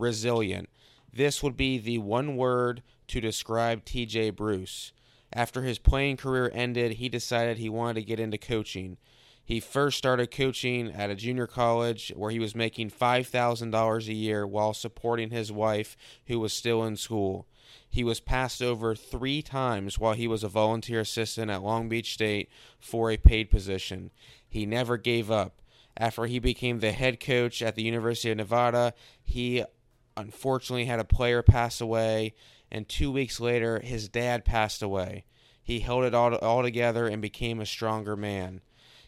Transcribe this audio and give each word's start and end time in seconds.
resilient. 0.00 0.68
This 1.12 1.42
would 1.42 1.56
be 1.56 1.78
the 1.78 1.98
one 1.98 2.36
word 2.36 2.82
to 3.08 3.20
describe 3.20 3.84
TJ 3.84 4.36
Bruce. 4.36 4.92
After 5.32 5.62
his 5.62 5.78
playing 5.78 6.16
career 6.16 6.50
ended, 6.54 6.92
he 6.92 7.08
decided 7.08 7.58
he 7.58 7.68
wanted 7.68 7.94
to 8.00 8.06
get 8.06 8.20
into 8.20 8.38
coaching. 8.38 8.96
He 9.44 9.60
first 9.60 9.96
started 9.96 10.30
coaching 10.30 10.92
at 10.92 11.10
a 11.10 11.14
junior 11.14 11.46
college 11.46 12.12
where 12.14 12.30
he 12.30 12.38
was 12.38 12.54
making 12.54 12.90
$5,000 12.90 14.08
a 14.08 14.12
year 14.12 14.46
while 14.46 14.74
supporting 14.74 15.30
his 15.30 15.50
wife, 15.50 15.96
who 16.26 16.38
was 16.38 16.52
still 16.52 16.84
in 16.84 16.96
school. 16.96 17.46
He 17.88 18.04
was 18.04 18.20
passed 18.20 18.62
over 18.62 18.94
three 18.94 19.40
times 19.40 19.98
while 19.98 20.12
he 20.12 20.28
was 20.28 20.44
a 20.44 20.48
volunteer 20.48 21.00
assistant 21.00 21.50
at 21.50 21.62
Long 21.62 21.88
Beach 21.88 22.12
State 22.12 22.50
for 22.78 23.10
a 23.10 23.16
paid 23.16 23.50
position. 23.50 24.10
He 24.46 24.66
never 24.66 24.98
gave 24.98 25.30
up. 25.30 25.62
After 25.96 26.26
he 26.26 26.38
became 26.38 26.78
the 26.78 26.92
head 26.92 27.18
coach 27.18 27.60
at 27.62 27.74
the 27.74 27.82
University 27.82 28.30
of 28.30 28.36
Nevada, 28.36 28.94
he 29.22 29.64
unfortunately 30.18 30.84
had 30.84 31.00
a 31.00 31.04
player 31.04 31.42
pass 31.42 31.80
away, 31.80 32.34
and 32.70 32.88
two 32.88 33.10
weeks 33.10 33.40
later, 33.40 33.80
his 33.80 34.08
dad 34.08 34.44
passed 34.44 34.82
away. 34.82 35.24
He 35.62 35.80
held 35.80 36.04
it 36.04 36.14
all, 36.14 36.34
all 36.36 36.62
together 36.62 37.06
and 37.06 37.22
became 37.22 37.60
a 37.60 37.66
stronger 37.66 38.16
man. 38.16 38.60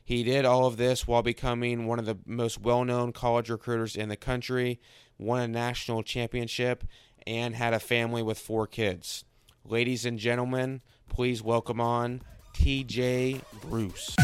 He 0.04 0.22
did 0.22 0.44
all 0.44 0.66
of 0.66 0.76
this 0.76 1.06
while 1.06 1.22
becoming 1.22 1.86
one 1.86 1.98
of 1.98 2.06
the 2.06 2.18
most 2.26 2.60
well 2.60 2.84
known 2.84 3.12
college 3.12 3.50
recruiters 3.50 3.96
in 3.96 4.08
the 4.08 4.16
country, 4.16 4.80
won 5.18 5.40
a 5.40 5.48
national 5.48 6.02
championship, 6.02 6.84
and 7.26 7.54
had 7.54 7.74
a 7.74 7.80
family 7.80 8.22
with 8.22 8.38
four 8.38 8.66
kids. 8.66 9.24
Ladies 9.64 10.04
and 10.04 10.18
gentlemen, 10.18 10.80
please 11.08 11.42
welcome 11.42 11.80
on 11.80 12.22
TJ 12.54 13.42
Bruce. 13.62 14.16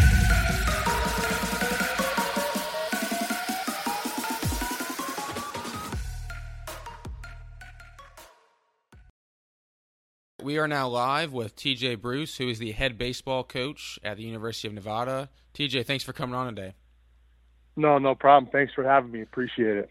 We 10.46 10.58
are 10.58 10.68
now 10.68 10.86
live 10.86 11.32
with 11.32 11.56
TJ 11.56 12.00
Bruce, 12.00 12.36
who 12.36 12.48
is 12.48 12.60
the 12.60 12.70
head 12.70 12.96
baseball 12.96 13.42
coach 13.42 13.98
at 14.04 14.16
the 14.16 14.22
University 14.22 14.68
of 14.68 14.74
Nevada. 14.74 15.28
TJ, 15.54 15.84
thanks 15.84 16.04
for 16.04 16.12
coming 16.12 16.36
on 16.36 16.54
today. 16.54 16.74
No, 17.74 17.98
no 17.98 18.14
problem. 18.14 18.48
Thanks 18.52 18.72
for 18.72 18.84
having 18.84 19.10
me. 19.10 19.22
Appreciate 19.22 19.76
it. 19.76 19.90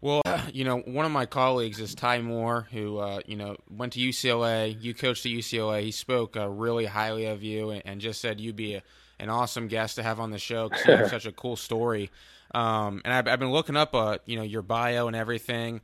Well, 0.00 0.22
you 0.52 0.62
know, 0.62 0.78
one 0.78 1.06
of 1.06 1.10
my 1.10 1.26
colleagues 1.26 1.80
is 1.80 1.92
Ty 1.96 2.20
Moore, 2.20 2.68
who 2.70 2.98
uh, 2.98 3.18
you 3.26 3.34
know 3.34 3.56
went 3.68 3.94
to 3.94 3.98
UCLA. 3.98 4.80
You 4.80 4.94
coached 4.94 5.26
at 5.26 5.32
UCLA. 5.32 5.82
He 5.82 5.90
spoke 5.90 6.36
uh, 6.36 6.48
really 6.48 6.84
highly 6.84 7.26
of 7.26 7.42
you 7.42 7.70
and, 7.70 7.82
and 7.84 8.00
just 8.00 8.20
said 8.20 8.38
you'd 8.38 8.54
be 8.54 8.74
a, 8.74 8.84
an 9.18 9.28
awesome 9.28 9.66
guest 9.66 9.96
to 9.96 10.04
have 10.04 10.20
on 10.20 10.30
the 10.30 10.38
show 10.38 10.68
because 10.68 10.86
you 10.86 10.96
have 10.98 11.08
such 11.10 11.26
a 11.26 11.32
cool 11.32 11.56
story. 11.56 12.12
Um, 12.54 13.02
and 13.04 13.12
I've, 13.12 13.26
I've, 13.26 13.40
been 13.40 13.50
looking 13.50 13.76
up, 13.76 13.92
uh, 13.92 14.18
you 14.24 14.36
know, 14.36 14.44
your 14.44 14.62
bio 14.62 15.08
and 15.08 15.16
everything. 15.16 15.80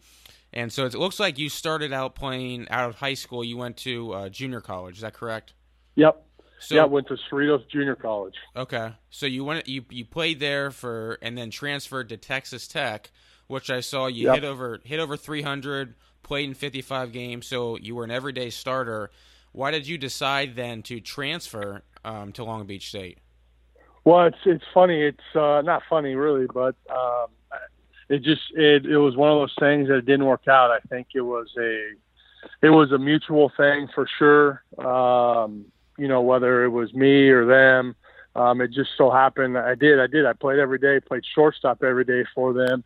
And 0.52 0.72
so 0.72 0.84
it 0.84 0.94
looks 0.94 1.18
like 1.18 1.38
you 1.38 1.48
started 1.48 1.92
out 1.92 2.14
playing 2.14 2.68
out 2.68 2.88
of 2.88 2.96
high 2.96 3.14
school. 3.14 3.42
You 3.42 3.56
went 3.56 3.78
to 3.78 4.12
uh, 4.12 4.28
junior 4.28 4.60
college. 4.60 4.96
Is 4.96 5.00
that 5.00 5.14
correct? 5.14 5.54
Yep. 5.94 6.24
So, 6.62 6.76
yeah, 6.76 6.84
went 6.84 7.08
to 7.08 7.16
Cerritos 7.28 7.68
Junior 7.68 7.96
College. 7.96 8.36
Okay, 8.54 8.92
so 9.10 9.26
you 9.26 9.44
went 9.44 9.66
you 9.66 9.84
you 9.90 10.04
played 10.04 10.38
there 10.38 10.70
for 10.70 11.18
and 11.20 11.36
then 11.36 11.50
transferred 11.50 12.08
to 12.10 12.16
Texas 12.16 12.68
Tech, 12.68 13.10
which 13.48 13.68
I 13.68 13.80
saw 13.80 14.06
you 14.06 14.26
yep. 14.26 14.36
hit 14.36 14.44
over 14.44 14.80
hit 14.84 15.00
over 15.00 15.16
300, 15.16 15.96
played 16.22 16.48
in 16.48 16.54
55 16.54 17.10
games, 17.10 17.48
so 17.48 17.76
you 17.76 17.96
were 17.96 18.04
an 18.04 18.12
everyday 18.12 18.48
starter. 18.48 19.10
Why 19.50 19.72
did 19.72 19.88
you 19.88 19.98
decide 19.98 20.54
then 20.54 20.82
to 20.84 21.00
transfer 21.00 21.82
um, 22.04 22.30
to 22.34 22.44
Long 22.44 22.64
Beach 22.64 22.90
State? 22.90 23.18
Well, 24.04 24.26
it's 24.26 24.38
it's 24.46 24.64
funny. 24.72 25.02
It's 25.02 25.34
uh, 25.34 25.62
not 25.62 25.82
funny 25.90 26.14
really, 26.14 26.46
but 26.46 26.76
um, 26.88 27.26
it 28.08 28.22
just 28.22 28.42
it 28.54 28.86
it 28.86 28.98
was 28.98 29.16
one 29.16 29.30
of 29.30 29.38
those 29.38 29.54
things 29.58 29.88
that 29.88 30.04
didn't 30.06 30.26
work 30.26 30.48
out. 30.48 30.70
I 30.70 30.80
think 30.88 31.08
it 31.14 31.20
was 31.20 31.48
a 31.58 31.92
it 32.62 32.70
was 32.70 32.92
a 32.92 32.98
mutual 32.98 33.50
thing 33.56 33.88
for 33.94 34.06
sure. 34.18 34.62
Um, 34.84 35.66
you 35.98 36.08
know, 36.08 36.22
whether 36.22 36.64
it 36.64 36.70
was 36.70 36.92
me 36.94 37.28
or 37.28 37.46
them. 37.46 37.94
Um, 38.34 38.62
it 38.62 38.70
just 38.70 38.90
so 38.96 39.10
happened 39.10 39.58
I 39.58 39.74
did. 39.74 40.00
I 40.00 40.06
did. 40.06 40.24
I 40.24 40.32
played 40.32 40.58
every 40.58 40.78
day. 40.78 41.00
Played 41.00 41.24
shortstop 41.34 41.82
every 41.82 42.04
day 42.04 42.24
for 42.34 42.52
them. 42.52 42.82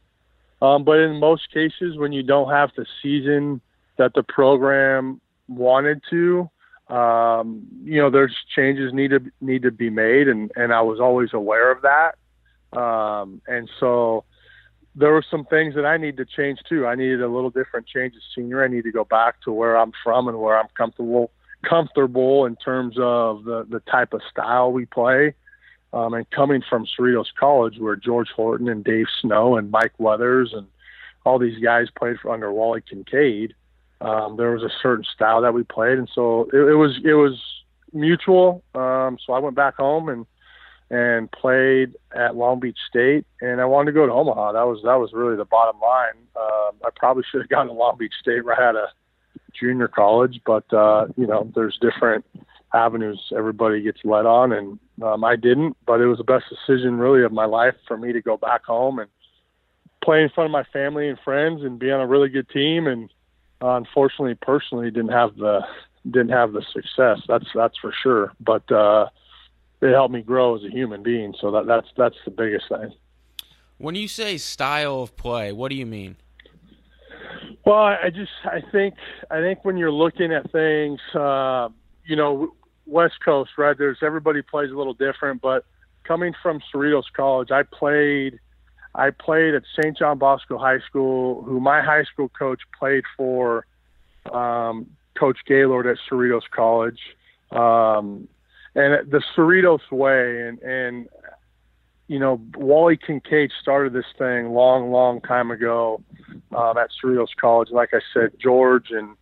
Um, 0.60 0.84
but 0.84 0.98
in 0.98 1.20
most 1.20 1.52
cases, 1.52 1.96
when 1.96 2.12
you 2.12 2.22
don't 2.22 2.50
have 2.50 2.70
the 2.76 2.86
season 3.02 3.60
that 3.98 4.14
the 4.14 4.22
program 4.22 5.20
wanted 5.48 6.02
to, 6.10 6.50
um, 6.88 7.66
you 7.84 8.00
know, 8.00 8.10
there's 8.10 8.34
changes 8.54 8.92
need 8.92 9.10
to 9.10 9.20
need 9.40 9.62
to 9.62 9.70
be 9.70 9.90
made, 9.90 10.28
and 10.28 10.50
and 10.56 10.72
I 10.72 10.82
was 10.82 11.00
always 11.00 11.32
aware 11.32 11.70
of 11.70 11.82
that. 11.82 12.78
Um, 12.78 13.40
and 13.46 13.68
so 13.80 14.24
there 14.96 15.12
were 15.12 15.24
some 15.30 15.44
things 15.44 15.74
that 15.74 15.84
I 15.84 15.98
need 15.98 16.16
to 16.16 16.24
change 16.24 16.58
too. 16.66 16.86
I 16.86 16.94
needed 16.94 17.22
a 17.22 17.28
little 17.28 17.50
different 17.50 17.86
change 17.86 18.14
as 18.16 18.22
senior. 18.34 18.64
I 18.64 18.68
need 18.68 18.84
to 18.84 18.92
go 18.92 19.04
back 19.04 19.42
to 19.42 19.52
where 19.52 19.76
I'm 19.76 19.92
from 20.02 20.26
and 20.26 20.38
where 20.40 20.58
I'm 20.58 20.68
comfortable 20.76 21.30
comfortable 21.68 22.46
in 22.46 22.56
terms 22.56 22.96
of 22.98 23.44
the 23.44 23.66
the 23.68 23.80
type 23.80 24.14
of 24.14 24.22
style 24.30 24.72
we 24.72 24.86
play. 24.86 25.34
Um, 25.92 26.14
and 26.14 26.28
coming 26.30 26.62
from 26.68 26.86
Cerritos 26.86 27.26
College, 27.38 27.78
where 27.78 27.96
George 27.96 28.28
Horton 28.34 28.68
and 28.68 28.82
Dave 28.82 29.06
Snow 29.20 29.56
and 29.56 29.70
Mike 29.70 29.94
Weathers 29.98 30.52
and 30.52 30.66
all 31.24 31.38
these 31.38 31.58
guys 31.62 31.86
played 31.96 32.18
for 32.20 32.32
under 32.32 32.52
Wally 32.52 32.82
Kincaid, 32.82 33.54
um, 34.00 34.36
there 34.36 34.50
was 34.50 34.62
a 34.62 34.70
certain 34.82 35.04
style 35.04 35.40
that 35.42 35.54
we 35.54 35.62
played, 35.62 35.98
and 35.98 36.08
so 36.12 36.48
it, 36.52 36.58
it 36.58 36.74
was 36.74 36.98
it 37.04 37.14
was 37.14 37.40
mutual. 37.92 38.62
Um, 38.74 39.18
so 39.24 39.32
I 39.32 39.38
went 39.38 39.56
back 39.56 39.76
home 39.76 40.08
and 40.08 40.26
and 40.90 41.30
played 41.32 41.96
at 42.14 42.36
Long 42.36 42.60
Beach 42.60 42.78
State, 42.88 43.26
and 43.40 43.60
I 43.60 43.64
wanted 43.64 43.86
to 43.86 43.92
go 43.92 44.06
to 44.06 44.12
Omaha. 44.12 44.52
That 44.52 44.66
was 44.66 44.80
that 44.84 44.96
was 44.96 45.12
really 45.12 45.36
the 45.36 45.44
bottom 45.44 45.80
line. 45.80 46.14
Uh, 46.34 46.70
I 46.84 46.90
probably 46.94 47.24
should 47.30 47.40
have 47.40 47.48
gone 47.48 47.66
to 47.66 47.72
Long 47.72 47.96
Beach 47.98 48.14
State 48.20 48.44
right 48.44 48.58
out 48.58 48.76
of 48.76 48.88
junior 49.58 49.88
college, 49.88 50.40
but 50.46 50.72
uh, 50.72 51.06
you 51.16 51.26
know, 51.26 51.50
there's 51.54 51.78
different 51.80 52.24
avenues 52.74 53.20
everybody 53.36 53.82
gets 53.82 54.00
led 54.04 54.26
on, 54.26 54.52
and 54.52 54.78
um, 55.02 55.24
I 55.24 55.36
didn't. 55.36 55.76
But 55.86 56.00
it 56.00 56.06
was 56.06 56.18
the 56.18 56.24
best 56.24 56.44
decision 56.48 56.98
really 56.98 57.24
of 57.24 57.32
my 57.32 57.46
life 57.46 57.74
for 57.88 57.96
me 57.96 58.12
to 58.12 58.22
go 58.22 58.36
back 58.36 58.64
home 58.64 58.98
and 58.98 59.10
play 60.04 60.22
in 60.22 60.30
front 60.30 60.46
of 60.46 60.52
my 60.52 60.64
family 60.72 61.08
and 61.08 61.18
friends 61.24 61.62
and 61.62 61.78
be 61.78 61.90
on 61.90 62.00
a 62.00 62.06
really 62.06 62.28
good 62.28 62.48
team. 62.50 62.86
And 62.86 63.10
uh, 63.60 63.70
unfortunately, 63.70 64.36
personally, 64.40 64.90
didn't 64.90 65.12
have 65.12 65.36
the 65.36 65.60
didn't 66.04 66.30
have 66.30 66.52
the 66.52 66.62
success. 66.72 67.20
That's 67.26 67.46
that's 67.54 67.76
for 67.78 67.92
sure. 68.02 68.32
But 68.40 68.70
uh, 68.70 69.08
it 69.86 69.92
helped 69.92 70.14
me 70.14 70.22
grow 70.22 70.56
as 70.56 70.64
a 70.64 70.70
human 70.70 71.02
being. 71.02 71.34
So 71.40 71.50
that 71.52 71.66
that's 71.66 71.88
that's 71.96 72.16
the 72.24 72.30
biggest 72.30 72.68
thing. 72.68 72.92
When 73.78 73.94
you 73.94 74.08
say 74.08 74.38
style 74.38 75.02
of 75.02 75.16
play, 75.16 75.52
what 75.52 75.70
do 75.70 75.76
you 75.76 75.86
mean? 75.86 76.16
Well, 77.64 77.76
I 77.76 78.10
just 78.14 78.30
I 78.44 78.62
think 78.72 78.94
I 79.30 79.40
think 79.40 79.64
when 79.64 79.76
you're 79.76 79.92
looking 79.92 80.32
at 80.32 80.50
things, 80.52 81.00
uh, 81.14 81.68
you 82.04 82.16
know, 82.16 82.54
West 82.86 83.16
Coast, 83.24 83.50
right? 83.58 83.76
There's 83.76 83.98
everybody 84.02 84.42
plays 84.42 84.70
a 84.70 84.74
little 84.74 84.94
different, 84.94 85.42
but 85.42 85.64
coming 86.04 86.32
from 86.42 86.60
Cerritos 86.72 87.04
College, 87.14 87.50
I 87.50 87.64
played 87.64 88.38
I 88.94 89.10
played 89.10 89.54
at 89.54 89.62
St. 89.78 89.96
John 89.98 90.18
Bosco 90.18 90.56
High 90.58 90.78
School, 90.88 91.42
who 91.42 91.60
my 91.60 91.82
high 91.82 92.04
school 92.04 92.30
coach 92.30 92.60
played 92.78 93.04
for 93.16 93.66
um, 94.32 94.86
Coach 95.18 95.38
Gaylord 95.46 95.86
at 95.86 95.98
Cerritos 96.08 96.48
College. 96.50 97.00
Um, 97.50 98.28
and 98.76 99.10
the 99.10 99.22
Cerritos 99.34 99.90
way, 99.90 100.46
and 100.46 100.58
and 100.60 101.08
you 102.08 102.18
know 102.18 102.40
Wally 102.56 102.98
Kincaid 102.98 103.50
started 103.60 103.94
this 103.94 104.06
thing 104.18 104.50
long, 104.50 104.92
long 104.92 105.20
time 105.22 105.50
ago 105.50 106.02
um, 106.54 106.76
at 106.76 106.90
Cerritos 107.02 107.34
College. 107.40 107.70
Like 107.70 107.90
I 107.94 108.00
said, 108.12 108.32
George 108.38 108.90
and 108.90 109.16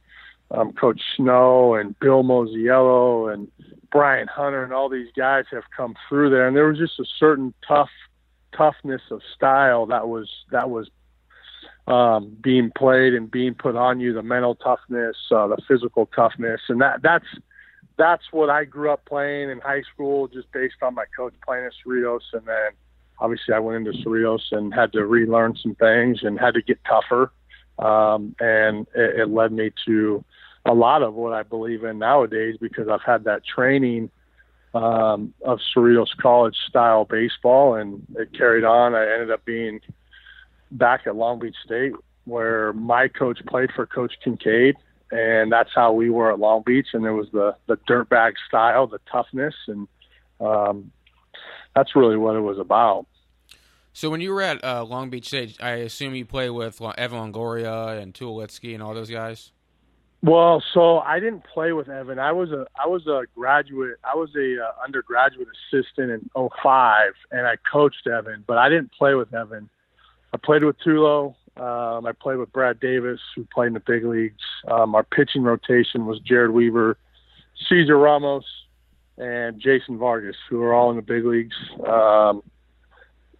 um, 0.51 0.73
Coach 0.73 1.01
Snow 1.17 1.75
and 1.75 1.99
Bill 2.01 2.25
Mosiello 2.25 3.33
and 3.33 3.49
Brian 3.93 4.27
Hunter 4.27 4.65
and 4.65 4.73
all 4.73 4.89
these 4.89 5.11
guys 5.17 5.45
have 5.53 5.71
come 5.75 5.95
through 6.09 6.31
there, 6.31 6.49
and 6.49 6.57
there 6.57 6.67
was 6.67 6.79
just 6.79 6.99
a 6.99 7.07
certain 7.19 7.55
tough 7.67 7.91
toughness 8.57 9.03
of 9.11 9.21
style 9.35 9.87
that 9.87 10.09
was 10.09 10.29
that 10.51 10.69
was 10.69 10.91
um, 11.87 12.37
being 12.41 12.73
played 12.77 13.15
and 13.15 13.31
being 13.31 13.55
put 13.55 13.77
on 13.77 14.01
you, 14.01 14.13
the 14.13 14.23
mental 14.23 14.57
toughness, 14.57 15.17
uh, 15.31 15.47
the 15.47 15.59
physical 15.69 16.07
toughness, 16.07 16.61
and 16.69 16.81
that 16.81 17.03
that's 17.03 17.27
that's 17.97 18.25
what 18.33 18.51
I 18.51 18.65
grew 18.65 18.91
up 18.91 19.05
playing 19.05 19.51
in 19.51 19.61
high 19.61 19.83
school, 19.93 20.29
just 20.29 20.51
based 20.53 20.77
on 20.83 20.95
my 20.95 21.05
coach 21.17 21.35
playing 21.47 21.67
at 21.67 21.73
Cerritos. 21.85 22.21
And 22.33 22.47
then 22.47 22.73
obviously 23.19 23.55
I 23.55 23.61
went 23.61 23.87
into 23.87 23.99
Cerritos 24.03 24.53
and 24.53 24.75
had 24.75 24.93
to 24.93 25.05
relearn 25.07 25.57
some 25.63 25.75
things 25.77 26.21
and 26.23 26.39
had 26.39 26.55
to 26.55 26.63
get 26.63 26.79
tougher. 26.85 27.33
Um, 27.79 28.35
and 28.41 28.87
it, 28.95 29.21
it 29.21 29.29
led 29.31 29.53
me 29.53 29.71
to 29.87 30.25
a 30.65 30.75
lot 30.75 31.03
of 31.03 31.15
what 31.15 31.33
I 31.33 31.43
believe 31.43 31.85
in 31.85 31.99
nowadays 31.99 32.57
because 32.61 32.89
I've 32.89 33.03
had 33.03 33.25
that 33.25 33.43
training 33.45 34.11
um, 34.75 35.33
of 35.43 35.61
Cerritos 35.75 36.17
College 36.21 36.57
style 36.69 37.05
baseball, 37.05 37.75
and 37.75 38.05
it 38.17 38.33
carried 38.37 38.65
on. 38.65 38.95
I 38.95 39.13
ended 39.13 39.31
up 39.31 39.45
being 39.45 39.81
back 40.73 41.03
at 41.07 41.15
Long 41.15 41.39
Beach 41.39 41.55
State, 41.65 41.93
where 42.25 42.73
my 42.73 43.09
coach 43.09 43.39
played 43.47 43.71
for 43.73 43.87
Coach 43.87 44.15
Kincaid, 44.23 44.77
and 45.15 45.53
that's 45.53 45.71
how 45.75 45.93
we 45.93 46.11
were 46.11 46.33
at 46.33 46.39
Long 46.39 46.63
Beach. 46.65 46.89
And 46.93 47.05
there 47.05 47.15
was 47.15 47.29
the 47.33 47.55
the 47.67 47.77
dirtbag 47.89 48.33
style, 48.49 48.87
the 48.87 49.01
toughness, 49.11 49.55
and 49.69 49.87
um, 50.41 50.91
that's 51.75 51.95
really 51.95 52.17
what 52.17 52.37
it 52.37 52.41
was 52.41 52.59
about. 52.59 53.07
So 53.93 54.11
when 54.11 54.21
you 54.21 54.33
were 54.33 54.43
at 54.43 54.65
uh, 54.65 54.85
Long 54.85 55.09
Beach 55.09 55.29
State, 55.29 55.57
I 55.63 55.71
assume 55.77 56.17
you 56.17 56.25
played 56.25 56.51
with 56.51 56.83
Evan 56.83 57.33
Longoria 57.33 58.01
and 58.03 58.13
Tulowitzki 58.13 58.75
and 58.75 58.83
all 58.83 58.93
those 58.93 59.09
guys. 59.09 59.53
Well, 60.21 60.63
so 60.73 60.99
I 60.99 61.21
didn't 61.21 61.45
play 61.45 61.73
with 61.73 61.89
Evan. 61.89 62.19
I 62.19 62.33
was 62.33 62.51
a 62.51 62.67
I 62.83 62.89
was 62.89 63.07
a 63.07 63.25
graduate. 63.37 63.99
I 64.03 64.17
was 64.17 64.31
a 64.35 64.65
uh, 64.65 64.73
undergraduate 64.83 65.49
assistant 65.71 66.11
in 66.11 66.31
05, 66.35 67.13
and 67.31 67.47
I 67.47 67.57
coached 67.71 68.07
Evan, 68.07 68.43
but 68.47 68.59
I 68.59 68.69
didn't 68.69 68.91
play 68.93 69.15
with 69.15 69.33
Evan. 69.33 69.69
I 70.33 70.39
played 70.39 70.65
with 70.65 70.77
Tulo. 70.81 71.37
Um, 71.57 72.07
I 72.07 72.13
played 72.13 72.39
with 72.39 72.53
Brad 72.53 72.81
Davis, 72.81 73.21
who 73.35 73.47
played 73.53 73.69
in 73.69 73.75
the 73.75 73.81
big 73.81 74.05
leagues. 74.05 74.43
Um, 74.69 74.95
our 74.95 75.05
pitching 75.05 75.43
rotation 75.43 76.07
was 76.07 76.21
Jered 76.21 76.53
Weaver, 76.53 76.97
Cesar 77.69 77.97
Ramos, 77.97 78.45
and 79.19 79.61
Jason 79.61 79.97
Vargas, 79.97 80.37
who 80.51 80.63
are 80.63 80.75
all 80.75 80.91
in 80.91 80.97
the 80.97 81.03
big 81.03 81.25
leagues. 81.25 81.55
Um, 81.87 82.43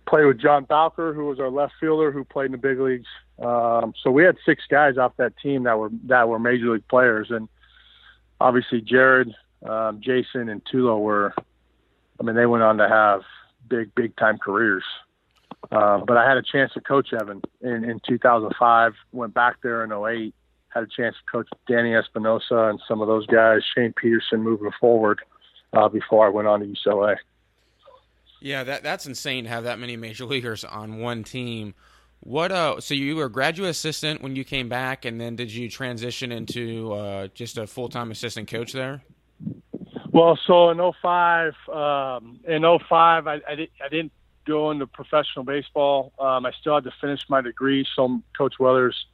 played 0.07 0.27
with 0.27 0.41
John 0.41 0.65
Bowker, 0.65 1.13
who 1.13 1.27
was 1.27 1.41
our 1.41 1.51
left 1.51 1.73
fielder, 1.81 2.13
who 2.13 2.25
played 2.25 2.47
in 2.47 2.53
the 2.53 2.59
big 2.59 2.79
leagues. 2.79 3.09
Um, 3.43 3.95
so 4.03 4.11
we 4.11 4.23
had 4.23 4.37
six 4.47 4.63
guys 4.71 4.97
off 4.97 5.17
that 5.17 5.37
team 5.39 5.65
that 5.65 5.79
were 5.79 5.91
that 6.05 6.29
were 6.29 6.39
major 6.39 6.73
league 6.73 6.87
players, 6.89 7.29
and 7.31 7.49
obviously 8.41 8.81
Jered, 8.81 9.33
um, 9.69 10.01
Jason, 10.01 10.49
and 10.49 10.63
Tulo 10.65 11.01
were. 11.01 11.35
I 12.21 12.23
mean, 12.23 12.37
they 12.37 12.47
went 12.47 12.63
on 12.63 12.79
to 12.79 12.89
have 12.89 13.23
big, 13.69 13.93
big 13.97 14.15
time 14.17 14.39
careers. 14.39 14.85
Uh, 15.71 15.99
but 16.07 16.17
I 16.17 16.29
had 16.29 16.37
a 16.37 16.43
chance 16.43 16.73
to 16.75 16.81
coach 16.81 17.13
Evan 17.13 17.43
in, 17.61 17.85
in 17.85 18.01
2005. 18.07 18.93
Went 19.13 19.35
back 19.35 19.57
there 19.63 19.85
in 19.85 19.93
08. 19.93 20.35
Had 20.69 20.83
a 20.83 20.87
chance 20.87 21.15
to 21.17 21.31
coach 21.31 21.49
Danny 21.69 21.95
Espinosa 21.95 22.69
and 22.69 22.81
some 22.89 23.01
of 23.01 23.09
those 23.09 23.27
guys, 23.27 23.63
Shane 23.75 23.93
Peterson, 23.93 24.43
moving 24.43 24.71
forward 24.81 25.21
uh, 25.73 25.89
before 25.89 26.27
I 26.27 26.31
went 26.31 26.49
on 26.49 26.61
to 26.61 26.67
UCLA. 26.67 27.17
Yeah, 28.41 28.63
that 28.65 28.83
that's 28.83 29.07
insane 29.07 29.45
to 29.45 29.51
have 29.51 29.65
that 29.65 29.79
many 29.79 29.97
major 29.97 30.27
leaguers 30.27 30.65
on 30.65 30.99
one 30.99 31.25
team. 31.25 31.75
What 32.21 32.53
uh 32.53 32.81
so 32.81 32.93
you 32.93 33.17
were 33.17 33.27
a 33.27 33.31
graduate 33.31 33.71
assistant 33.71 34.23
when 34.23 34.37
you 34.37 34.45
came 34.45 34.69
back 34.69 35.05
and 35.05 35.21
then 35.21 35.37
did 35.37 35.51
you 35.51 35.71
transition 35.71 36.31
into 36.31 36.93
uh, 36.93 37.29
just 37.35 37.59
a 37.59 37.67
full-time 37.67 38.11
assistant 38.11 38.49
coach 38.49 38.73
there? 38.73 39.03
Well, 40.11 40.39
so 40.47 40.71
in 40.71 40.93
05 41.03 41.55
um 41.73 42.41
in 42.47 42.63
05 42.63 43.27
I 43.27 43.41
I, 43.49 43.55
did, 43.55 43.71
I 43.83 43.89
didn't 43.89 44.13
go 44.47 44.73
to 44.73 44.87
professional 44.87 45.45
baseball. 45.45 46.13
Um 46.19 46.47
I 46.47 46.53
still 46.61 46.75
had 46.75 46.85
to 46.85 46.93
finish 47.01 47.21
my 47.29 47.41
degree, 47.41 47.87
so 47.95 48.21
coach 48.37 48.55
Weathers 48.59 49.07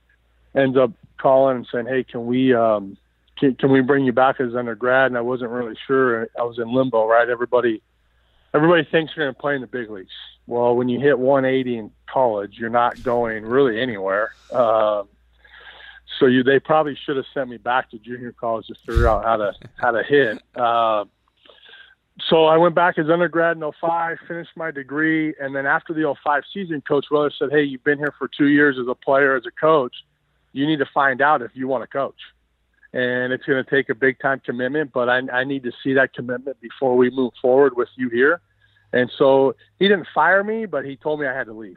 ends 0.55 0.77
up 0.77 0.93
calling 1.19 1.57
and 1.57 1.69
saying, 1.73 1.87
"Hey, 1.87 2.05
can 2.05 2.27
we 2.27 2.55
um 2.55 2.97
can, 3.39 3.55
can 3.55 3.71
we 3.71 3.81
bring 3.81 4.05
you 4.05 4.13
back 4.13 4.41
as 4.41 4.53
an 4.53 4.59
undergrad?" 4.59 5.07
And 5.07 5.19
I 5.19 5.23
wasn't 5.23 5.51
really 5.51 5.77
sure. 5.87 6.29
I 6.39 6.43
was 6.43 6.59
in 6.59 6.73
limbo, 6.73 7.07
right? 7.07 7.29
Everybody 7.29 7.83
everybody 8.55 8.85
thinks 8.85 9.13
you're 9.15 9.27
going 9.27 9.35
to 9.35 9.41
play 9.41 9.55
in 9.55 9.61
the 9.61 9.67
big 9.67 9.91
leagues. 9.91 10.13
Well, 10.47 10.75
when 10.75 10.89
you 10.89 10.99
hit 10.99 11.19
180 11.19 11.79
in 11.79 11.91
college, 12.07 12.59
you're 12.59 12.71
not 12.71 13.03
going 13.03 13.45
really 13.45 13.81
anywhere. 13.81 14.33
Um, 14.53 15.09
so 16.19 16.27
you, 16.27 16.43
they 16.43 16.59
probably 16.59 16.99
should 17.05 17.17
have 17.17 17.27
sent 17.33 17.49
me 17.49 17.57
back 17.57 17.91
to 17.91 17.99
junior 17.99 18.33
college 18.33 18.67
to 18.67 18.75
figure 18.87 19.07
out 19.07 19.25
how 19.25 19.37
to 19.37 19.53
how 19.77 19.93
to 19.93 20.03
hit. 20.03 20.43
Uh, 20.55 21.05
so 22.29 22.47
I 22.47 22.57
went 22.57 22.75
back 22.75 22.99
as 22.99 23.09
undergrad 23.09 23.57
in 23.57 23.73
05, 23.81 24.19
finished 24.27 24.51
my 24.57 24.71
degree, 24.71 25.35
and 25.41 25.55
then 25.55 25.67
after 25.67 25.93
the 25.93 26.15
05 26.23 26.43
season, 26.53 26.81
Coach 26.81 27.07
Weller 27.11 27.31
said, 27.37 27.51
"Hey, 27.51 27.63
you've 27.63 27.85
been 27.85 27.99
here 27.99 28.15
for 28.19 28.29
two 28.29 28.49
years 28.49 28.77
as 28.81 28.87
a 28.89 28.95
player, 28.95 29.37
as 29.37 29.45
a 29.47 29.51
coach. 29.51 29.95
You 30.53 30.67
need 30.67 30.79
to 30.79 30.89
find 30.93 31.21
out 31.21 31.43
if 31.43 31.53
you 31.55 31.69
want 31.69 31.83
to 31.83 31.89
coach." 31.89 32.21
and 32.93 33.33
it's 33.33 33.45
going 33.45 33.63
to 33.65 33.71
take 33.71 33.89
a 33.89 33.95
big 33.95 34.19
time 34.19 34.41
commitment. 34.45 34.93
But 34.93 35.09
I, 35.09 35.21
I 35.33 35.45
need 35.45 35.63
to 35.65 35.73
see 35.83 35.95
that 35.95 36.13
commitment 36.13 36.61
before 36.61 36.97
we 36.97 37.11
move 37.11 37.33
forward 37.41 37.77
with 37.77 37.89
you 37.97 38.09
here. 38.09 38.41
And 38.93 39.11
so 39.17 39.55
he 39.79 39.87
didn't 39.87 40.09
fire 40.13 40.43
me, 40.43 40.67
but 40.67 40.85
he 40.85 40.97
told 40.97 41.21
me 41.21 41.27
I 41.27 41.37
had 41.37 41.47
to 41.47 41.53
leave. 41.53 41.77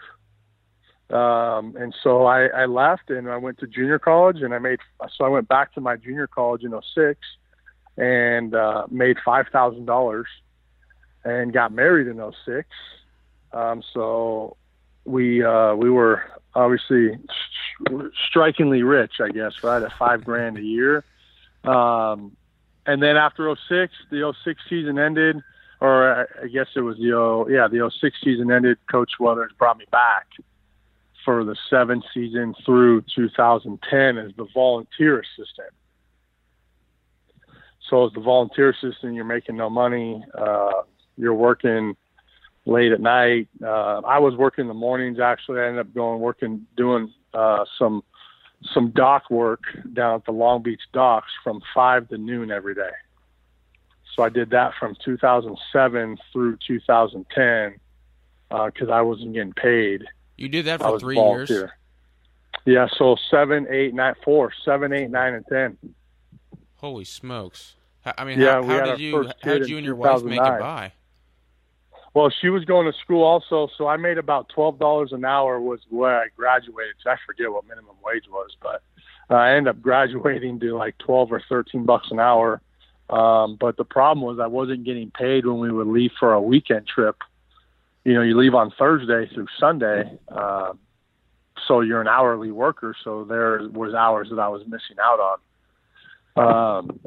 Um, 1.10 1.76
and 1.78 1.94
so 2.02 2.26
I, 2.26 2.48
I 2.48 2.66
left 2.66 3.12
and 3.12 3.30
I 3.30 3.38
went 3.38 3.60
to 3.60 3.68
junior 3.68 4.00
college 4.00 4.42
and 4.42 4.54
I 4.54 4.58
made, 4.58 4.80
so 5.16 5.26
I 5.26 5.28
went 5.28 5.48
back 5.48 5.74
to 5.74 5.82
my 5.82 5.96
junior 5.96 6.26
college 6.26 6.64
in 6.64 6.72
06 6.72 7.20
and, 7.98 8.56
uh, 8.56 8.86
made 8.90 9.18
$5,000 9.26 10.26
and 11.24 11.54
got 11.54 11.72
married 11.72 12.08
in 12.08 12.20
06. 12.46 12.68
Um, 13.52 13.84
so 13.94 14.58
we, 15.06 15.44
uh, 15.44 15.76
we 15.76 15.90
were 15.90 16.24
obviously 16.56 17.18
strikingly 18.28 18.84
rich, 18.84 19.14
I 19.22 19.30
guess, 19.30 19.64
right? 19.64 19.82
At 19.82 19.94
five 19.94 20.24
grand 20.24 20.58
a 20.58 20.62
year. 20.62 21.04
Um, 21.64 22.36
and 22.86 23.02
then 23.02 23.16
after 23.18 23.54
06, 23.56 23.94
the 24.10 24.34
06 24.44 24.62
season 24.70 25.00
ended, 25.00 25.42
or 25.80 26.28
I 26.42 26.48
guess 26.48 26.68
it 26.76 26.82
was 26.82 26.98
the 26.98 27.46
yeah 27.50 27.68
the 27.68 27.90
06 27.90 28.18
season 28.24 28.52
ended. 28.52 28.78
Coach 28.90 29.12
Weathers 29.20 29.52
brought 29.58 29.78
me 29.78 29.86
back 29.92 30.28
for 31.26 31.44
the 31.44 31.56
seventh 31.70 32.04
season 32.14 32.54
through 32.66 33.04
2010 33.16 34.18
as 34.18 34.32
the 34.36 34.46
volunteer 34.54 35.20
assistant. 35.22 35.70
So 37.90 38.06
as 38.08 38.14
the 38.14 38.22
volunteer 38.22 38.74
system, 38.74 39.14
you're 39.14 39.26
making 39.26 39.58
no 39.58 39.70
money. 39.70 40.24
Uh, 40.34 40.84
you're 41.18 41.34
working 41.34 41.96
late 42.66 42.92
at 42.92 43.02
night. 43.02 43.50
Uh, 43.62 44.02
I 44.06 44.20
was 44.20 44.36
working 44.36 44.64
in 44.64 44.68
the 44.68 44.74
mornings. 44.74 45.20
Actually, 45.20 45.62
I 45.62 45.68
ended 45.68 45.82
up 45.82 45.94
going 45.94 46.22
working 46.22 46.66
doing 46.78 47.14
uh, 47.34 47.66
some 47.78 48.04
some 48.74 48.92
dock 48.92 49.30
work 49.30 49.64
down 49.92 50.16
at 50.16 50.26
the 50.26 50.32
Long 50.32 50.64
Beach 50.64 50.82
docks 50.94 51.32
from 51.44 51.62
five 51.74 52.08
to 52.10 52.18
noon 52.18 52.50
every 52.50 52.74
day. 52.74 52.92
So 54.16 54.24
I 54.24 54.30
did 54.30 54.52
that 54.52 54.74
from 54.80 54.96
2007 55.04 56.18
through 56.32 56.58
2010 56.66 57.76
because 58.50 58.90
uh, 58.90 58.92
I 58.92 59.02
wasn't 59.02 59.34
getting 59.34 59.54
paid. 59.54 60.06
You 60.38 60.50
did 60.50 60.66
that 60.66 60.82
for 60.82 61.00
three 61.00 61.18
years. 61.18 61.52
Yeah, 62.66 62.88
so 62.98 63.18
seven, 63.30 63.68
eight, 63.70 63.94
nine, 63.94 64.14
four, 64.24 64.54
seven, 64.64 64.94
eight, 64.94 65.10
nine, 65.10 65.34
and 65.34 65.46
ten. 65.48 65.78
Holy 66.84 67.06
smokes! 67.06 67.78
I 68.06 68.26
mean, 68.26 68.42
yeah, 68.42 68.56
how, 68.56 68.64
how 68.64 68.86
did 68.86 69.00
you 69.00 69.32
how 69.42 69.54
did 69.54 69.70
you 69.70 69.78
and 69.78 69.86
your 69.86 69.96
wife 69.96 70.22
make 70.24 70.38
it 70.38 70.60
by? 70.60 70.92
Well, 72.14 72.30
she 72.42 72.50
was 72.50 72.66
going 72.66 72.92
to 72.92 73.00
school 73.00 73.24
also, 73.24 73.70
so 73.78 73.88
I 73.88 73.96
made 73.96 74.18
about 74.18 74.50
twelve 74.50 74.80
dollars 74.80 75.14
an 75.14 75.24
hour 75.24 75.62
was 75.62 75.80
where 75.90 76.20
I 76.20 76.28
graduated. 76.36 76.96
I 77.06 77.16
forget 77.26 77.50
what 77.50 77.66
minimum 77.66 77.96
wage 78.04 78.26
was, 78.30 78.50
but 78.62 78.84
uh, 79.30 79.36
I 79.36 79.56
ended 79.56 79.74
up 79.74 79.82
graduating 79.82 80.60
to 80.60 80.76
like 80.76 80.98
twelve 80.98 81.32
or 81.32 81.42
thirteen 81.48 81.86
bucks 81.86 82.08
an 82.12 82.20
hour. 82.20 82.62
Um, 83.10 83.56
but 83.58 83.78
the 83.78 83.86
problem 83.86 84.26
was 84.26 84.40
I 84.40 84.48
wasn't 84.48 84.84
getting 84.84 85.10
paid 85.10 85.46
when 85.46 85.60
we 85.60 85.72
would 85.72 85.88
leave 85.88 86.12
for 86.20 86.34
a 86.34 86.42
weekend 86.42 86.86
trip. 86.86 87.16
You 88.04 88.16
know, 88.16 88.24
you 88.24 88.38
leave 88.38 88.56
on 88.56 88.72
Thursday 88.78 89.34
through 89.34 89.48
Sunday, 89.58 90.20
uh, 90.28 90.74
so 91.66 91.80
you're 91.80 92.02
an 92.02 92.10
hourly 92.10 92.52
worker. 92.52 92.94
So 93.06 93.24
there 93.24 93.70
was 93.70 93.94
hours 93.94 94.28
that 94.32 94.40
I 94.40 94.50
was 94.50 94.64
missing 94.68 94.98
out 95.02 95.22
on. 95.22 95.38
Um, 96.36 97.00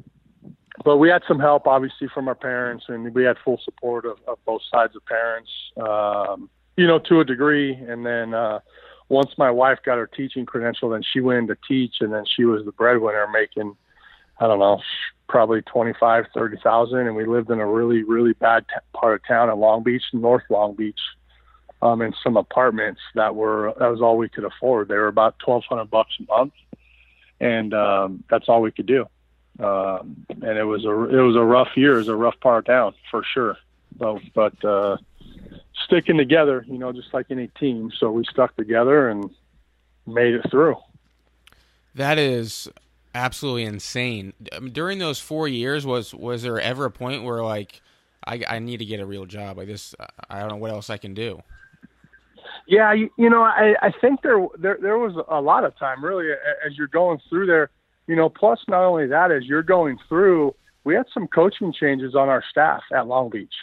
but 0.85 0.99
we 0.99 1.09
had 1.09 1.23
some 1.27 1.41
help, 1.41 1.67
obviously, 1.67 2.09
from 2.15 2.29
our 2.29 2.35
parents, 2.35 2.85
and 2.89 3.13
we 3.15 3.25
had 3.25 3.37
full 3.45 3.61
support 3.65 4.05
of, 4.05 4.19
of 4.29 4.39
both 4.45 4.63
sides 4.71 4.95
of 4.95 5.05
parents, 5.07 5.51
um, 5.79 6.49
you 6.77 6.87
know, 6.87 6.99
to 7.01 7.21
a 7.21 7.25
degree. 7.25 7.75
And 7.75 8.07
then 8.07 8.35
uh, 8.35 8.61
once 9.09 9.31
my 9.39 9.51
wife 9.51 9.79
got 9.85 9.99
her 9.99 10.07
teaching 10.07 10.47
credential, 10.47 10.91
then 10.91 11.03
she 11.03 11.21
went 11.21 11.39
in 11.39 11.47
to 11.49 11.57
teach, 11.67 11.97
and 12.01 12.13
then 12.13 12.25
she 12.25 12.45
was 12.45 12.65
the 12.65 12.73
breadwinner, 12.73 13.27
making, 13.33 13.77
I 14.39 14.47
don't 14.47 14.59
know, 14.59 14.81
probably 15.29 15.63
twenty 15.63 15.93
five, 15.99 16.27
thirty 16.33 16.57
thousand, 16.63 17.01
and 17.01 17.17
we 17.17 17.25
lived 17.25 17.51
in 17.51 17.59
a 17.59 17.67
really, 17.67 18.05
really 18.05 18.35
bad 18.35 18.67
t- 18.69 18.75
part 18.93 19.15
of 19.15 19.27
town 19.27 19.51
in 19.51 19.59
Long 19.59 19.83
Beach, 19.83 20.05
North 20.13 20.45
Long 20.51 20.75
Beach, 20.75 21.01
um, 21.83 22.01
in 22.01 22.15
some 22.23 22.37
apartments 22.37 23.01
that 23.17 23.35
were 23.35 23.75
that 23.81 23.89
was 23.91 24.01
all 24.01 24.17
we 24.17 24.29
could 24.29 24.45
afford. 24.45 24.89
They 24.89 24.95
were 24.95 25.09
about 25.09 25.39
twelve 25.41 25.65
hundred 25.69 25.91
bucks 25.91 26.15
a 26.21 26.33
month, 26.33 26.53
and 27.41 27.75
um, 27.75 28.25
that's 28.31 28.49
all 28.49 28.63
we 28.63 28.71
could 28.71 28.87
do. 28.87 29.07
Um, 29.59 30.27
and 30.29 30.59
it 30.59 30.65
was 30.65 30.85
a 30.85 30.91
it 30.91 31.23
was 31.23 31.37
a 31.37 31.43
rough 31.43 31.77
year. 31.77 31.95
It 31.95 31.99
was 31.99 32.09
a 32.09 32.17
rough 32.17 32.39
part 32.41 32.59
of 32.59 32.65
town 32.67 32.95
for 33.11 33.23
sure. 33.25 33.57
So, 33.99 34.21
but 34.35 34.63
uh, 34.65 34.99
sticking 35.85 36.19
together, 36.19 36.65
you 36.69 36.79
know, 36.79 36.93
just 36.93 37.15
like 37.15 37.27
any 37.31 37.49
team. 37.49 37.91
So 37.99 38.11
we 38.11 38.25
stuck 38.25 38.55
together 38.57 39.09
and 39.09 39.31
made 40.07 40.35
it 40.35 40.51
through. 40.51 40.77
That 41.95 42.19
is 42.19 42.69
absolutely 43.15 43.65
insane. 43.65 44.35
During 44.73 44.99
those 44.99 45.19
four 45.19 45.49
years, 45.49 45.87
was 45.87 46.15
was 46.15 46.43
there 46.43 46.61
ever 46.61 46.85
a 46.85 46.91
point 46.91 47.25
where 47.25 47.43
like 47.43 47.81
I, 48.27 48.43
I 48.49 48.59
need 48.59 48.79
to 48.79 48.85
get 48.85 49.01
a 49.01 49.07
real 49.07 49.25
job? 49.25 49.57
Like 49.57 49.69
this, 49.69 49.95
I 50.29 50.41
don't 50.41 50.51
know 50.51 50.57
what 50.57 50.71
else 50.71 50.91
I 50.91 50.99
can 50.99 51.15
do. 51.15 51.43
Yeah, 52.69 52.93
you, 52.93 53.11
you 53.17 53.31
know, 53.31 53.43
I, 53.43 53.75
I 53.81 53.93
think 54.01 54.23
there, 54.23 54.45
there 54.59 54.77
there 54.81 54.99
was 54.99 55.15
a 55.29 55.41
lot 55.41 55.65
of 55.65 55.77
time 55.79 56.05
really 56.05 56.31
as 56.67 56.77
you're 56.77 56.89
going 56.89 57.21
through 57.29 57.47
there 57.47 57.71
you 58.07 58.17
know, 58.17 58.29
plus 58.29 58.61
not 58.69 58.85
only 58.85 59.07
that, 59.09 59.33
as 59.33 59.45
you're 59.45 59.63
going 59.63 59.99
through, 60.09 60.55
we 60.85 60.95
had 60.95 61.07
some 61.13 61.27
coaching 61.27 61.73
changes 61.73 62.15
on 62.15 62.29
our 62.29 62.45
staff 62.51 62.83
at 62.95 63.07
Long 63.07 63.31
Beach. 63.31 63.55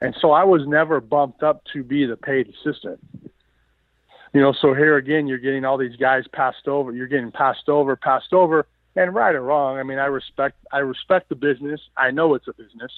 And 0.00 0.14
so 0.20 0.32
I 0.32 0.44
was 0.44 0.66
never 0.66 1.00
bumped 1.00 1.42
up 1.42 1.62
to 1.72 1.82
be 1.82 2.04
the 2.04 2.16
paid 2.16 2.48
assistant. 2.48 3.00
You 4.32 4.40
know, 4.40 4.52
so 4.52 4.74
here 4.74 4.96
again, 4.96 5.28
you're 5.28 5.38
getting 5.38 5.64
all 5.64 5.78
these 5.78 5.96
guys 5.96 6.24
passed 6.32 6.66
over. 6.66 6.92
You're 6.92 7.06
getting 7.06 7.30
passed 7.30 7.68
over, 7.68 7.94
passed 7.94 8.32
over, 8.32 8.66
and 8.96 9.14
right 9.14 9.34
or 9.34 9.42
wrong. 9.42 9.78
I 9.78 9.84
mean, 9.84 9.98
I 9.98 10.06
respect, 10.06 10.58
I 10.72 10.78
respect 10.78 11.28
the 11.28 11.36
business. 11.36 11.80
I 11.96 12.10
know 12.10 12.34
it's 12.34 12.48
a 12.48 12.52
business. 12.52 12.92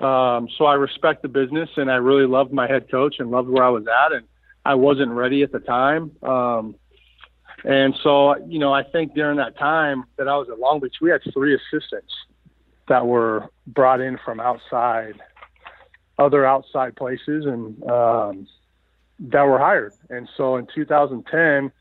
Um, 0.00 0.48
so 0.56 0.64
I 0.64 0.74
respect 0.74 1.22
the 1.22 1.28
business, 1.28 1.68
and 1.76 1.90
I 1.90 1.96
really 1.96 2.26
loved 2.26 2.52
my 2.52 2.66
head 2.66 2.90
coach 2.90 3.16
and 3.18 3.30
loved 3.30 3.48
where 3.48 3.64
I 3.64 3.68
was 3.68 3.84
at. 3.86 4.12
And 4.12 4.26
I 4.64 4.74
wasn't 4.74 5.10
ready 5.10 5.42
at 5.42 5.52
the 5.52 5.60
time. 5.60 6.12
Um, 6.22 6.76
and 7.64 7.94
so, 8.02 8.36
you 8.46 8.58
know, 8.58 8.72
I 8.72 8.82
think 8.82 9.14
during 9.14 9.38
that 9.38 9.58
time 9.58 10.04
that 10.16 10.28
I 10.28 10.36
was 10.36 10.48
at 10.50 10.58
Long 10.58 10.80
Beach, 10.80 10.96
we 11.00 11.10
had 11.10 11.20
three 11.32 11.54
assistants 11.54 12.12
that 12.88 13.06
were 13.06 13.48
brought 13.66 14.00
in 14.00 14.18
from 14.24 14.40
outside, 14.40 15.14
other 16.18 16.44
outside 16.46 16.96
places, 16.96 17.46
and 17.46 17.82
um, 17.90 18.46
that 19.18 19.42
were 19.42 19.58
hired. 19.58 19.94
And 20.10 20.28
so 20.36 20.56
in 20.56 20.66
2010, 20.74 21.72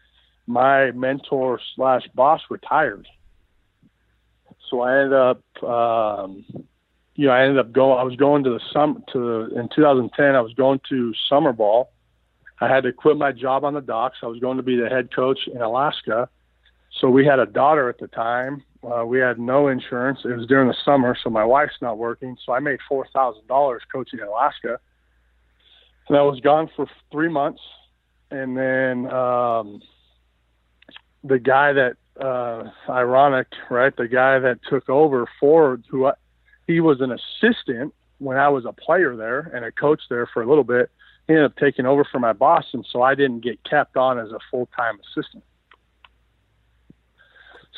my 0.47 0.91
mentor 0.91 1.59
slash 1.75 2.07
boss 2.13 2.41
retired. 2.49 3.07
So 4.69 4.81
I 4.81 5.01
ended 5.01 5.13
up, 5.13 5.63
um, 5.63 6.45
you 7.15 7.27
know, 7.27 7.31
I 7.31 7.43
ended 7.43 7.59
up 7.59 7.71
going. 7.71 7.99
I 7.99 8.03
was 8.03 8.15
going 8.15 8.43
to 8.45 8.51
the 8.51 8.61
summer 8.73 8.99
to 9.13 9.59
in 9.59 9.69
2010. 9.75 10.35
I 10.35 10.41
was 10.41 10.53
going 10.53 10.81
to 10.89 11.13
summer 11.29 11.53
ball. 11.53 11.91
I 12.61 12.67
had 12.67 12.83
to 12.83 12.93
quit 12.93 13.17
my 13.17 13.31
job 13.31 13.65
on 13.65 13.73
the 13.73 13.81
docks. 13.81 14.17
I 14.23 14.27
was 14.27 14.39
going 14.39 14.57
to 14.57 14.63
be 14.63 14.77
the 14.77 14.87
head 14.87 15.13
coach 15.13 15.39
in 15.53 15.61
Alaska. 15.61 16.29
So 16.99 17.09
we 17.09 17.25
had 17.25 17.39
a 17.39 17.45
daughter 17.45 17.89
at 17.89 17.97
the 17.99 18.07
time. 18.07 18.63
Uh, 18.83 19.05
we 19.05 19.19
had 19.19 19.39
no 19.39 19.67
insurance. 19.67 20.19
It 20.23 20.37
was 20.37 20.47
during 20.47 20.67
the 20.67 20.75
summer, 20.85 21.17
so 21.21 21.29
my 21.29 21.43
wife's 21.43 21.81
not 21.81 21.97
working. 21.97 22.37
So 22.45 22.53
I 22.53 22.59
made 22.59 22.79
four 22.87 23.07
thousand 23.13 23.47
dollars 23.47 23.81
coaching 23.91 24.19
in 24.19 24.27
Alaska, 24.27 24.79
and 26.07 26.17
I 26.17 26.21
was 26.21 26.39
gone 26.39 26.69
for 26.75 26.87
three 27.11 27.29
months. 27.29 27.61
And 28.31 28.55
then 28.55 29.11
um, 29.11 29.81
the 31.23 31.39
guy 31.39 31.73
that 31.73 31.97
uh, 32.19 32.69
ironic, 32.89 33.47
right? 33.69 33.95
The 33.95 34.07
guy 34.07 34.39
that 34.39 34.59
took 34.69 34.89
over 34.89 35.27
Ford, 35.39 35.83
who 35.89 36.05
I, 36.05 36.13
he 36.67 36.79
was 36.79 37.01
an 37.01 37.11
assistant 37.11 37.93
when 38.19 38.37
I 38.37 38.49
was 38.49 38.65
a 38.65 38.71
player 38.71 39.15
there 39.15 39.39
and 39.53 39.65
a 39.65 39.71
coach 39.71 40.01
there 40.09 40.27
for 40.27 40.41
a 40.41 40.47
little 40.47 40.63
bit. 40.63 40.89
Ended 41.27 41.45
up 41.45 41.55
taking 41.57 41.85
over 41.85 42.03
for 42.03 42.19
my 42.19 42.33
boss, 42.33 42.65
and 42.73 42.85
so 42.91 43.01
I 43.01 43.15
didn't 43.15 43.41
get 43.41 43.63
kept 43.63 43.97
on 43.97 44.19
as 44.19 44.31
a 44.31 44.39
full 44.51 44.69
time 44.75 44.99
assistant. 44.99 45.43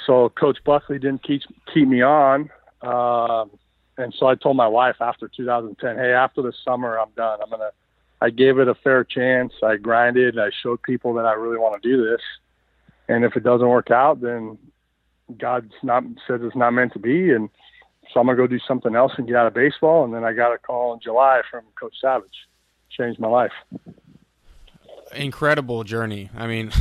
So 0.05 0.29
Coach 0.29 0.57
Buckley 0.65 0.99
didn't 0.99 1.23
keep 1.23 1.41
keep 1.73 1.87
me 1.87 2.01
on, 2.01 2.49
um, 2.81 3.51
and 3.97 4.13
so 4.17 4.27
I 4.27 4.35
told 4.35 4.57
my 4.57 4.67
wife 4.67 4.97
after 4.99 5.27
2010, 5.27 5.97
"Hey, 5.97 6.13
after 6.13 6.41
the 6.41 6.53
summer, 6.65 6.97
I'm 6.97 7.11
done. 7.15 7.39
I'm 7.41 7.49
gonna." 7.49 7.71
I 8.19 8.31
gave 8.31 8.57
it 8.57 8.67
a 8.67 8.73
fair 8.73 9.03
chance. 9.03 9.53
I 9.61 9.77
grinded. 9.77 10.39
I 10.39 10.49
showed 10.63 10.81
people 10.81 11.13
that 11.13 11.25
I 11.25 11.33
really 11.33 11.59
want 11.59 11.79
to 11.79 11.87
do 11.87 12.03
this 12.03 12.21
and 13.07 13.23
if 13.23 13.35
it 13.35 13.43
doesn't 13.43 13.67
work 13.67 13.91
out, 13.91 14.21
then 14.21 14.57
God's 15.37 15.73
not 15.83 16.03
says 16.27 16.41
it's 16.43 16.55
not 16.55 16.71
meant 16.71 16.93
to 16.93 16.99
be, 16.99 17.31
and 17.31 17.49
so 18.13 18.19
I'm 18.19 18.27
gonna 18.27 18.37
go 18.37 18.47
do 18.47 18.59
something 18.67 18.95
else 18.95 19.13
and 19.17 19.27
get 19.27 19.35
out 19.35 19.47
of 19.47 19.53
baseball. 19.53 20.03
And 20.03 20.13
then 20.13 20.23
I 20.23 20.33
got 20.33 20.53
a 20.53 20.57
call 20.57 20.93
in 20.93 20.99
July 20.99 21.41
from 21.49 21.63
Coach 21.79 21.95
Savage, 22.01 22.46
changed 22.89 23.19
my 23.19 23.27
life. 23.27 23.51
Incredible 25.15 25.83
journey. 25.83 26.29
I 26.35 26.47
mean, 26.47 26.71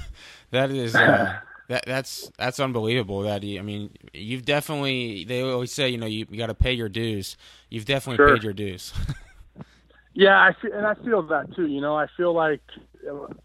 that 0.50 0.70
is 0.70 0.94
uh, 0.94 1.38
that 1.68 1.84
that's 1.86 2.30
that's 2.38 2.60
unbelievable. 2.60 3.22
That 3.22 3.42
I 3.44 3.62
mean, 3.62 3.90
you've 4.12 4.44
definitely. 4.44 5.24
They 5.24 5.42
always 5.42 5.72
say, 5.72 5.88
you 5.88 5.98
know, 5.98 6.06
you, 6.06 6.26
you 6.30 6.38
got 6.38 6.46
to 6.46 6.54
pay 6.54 6.72
your 6.72 6.88
dues. 6.88 7.36
You've 7.70 7.84
definitely 7.84 8.18
sure. 8.18 8.34
paid 8.34 8.44
your 8.44 8.52
dues. 8.52 8.92
yeah, 10.14 10.38
I 10.38 10.52
feel, 10.60 10.72
and 10.72 10.86
I 10.86 10.94
feel 10.94 11.22
that 11.22 11.54
too. 11.54 11.66
You 11.66 11.80
know, 11.80 11.96
I 11.96 12.06
feel 12.16 12.32
like 12.32 12.62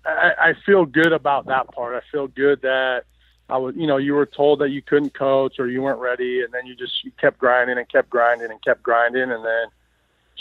I, 0.06 0.32
I 0.40 0.54
feel 0.66 0.86
good 0.86 1.14
about 1.14 1.48
that 1.48 1.72
part. 1.74 1.96
I 1.96 2.02
feel 2.12 2.28
good 2.28 2.62
that 2.62 3.04
I 3.50 3.58
was, 3.58 3.76
you 3.76 3.88
know, 3.88 3.98
you 3.98 4.14
were 4.14 4.26
told 4.26 4.60
that 4.60 4.70
you 4.70 4.82
couldn't 4.82 5.14
coach 5.14 5.56
or 5.60 5.68
you 5.68 5.82
weren't 5.82 6.00
ready, 6.00 6.42
and 6.42 6.54
then 6.54 6.66
you 6.66 6.76
just 6.76 7.04
you 7.04 7.12
kept 7.20 7.38
grinding 7.38 7.78
and 7.78 7.90
kept 7.90 8.10
grinding 8.10 8.52
and 8.52 8.62
kept 8.62 8.84
grinding, 8.84 9.32
and 9.32 9.46
then 9.46 9.68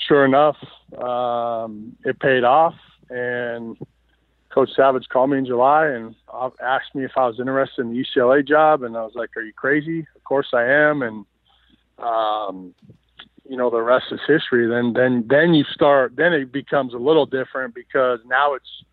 sure 0.08 0.24
enough, 0.24 0.56
um, 0.98 1.96
it 2.04 2.18
paid 2.20 2.44
off. 2.44 2.74
And 3.10 3.76
Coach 4.50 4.70
Savage 4.74 5.08
called 5.08 5.30
me 5.30 5.38
in 5.38 5.46
July 5.46 5.86
and 5.86 6.14
asked 6.62 6.94
me 6.94 7.04
if 7.04 7.12
I 7.16 7.26
was 7.26 7.38
interested 7.38 7.82
in 7.82 7.92
the 7.92 8.04
UCLA 8.04 8.46
job, 8.46 8.82
and 8.82 8.96
I 8.96 9.02
was 9.02 9.12
like, 9.14 9.36
"Are 9.36 9.42
you 9.42 9.52
crazy? 9.52 10.06
Of 10.16 10.24
course 10.24 10.48
I 10.52 10.64
am." 10.64 11.02
And 11.02 11.24
um, 11.98 12.74
you 13.48 13.56
know, 13.56 13.70
the 13.70 13.80
rest 13.80 14.06
is 14.10 14.20
history. 14.26 14.66
Then, 14.66 14.92
then, 14.92 15.24
then 15.28 15.54
you 15.54 15.64
start. 15.64 16.16
Then 16.16 16.32
it 16.32 16.52
becomes 16.52 16.94
a 16.94 16.98
little 16.98 17.26
different 17.26 17.74
because 17.74 18.20
now 18.26 18.54
it's 18.54 18.84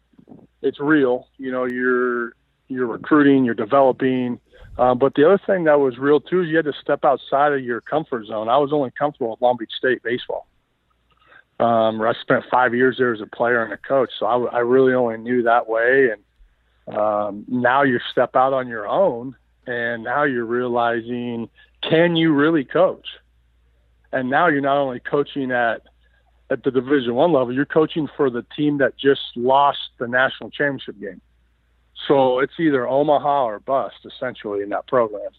it's 0.62 0.80
real. 0.80 1.28
You 1.38 1.52
know, 1.52 1.66
you're 1.66 2.34
you're 2.68 2.88
recruiting, 2.88 3.46
you're 3.46 3.54
developing. 3.54 4.40
Um, 4.78 4.98
but 4.98 5.14
the 5.16 5.26
other 5.26 5.40
thing 5.46 5.66
that 5.66 5.80
was 5.80 5.98
real 5.98 6.20
too 6.20 6.42
is 6.42 6.50
you 6.50 6.56
had 6.56 6.66
to 6.66 6.74
step 6.82 7.06
outside 7.06 7.54
of 7.54 7.64
your 7.64 7.82
comfort 7.82 8.26
zone. 8.26 8.50
I 8.50 8.58
was 8.58 8.72
only 8.74 8.92
comfortable 8.98 9.32
with 9.32 9.42
Long 9.42 9.58
Beach 9.58 9.72
State 9.78 10.02
baseball. 10.04 10.48
Um, 11.64 12.02
I 12.02 12.14
spent 12.22 12.44
five 12.52 12.76
years 12.76 12.98
there 12.98 13.14
as 13.14 13.22
a 13.22 13.26
player 13.26 13.64
and 13.64 13.72
a 13.72 13.78
coach, 13.78 14.10
so 14.20 14.26
I, 14.26 14.58
I 14.58 14.60
really 14.60 14.94
only 14.94 15.18
knew 15.18 15.44
that 15.44 15.70
way. 15.70 16.10
And 16.12 16.98
um, 16.98 17.46
now 17.48 17.84
you 17.84 18.00
step 18.12 18.36
out 18.36 18.52
on 18.52 18.68
your 18.68 18.86
own, 18.86 19.36
and 19.66 20.04
now 20.04 20.24
you're 20.24 20.46
realizing, 20.46 21.50
can 21.82 22.18
you 22.18 22.34
really 22.34 22.66
coach? 22.66 23.08
And 24.12 24.30
now 24.30 24.48
you're 24.48 24.62
not 24.62 24.78
only 24.78 25.00
coaching 25.00 25.52
at 25.52 25.84
at 26.50 26.64
the 26.64 26.72
Division 26.72 27.16
One 27.16 27.32
level, 27.32 27.54
you're 27.54 27.66
coaching 27.66 28.10
for 28.18 28.30
the 28.30 28.46
team 28.56 28.80
that 28.80 28.98
just 28.98 29.22
lost 29.36 29.80
the 29.98 30.08
national 30.08 30.50
championship 30.52 31.00
game. 31.00 31.22
So 32.08 32.40
it's 32.40 32.54
either 32.60 32.88
Omaha 32.88 33.46
or 33.46 33.60
bust, 33.60 33.96
essentially, 34.06 34.62
in 34.62 34.70
that 34.70 34.86
program. 34.88 35.32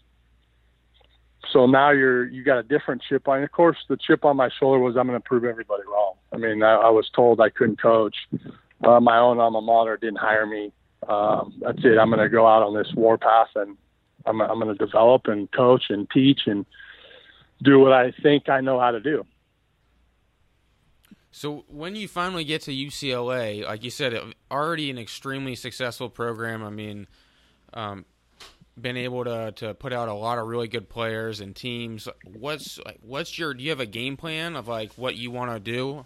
So 1.51 1.65
now 1.65 1.91
you're 1.91 2.27
you 2.27 2.43
got 2.43 2.57
a 2.57 2.63
different 2.63 3.01
chip 3.07 3.27
on. 3.27 3.43
Of 3.43 3.51
course, 3.51 3.77
the 3.87 3.97
chip 3.97 4.25
on 4.25 4.37
my 4.37 4.49
shoulder 4.59 4.79
was 4.79 4.95
I'm 4.97 5.07
going 5.07 5.19
to 5.19 5.25
prove 5.25 5.43
everybody 5.43 5.83
wrong. 5.87 6.15
I 6.33 6.37
mean, 6.37 6.63
I, 6.63 6.75
I 6.75 6.89
was 6.89 7.09
told 7.15 7.39
I 7.39 7.49
couldn't 7.49 7.81
coach. 7.81 8.15
Uh, 8.83 8.99
my 8.99 9.17
own 9.17 9.39
alma 9.39 9.61
mater 9.61 9.97
didn't 9.97 10.17
hire 10.17 10.45
me. 10.45 10.71
Um, 11.07 11.53
that's 11.61 11.79
it. 11.83 11.97
I'm 11.97 12.09
going 12.09 12.19
to 12.19 12.29
go 12.29 12.47
out 12.47 12.63
on 12.63 12.75
this 12.75 12.91
warpath 12.95 13.49
and 13.55 13.77
I'm, 14.25 14.41
I'm 14.41 14.59
going 14.59 14.75
to 14.75 14.85
develop 14.85 15.27
and 15.27 15.51
coach 15.51 15.85
and 15.89 16.09
teach 16.09 16.41
and 16.45 16.65
do 17.63 17.79
what 17.79 17.93
I 17.93 18.11
think 18.23 18.49
I 18.49 18.61
know 18.61 18.79
how 18.79 18.91
to 18.91 18.99
do. 18.99 19.25
So 21.31 21.65
when 21.67 21.95
you 21.95 22.07
finally 22.07 22.45
get 22.45 22.61
to 22.61 22.71
UCLA, 22.71 23.65
like 23.65 23.83
you 23.83 23.89
said, 23.89 24.17
already 24.49 24.89
an 24.89 24.97
extremely 24.97 25.55
successful 25.55 26.09
program. 26.09 26.63
I 26.63 26.69
mean, 26.69 27.07
um, 27.73 28.05
been 28.79 28.97
able 28.97 29.23
to 29.23 29.51
to 29.53 29.73
put 29.73 29.93
out 29.93 30.09
a 30.09 30.13
lot 30.13 30.37
of 30.37 30.47
really 30.47 30.67
good 30.67 30.89
players 30.89 31.39
and 31.39 31.55
teams. 31.55 32.07
What's 32.25 32.79
what's 33.01 33.37
your? 33.37 33.53
Do 33.53 33.63
you 33.63 33.69
have 33.69 33.79
a 33.79 33.85
game 33.85 34.17
plan 34.17 34.55
of 34.55 34.67
like 34.67 34.93
what 34.93 35.15
you 35.15 35.31
want 35.31 35.51
to 35.51 35.59
do? 35.59 36.05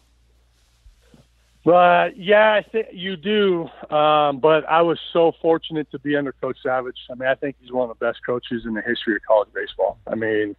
Well, 1.66 2.10
yeah, 2.16 2.54
I 2.54 2.64
think 2.64 2.88
you 2.94 3.18
do. 3.18 3.70
Um, 3.94 4.40
but 4.40 4.68
I 4.68 4.82
was 4.82 4.98
so 5.12 5.34
fortunate 5.42 5.92
to 5.92 6.00
be 6.00 6.16
under 6.16 6.32
Coach 6.32 6.58
Savage. 6.64 6.98
I 7.12 7.16
mean, 7.16 7.28
I 7.28 7.36
think 7.36 7.58
he's 7.60 7.72
one 7.72 7.90
of 7.90 8.00
the 8.00 8.06
best 8.06 8.20
coaches 8.26 8.64
in 8.66 8.74
the 8.74 8.82
history 8.82 9.16
of 9.16 9.22
college 9.28 9.50
baseball. 9.54 10.00
I 10.08 10.16
mean, 10.16 10.56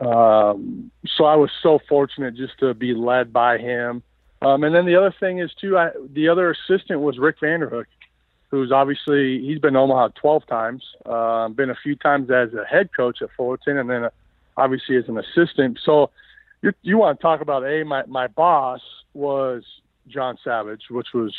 um, 0.00 0.90
so 1.16 1.24
I 1.24 1.36
was 1.36 1.50
so 1.62 1.78
fortunate 1.88 2.34
just 2.34 2.58
to 2.58 2.74
be 2.74 2.92
led 2.92 3.32
by 3.32 3.58
him. 3.58 4.02
Um, 4.42 4.64
and 4.64 4.74
then 4.74 4.84
the 4.84 4.96
other 4.96 5.14
thing 5.20 5.38
is 5.38 5.52
too, 5.60 5.78
I, 5.78 5.90
the 6.12 6.28
other 6.28 6.50
assistant 6.50 7.00
was 7.00 7.18
Rick 7.18 7.38
Vanderhook, 7.40 7.84
who's 8.52 8.70
obviously 8.70 9.40
he's 9.40 9.58
been 9.58 9.72
to 9.72 9.80
Omaha 9.80 10.08
12 10.20 10.46
times, 10.46 10.84
uh, 11.06 11.48
been 11.48 11.70
a 11.70 11.74
few 11.74 11.96
times 11.96 12.30
as 12.30 12.50
a 12.52 12.64
head 12.64 12.90
coach 12.94 13.22
at 13.22 13.30
Fullerton, 13.36 13.78
and 13.78 13.90
then 13.90 14.04
uh, 14.04 14.10
obviously 14.56 14.96
as 14.96 15.08
an 15.08 15.18
assistant. 15.18 15.80
So 15.82 16.10
you, 16.60 16.72
you 16.82 16.98
want 16.98 17.18
to 17.18 17.22
talk 17.22 17.40
about 17.40 17.64
a 17.64 17.82
my 17.82 18.04
my 18.06 18.28
boss 18.28 18.82
was 19.14 19.64
John 20.06 20.36
Savage, 20.44 20.82
which 20.90 21.08
was 21.14 21.34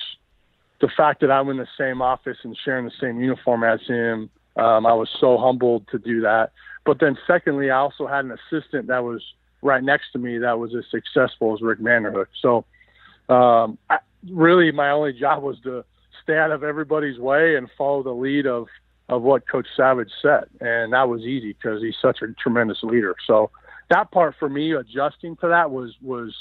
the 0.81 0.89
fact 0.97 1.21
that 1.21 1.31
I'm 1.31 1.47
in 1.49 1.57
the 1.57 1.67
same 1.77 2.01
office 2.01 2.37
and 2.43 2.57
sharing 2.65 2.85
the 2.85 2.91
same 2.99 3.21
uniform 3.21 3.63
as 3.63 3.79
him. 3.87 4.29
Um, 4.55 4.85
I 4.85 4.93
was 4.93 5.09
so 5.19 5.37
humbled 5.37 5.87
to 5.91 5.99
do 5.99 6.21
that. 6.21 6.51
But 6.83 6.99
then, 6.99 7.17
secondly, 7.25 7.69
I 7.69 7.77
also 7.77 8.07
had 8.07 8.25
an 8.25 8.31
assistant 8.31 8.87
that 8.87 9.03
was 9.03 9.23
right 9.61 9.83
next 9.83 10.11
to 10.13 10.19
me 10.19 10.39
that 10.39 10.59
was 10.59 10.75
as 10.75 10.83
successful 10.91 11.53
as 11.53 11.61
Rick 11.61 11.79
Vanderhook. 11.79 12.27
So, 12.41 12.65
um, 13.33 13.77
I, 13.89 13.99
really, 14.29 14.71
my 14.71 14.89
only 14.89 15.13
job 15.13 15.41
was 15.41 15.59
to 15.61 15.85
stay 16.23 16.37
out 16.37 16.51
of 16.51 16.63
everybody's 16.63 17.19
way 17.19 17.55
and 17.55 17.69
follow 17.77 18.03
the 18.03 18.11
lead 18.11 18.47
of 18.47 18.67
of 19.09 19.21
what 19.21 19.47
Coach 19.47 19.67
Savage 19.75 20.11
said, 20.21 20.45
and 20.61 20.93
that 20.93 21.09
was 21.09 21.21
easy 21.21 21.53
because 21.53 21.81
he's 21.81 21.97
such 22.01 22.21
a 22.21 22.27
tremendous 22.33 22.81
leader. 22.83 23.15
So 23.27 23.51
that 23.89 24.11
part 24.11 24.35
for 24.39 24.49
me, 24.49 24.71
adjusting 24.71 25.35
to 25.37 25.49
that 25.49 25.71
was 25.71 25.93
was 26.01 26.33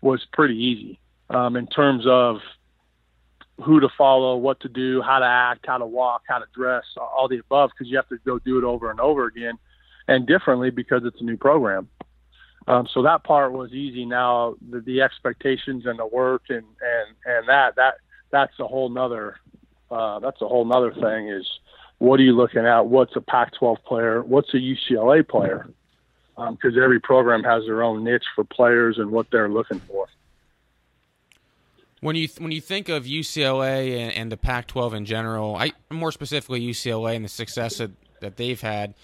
was 0.00 0.24
pretty 0.32 0.56
easy 0.56 1.00
um, 1.30 1.56
in 1.56 1.66
terms 1.66 2.06
of 2.06 2.40
who 3.62 3.80
to 3.80 3.88
follow, 3.96 4.36
what 4.36 4.60
to 4.60 4.68
do, 4.68 5.02
how 5.02 5.18
to 5.18 5.26
act, 5.26 5.64
how 5.66 5.78
to 5.78 5.86
walk, 5.86 6.22
how 6.28 6.38
to 6.38 6.46
dress, 6.54 6.84
all 6.96 7.26
the 7.28 7.38
above, 7.38 7.70
because 7.70 7.90
you 7.90 7.96
have 7.96 8.08
to 8.08 8.18
go 8.24 8.38
do 8.38 8.58
it 8.58 8.64
over 8.64 8.90
and 8.90 9.00
over 9.00 9.26
again 9.26 9.58
and 10.08 10.26
differently 10.26 10.70
because 10.70 11.02
it's 11.04 11.20
a 11.20 11.24
new 11.24 11.36
program. 11.36 11.88
Um, 12.68 12.88
so 12.92 13.02
that 13.02 13.24
part 13.24 13.52
was 13.52 13.72
easy. 13.72 14.04
Now 14.04 14.56
the, 14.70 14.80
the 14.80 15.00
expectations 15.00 15.86
and 15.86 15.98
the 15.98 16.06
work 16.06 16.42
and, 16.48 16.64
and, 16.64 17.16
and 17.24 17.48
that, 17.48 17.76
that, 17.76 17.94
that's 18.36 18.58
a 18.60 18.66
whole 18.66 18.90
nother, 18.90 19.36
uh, 19.90 20.18
that's 20.18 20.42
a 20.42 20.48
whole 20.48 20.66
nother 20.66 20.92
thing 20.92 21.28
is 21.28 21.46
what 21.98 22.20
are 22.20 22.22
you 22.22 22.32
looking 22.32 22.66
at? 22.66 22.86
What's 22.86 23.16
a 23.16 23.22
Pac-12 23.22 23.82
player? 23.84 24.22
What's 24.22 24.52
a 24.52 24.58
UCLA 24.58 25.26
player? 25.26 25.66
Because 26.36 26.76
um, 26.76 26.82
every 26.82 27.00
program 27.00 27.42
has 27.44 27.64
their 27.64 27.82
own 27.82 28.04
niche 28.04 28.26
for 28.34 28.44
players 28.44 28.98
and 28.98 29.10
what 29.10 29.30
they're 29.30 29.48
looking 29.48 29.80
for. 29.80 30.06
When 32.00 32.14
you 32.14 32.28
when 32.38 32.52
you 32.52 32.60
think 32.60 32.90
of 32.90 33.04
UCLA 33.04 33.96
and, 33.96 34.12
and 34.12 34.30
the 34.30 34.36
Pac-12 34.36 34.92
in 34.92 35.04
general, 35.06 35.56
I 35.56 35.72
more 35.90 36.12
specifically 36.12 36.60
UCLA 36.60 37.16
and 37.16 37.24
the 37.24 37.28
success 37.30 37.78
that, 37.78 37.92
that 38.20 38.36
they've 38.36 38.60
had, 38.60 38.94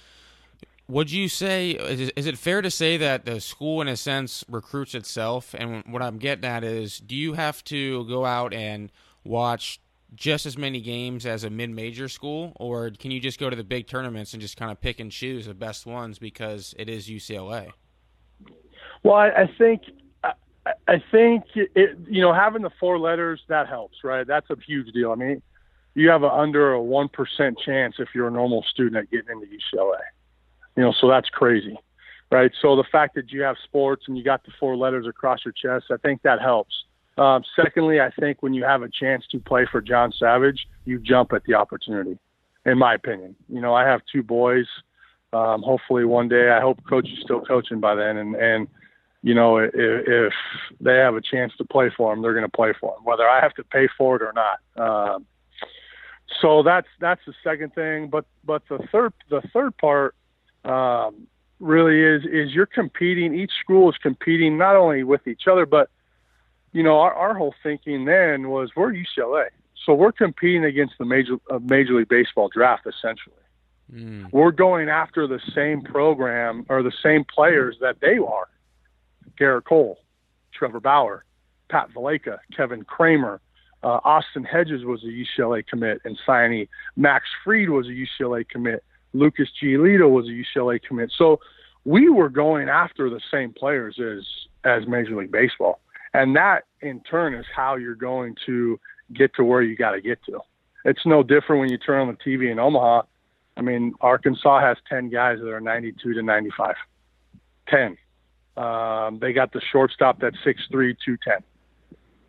would 0.89 1.11
you 1.11 1.27
say 1.29 1.71
is, 1.71 2.13
is 2.15 2.27
it 2.27 2.37
fair 2.37 2.61
to 2.61 2.71
say 2.71 2.99
that 2.99 3.25
the 3.25 3.41
school 3.41 3.81
in 3.81 3.89
a 3.89 3.97
sense 3.97 4.45
recruits 4.47 4.95
itself? 4.95 5.55
And 5.59 5.83
what 5.87 6.03
I'm 6.03 6.19
getting 6.19 6.45
at 6.45 6.65
is, 6.65 6.99
do 6.99 7.17
you 7.17 7.33
have 7.33 7.65
to 7.65 8.05
go 8.05 8.27
out 8.27 8.53
and 8.53 8.93
watch 9.25 9.81
just 10.15 10.45
as 10.47 10.59
many 10.59 10.81
games 10.81 11.25
as 11.25 11.45
a 11.45 11.51
mid-major 11.51 12.09
school, 12.09 12.53
or 12.57 12.91
can 12.91 13.11
you 13.11 13.21
just 13.21 13.39
go 13.39 13.49
to 13.49 13.57
the 13.57 13.65
big 13.65 13.87
tournaments 13.87 14.33
and 14.35 14.43
just 14.43 14.57
kind 14.57 14.71
of 14.71 14.81
pick 14.81 15.01
and 15.01 15.11
choose 15.11 15.47
the 15.47 15.55
best 15.55 15.87
ones 15.87 16.19
because 16.19 16.75
it 16.79 16.89
is 16.89 17.09
UCLA? 17.09 17.71
Well, 19.03 19.15
I, 19.15 19.29
I 19.29 19.51
think 19.59 19.83
I 20.87 21.03
think 21.11 21.45
it, 21.55 21.99
you 22.09 22.21
know 22.21 22.33
having 22.33 22.63
the 22.63 22.71
four 22.79 22.99
letters 22.99 23.41
that 23.49 23.69
helps, 23.69 23.99
right? 24.05 24.27
That's 24.27 24.49
a 24.51 24.57
huge 24.65 24.93
deal. 24.93 25.11
I 25.11 25.17
mean, 25.17 25.43
you 25.95 26.09
have 26.11 26.23
a 26.23 26.31
under 26.31 26.73
a 26.73 26.81
one 26.81 27.09
percent 27.09 27.59
chance 27.65 27.97
if 27.99 28.09
you're 28.15 28.29
a 28.29 28.31
normal 28.31 28.65
student 28.71 28.97
at 28.97 29.11
getting 29.11 29.33
into 29.33 29.47
UCLA. 29.47 29.99
You 30.77 30.85
know, 30.85 30.93
so 30.93 31.09
that's 31.09 31.29
crazy, 31.29 31.77
right? 32.31 32.53
So 32.61 32.77
the 32.77 32.85
fact 32.85 33.15
that 33.17 33.33
you 33.33 33.43
have 33.43 33.57
sports 33.65 34.05
and 34.07 34.17
you 34.17 34.23
got 34.23 34.45
the 34.45 34.53
four 34.61 34.77
letters 34.77 35.07
across 35.07 35.41
your 35.45 35.53
chest, 35.53 35.87
I 35.91 35.97
think 35.97 36.23
that 36.23 36.41
helps. 36.41 36.85
Um, 37.19 37.43
secondly, 37.55 38.01
I 38.01 38.11
think 38.11 38.43
when 38.43 38.55
you 38.55 38.65
have 38.65 38.83
a 38.83 38.89
chance 38.89 39.25
to 39.33 39.39
play 39.39 39.67
for 39.71 39.81
John 39.81 40.13
Savage, 40.19 40.67
you 40.85 40.99
jump 40.99 41.33
at 41.33 41.45
the 41.45 41.55
opportunity. 41.55 42.19
In 42.65 42.79
my 42.79 42.95
opinion, 42.95 43.35
you 43.49 43.61
know, 43.61 43.75
I 43.75 43.85
have 43.85 44.03
two 44.11 44.23
boys. 44.23 44.67
Um, 45.33 45.63
hopefully, 45.63 46.05
one 46.05 46.29
day, 46.29 46.51
I 46.51 46.61
hope 46.61 46.79
coach 46.89 47.09
is 47.09 47.19
still 47.23 47.41
coaching 47.41 47.81
by 47.81 47.95
then, 47.97 48.17
and 48.19 48.37
and 48.37 48.69
you 49.23 49.35
know, 49.35 49.59
if, 49.59 49.71
if 49.75 50.33
they 50.81 50.97
have 50.97 51.15
a 51.15 51.21
chance 51.21 51.53
to 51.59 51.65
play 51.65 51.91
for 51.97 52.13
them, 52.13 52.23
they're 52.23 52.35
going 52.35 52.45
to 52.45 52.57
play 52.57 52.73
for 52.79 52.95
them, 52.95 53.05
whether 53.05 53.29
I 53.29 53.41
have 53.41 53.55
to 53.55 53.65
pay 53.65 53.89
for 53.97 54.17
it 54.17 54.23
or 54.23 54.33
not. 54.33 55.15
Um, 55.15 55.27
so 56.41 56.63
that's 56.63 56.89
that's 57.01 57.21
the 57.27 57.35
second 57.45 57.75
thing. 57.75 58.09
But 58.09 58.25
but 58.45 58.63
the 58.69 58.79
third 58.91 59.13
the 59.31 59.43
third 59.53 59.77
part 59.77 60.15
um, 60.65 61.27
really 61.61 62.01
is 62.01 62.25
is 62.25 62.55
you're 62.55 62.67
competing. 62.67 63.35
Each 63.35 63.53
school 63.63 63.91
is 63.91 63.97
competing 64.03 64.57
not 64.57 64.77
only 64.77 65.05
with 65.05 65.27
each 65.27 65.43
other, 65.51 65.67
but 65.67 65.91
you 66.73 66.83
know, 66.83 66.99
our, 67.01 67.13
our 67.15 67.35
whole 67.35 67.55
thinking 67.63 68.05
then 68.05 68.49
was 68.49 68.71
we're 68.77 68.93
UCLA, 68.93 69.47
so 69.85 69.95
we're 69.95 70.13
competing 70.13 70.65
against 70.65 70.95
the 70.99 71.05
major 71.05 71.37
uh, 71.51 71.59
Major 71.59 71.95
League 71.95 72.09
Baseball 72.09 72.49
draft 72.49 72.87
essentially. 72.87 73.37
Mm. 73.93 74.33
We're 74.33 74.53
going 74.53 74.89
after 74.89 75.27
the 75.27 75.41
same 75.55 75.83
program 75.83 76.65
or 76.69 76.83
the 76.83 76.93
same 77.03 77.25
players 77.25 77.77
that 77.81 78.01
they 78.01 78.17
are. 78.19 78.49
Gerrit 79.39 79.65
Cole, 79.65 79.99
Trevor 80.53 80.81
Bauer, 80.81 81.25
Pat 81.69 81.91
Valaika, 81.95 82.39
Kevin 82.57 82.85
Kramer, 82.85 83.41
uh, 83.83 83.99
Austin 84.05 84.45
Hedges 84.45 84.85
was 84.85 85.03
a 85.03 85.07
UCLA 85.07 85.67
commit 85.67 86.01
and 86.05 86.19
signee. 86.27 86.69
Max 86.97 87.27
Fried 87.45 87.71
was 87.71 87.87
a 87.89 87.91
UCLA 87.91 88.49
commit. 88.49 88.85
Lucas 89.13 89.49
Giolito 89.61 90.09
was 90.09 90.27
a 90.27 90.31
UCLA 90.31 90.81
commit. 90.81 91.13
So 91.17 91.41
we 91.85 92.09
were 92.09 92.29
going 92.29 92.69
after 92.69 93.11
the 93.11 93.21
same 93.31 93.53
players 93.53 93.99
as 93.99 94.25
as 94.65 94.87
Major 94.87 95.17
League 95.17 95.33
Baseball, 95.33 95.81
and 96.15 96.37
that 96.37 96.65
in 96.81 97.01
turn 97.01 97.35
is 97.35 97.47
how 97.55 97.77
you're 97.77 97.95
going 97.95 98.37
to 98.47 98.79
get 99.13 99.35
to 99.35 99.45
where 99.45 99.63
you 99.63 99.77
got 99.77 99.93
to 99.93 100.01
get 100.01 100.23
to. 100.25 100.41
It's 100.85 101.05
no 101.07 101.23
different 101.23 101.61
when 101.61 101.71
you 101.71 101.79
turn 101.79 102.09
on 102.09 102.09
the 102.09 102.31
TV 102.31 102.51
in 102.51 102.59
Omaha. 102.59 103.03
I 103.57 103.61
mean, 103.61 103.95
Arkansas 104.01 104.61
has 104.61 104.77
10 104.89 105.11
guys 105.11 105.39
that 105.41 105.49
are 105.49 105.61
92 105.61 106.15
to 106.15 106.23
95. 106.23 106.75
10. 107.69 107.97
Um, 108.57 109.19
they 109.21 109.33
got 109.33 109.53
the 109.53 109.61
shortstop 109.73 110.21
that's 110.21 110.37
6'3", 110.45 110.69
210 110.71 111.39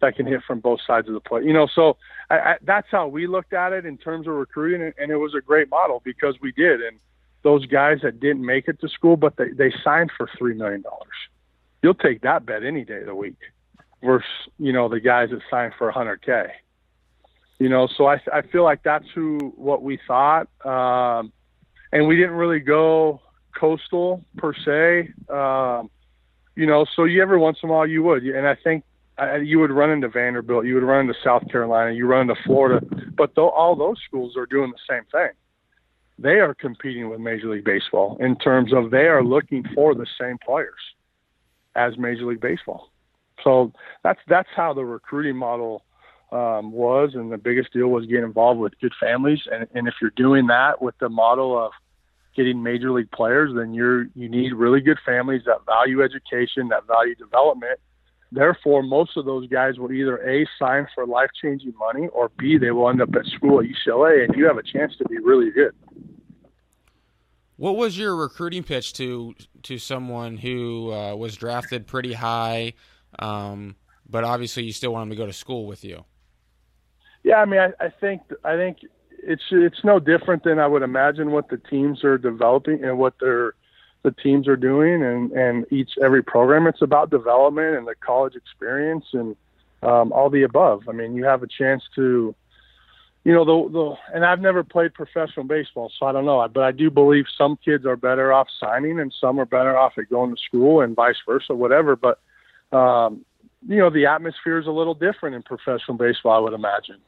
that 0.01 0.15
can 0.17 0.25
hit 0.25 0.41
from 0.45 0.59
both 0.59 0.79
sides 0.85 1.07
of 1.07 1.13
the 1.13 1.19
plate. 1.19 1.45
You 1.45 1.53
know, 1.53 1.67
so 1.73 1.97
I, 2.29 2.35
I, 2.35 2.55
that's 2.63 2.87
how 2.91 3.07
we 3.07 3.25
looked 3.25 3.53
at 3.53 3.71
it 3.71 3.85
in 3.85 3.97
terms 3.97 4.27
of 4.27 4.33
recruiting, 4.33 4.81
and, 4.81 4.93
and 4.97 5.11
it 5.11 5.15
was 5.15 5.33
a 5.33 5.41
great 5.41 5.69
model 5.69 6.01
because 6.03 6.35
we 6.41 6.51
did. 6.51 6.81
And 6.81 6.99
those 7.43 7.65
guys 7.65 7.99
that 8.03 8.19
didn't 8.19 8.45
make 8.45 8.67
it 8.67 8.79
to 8.81 8.89
school, 8.89 9.15
but 9.15 9.37
they, 9.37 9.51
they 9.51 9.73
signed 9.83 10.11
for 10.15 10.29
$3 10.39 10.55
million. 10.55 10.83
You'll 11.81 11.93
take 11.93 12.21
that 12.21 12.45
bet 12.45 12.63
any 12.63 12.83
day 12.83 12.99
of 12.99 13.05
the 13.05 13.15
week 13.15 13.37
versus, 14.03 14.27
you 14.57 14.73
know, 14.73 14.89
the 14.89 14.99
guys 14.99 15.29
that 15.31 15.41
signed 15.49 15.73
for 15.77 15.91
100K. 15.91 16.49
You 17.59 17.69
know, 17.69 17.87
so 17.97 18.07
I, 18.07 18.19
I 18.33 18.41
feel 18.41 18.63
like 18.63 18.83
that's 18.83 19.05
who 19.13 19.53
what 19.55 19.83
we 19.83 19.99
thought. 20.07 20.47
Um, 20.65 21.31
and 21.91 22.07
we 22.07 22.15
didn't 22.15 22.35
really 22.35 22.59
go 22.59 23.21
coastal 23.57 24.25
per 24.37 24.53
se. 24.53 25.11
Um, 25.29 25.89
you 26.55 26.65
know, 26.65 26.85
so 26.95 27.05
you 27.05 27.21
every 27.21 27.37
once 27.37 27.59
in 27.63 27.69
a 27.69 27.71
while 27.71 27.87
you 27.87 28.03
would, 28.03 28.23
and 28.23 28.47
I 28.47 28.55
think 28.55 28.83
you 29.41 29.59
would 29.59 29.71
run 29.71 29.91
into 29.91 30.09
Vanderbilt, 30.09 30.65
you 30.65 30.73
would 30.75 30.83
run 30.83 31.01
into 31.01 31.19
South 31.23 31.47
Carolina, 31.49 31.91
you 31.91 32.07
run 32.07 32.29
into 32.29 32.41
Florida, 32.43 32.85
but 33.15 33.35
th- 33.35 33.51
all 33.55 33.75
those 33.75 33.97
schools 34.05 34.35
are 34.35 34.45
doing 34.47 34.71
the 34.71 34.93
same 34.93 35.03
thing. 35.11 35.31
They 36.19 36.39
are 36.39 36.53
competing 36.53 37.09
with 37.09 37.19
Major 37.19 37.49
League 37.49 37.63
Baseball 37.63 38.17
in 38.19 38.35
terms 38.37 38.73
of 38.73 38.91
they 38.91 39.07
are 39.07 39.23
looking 39.23 39.63
for 39.73 39.95
the 39.95 40.07
same 40.19 40.37
players 40.43 40.79
as 41.75 41.97
Major 41.97 42.25
League 42.25 42.41
Baseball. 42.41 42.89
So 43.43 43.71
that's 44.03 44.19
that's 44.27 44.49
how 44.55 44.73
the 44.73 44.85
recruiting 44.85 45.35
model 45.35 45.83
um, 46.31 46.71
was, 46.71 47.11
and 47.13 47.31
the 47.31 47.37
biggest 47.37 47.73
deal 47.73 47.89
was 47.89 48.05
getting 48.05 48.23
involved 48.23 48.59
with 48.59 48.73
good 48.79 48.93
families. 48.99 49.39
And, 49.51 49.67
and 49.73 49.87
if 49.87 49.95
you're 50.01 50.11
doing 50.15 50.47
that 50.47 50.81
with 50.81 50.97
the 50.99 51.09
model 51.09 51.57
of 51.57 51.71
getting 52.35 52.63
major 52.63 52.91
league 52.91 53.11
players, 53.11 53.51
then 53.55 53.73
you're 53.73 54.05
you 54.15 54.27
need 54.29 54.53
really 54.53 54.81
good 54.81 54.97
families 55.05 55.43
that 55.45 55.65
value 55.65 56.01
education, 56.03 56.69
that 56.69 56.87
value 56.87 57.15
development. 57.15 57.79
Therefore, 58.31 58.81
most 58.81 59.15
of 59.15 59.25
those 59.25 59.47
guys 59.47 59.77
will 59.77 59.91
either 59.91 60.17
a 60.27 60.47
sign 60.57 60.87
for 60.95 61.05
life 61.05 61.29
changing 61.39 61.73
money, 61.77 62.07
or 62.07 62.31
b 62.37 62.57
they 62.57 62.71
will 62.71 62.89
end 62.89 63.01
up 63.01 63.13
at 63.15 63.25
school 63.27 63.59
at 63.59 63.67
UCLA, 63.67 64.25
and 64.25 64.35
you 64.35 64.47
have 64.47 64.57
a 64.57 64.63
chance 64.63 64.95
to 64.97 65.05
be 65.05 65.19
really 65.19 65.51
good. 65.51 65.73
What 67.57 67.75
was 67.75 67.95
your 67.95 68.15
recruiting 68.15 68.63
pitch 68.63 68.93
to 68.93 69.35
to 69.63 69.77
someone 69.77 70.37
who 70.37 70.91
uh, 70.91 71.15
was 71.15 71.35
drafted 71.35 71.85
pretty 71.85 72.13
high, 72.13 72.73
um, 73.19 73.75
but 74.09 74.23
obviously 74.23 74.63
you 74.63 74.73
still 74.73 74.93
want 74.93 75.03
them 75.03 75.09
to 75.11 75.15
go 75.15 75.25
to 75.25 75.33
school 75.33 75.65
with 75.65 75.83
you? 75.83 76.05
Yeah, 77.23 77.37
I 77.37 77.45
mean, 77.45 77.59
I, 77.59 77.85
I 77.85 77.89
think 77.89 78.21
I 78.43 78.55
think 78.55 78.79
it's 79.09 79.43
it's 79.51 79.83
no 79.83 79.99
different 79.99 80.43
than 80.43 80.59
I 80.59 80.67
would 80.67 80.83
imagine 80.83 81.31
what 81.31 81.49
the 81.49 81.57
teams 81.57 82.03
are 82.03 82.17
developing 82.17 82.83
and 82.83 82.97
what 82.97 83.15
they're 83.19 83.53
the 84.03 84.11
teams 84.11 84.47
are 84.47 84.57
doing 84.57 85.01
and 85.01 85.31
and 85.31 85.65
each 85.71 85.91
every 86.03 86.21
program 86.21 86.67
it's 86.67 86.81
about 86.81 87.09
development 87.09 87.77
and 87.77 87.87
the 87.87 87.95
college 87.95 88.35
experience 88.35 89.05
and 89.13 89.37
um, 89.81 90.11
all 90.13 90.29
the 90.29 90.43
above. 90.43 90.83
I 90.87 90.91
mean, 90.91 91.15
you 91.15 91.25
have 91.25 91.43
a 91.43 91.47
chance 91.47 91.83
to 91.95 92.35
you 93.23 93.33
know 93.33 93.45
the 93.45 93.71
the 93.71 93.95
and 94.13 94.25
I've 94.25 94.41
never 94.41 94.63
played 94.63 94.93
professional 94.93 95.45
baseball, 95.45 95.91
so 95.97 96.05
I 96.05 96.11
don't 96.11 96.25
know. 96.25 96.45
But 96.53 96.63
I 96.63 96.71
do 96.71 96.89
believe 96.89 97.25
some 97.37 97.57
kids 97.63 97.85
are 97.85 97.95
better 97.95 98.33
off 98.33 98.47
signing, 98.59 98.99
and 98.99 99.13
some 99.19 99.39
are 99.39 99.45
better 99.45 99.77
off 99.77 99.93
at 99.97 100.09
going 100.09 100.35
to 100.35 100.41
school, 100.41 100.81
and 100.81 100.95
vice 100.95 101.15
versa, 101.25 101.53
whatever. 101.53 101.95
But 101.95 102.19
um, 102.73 103.25
you 103.67 103.77
know, 103.77 103.89
the 103.89 104.05
atmosphere 104.05 104.59
is 104.59 104.67
a 104.67 104.71
little 104.71 104.93
different 104.93 105.35
in 105.35 105.43
professional 105.43 105.97
baseball, 105.97 106.33
I 106.33 106.39
would 106.39 106.53
imagine 106.53 106.99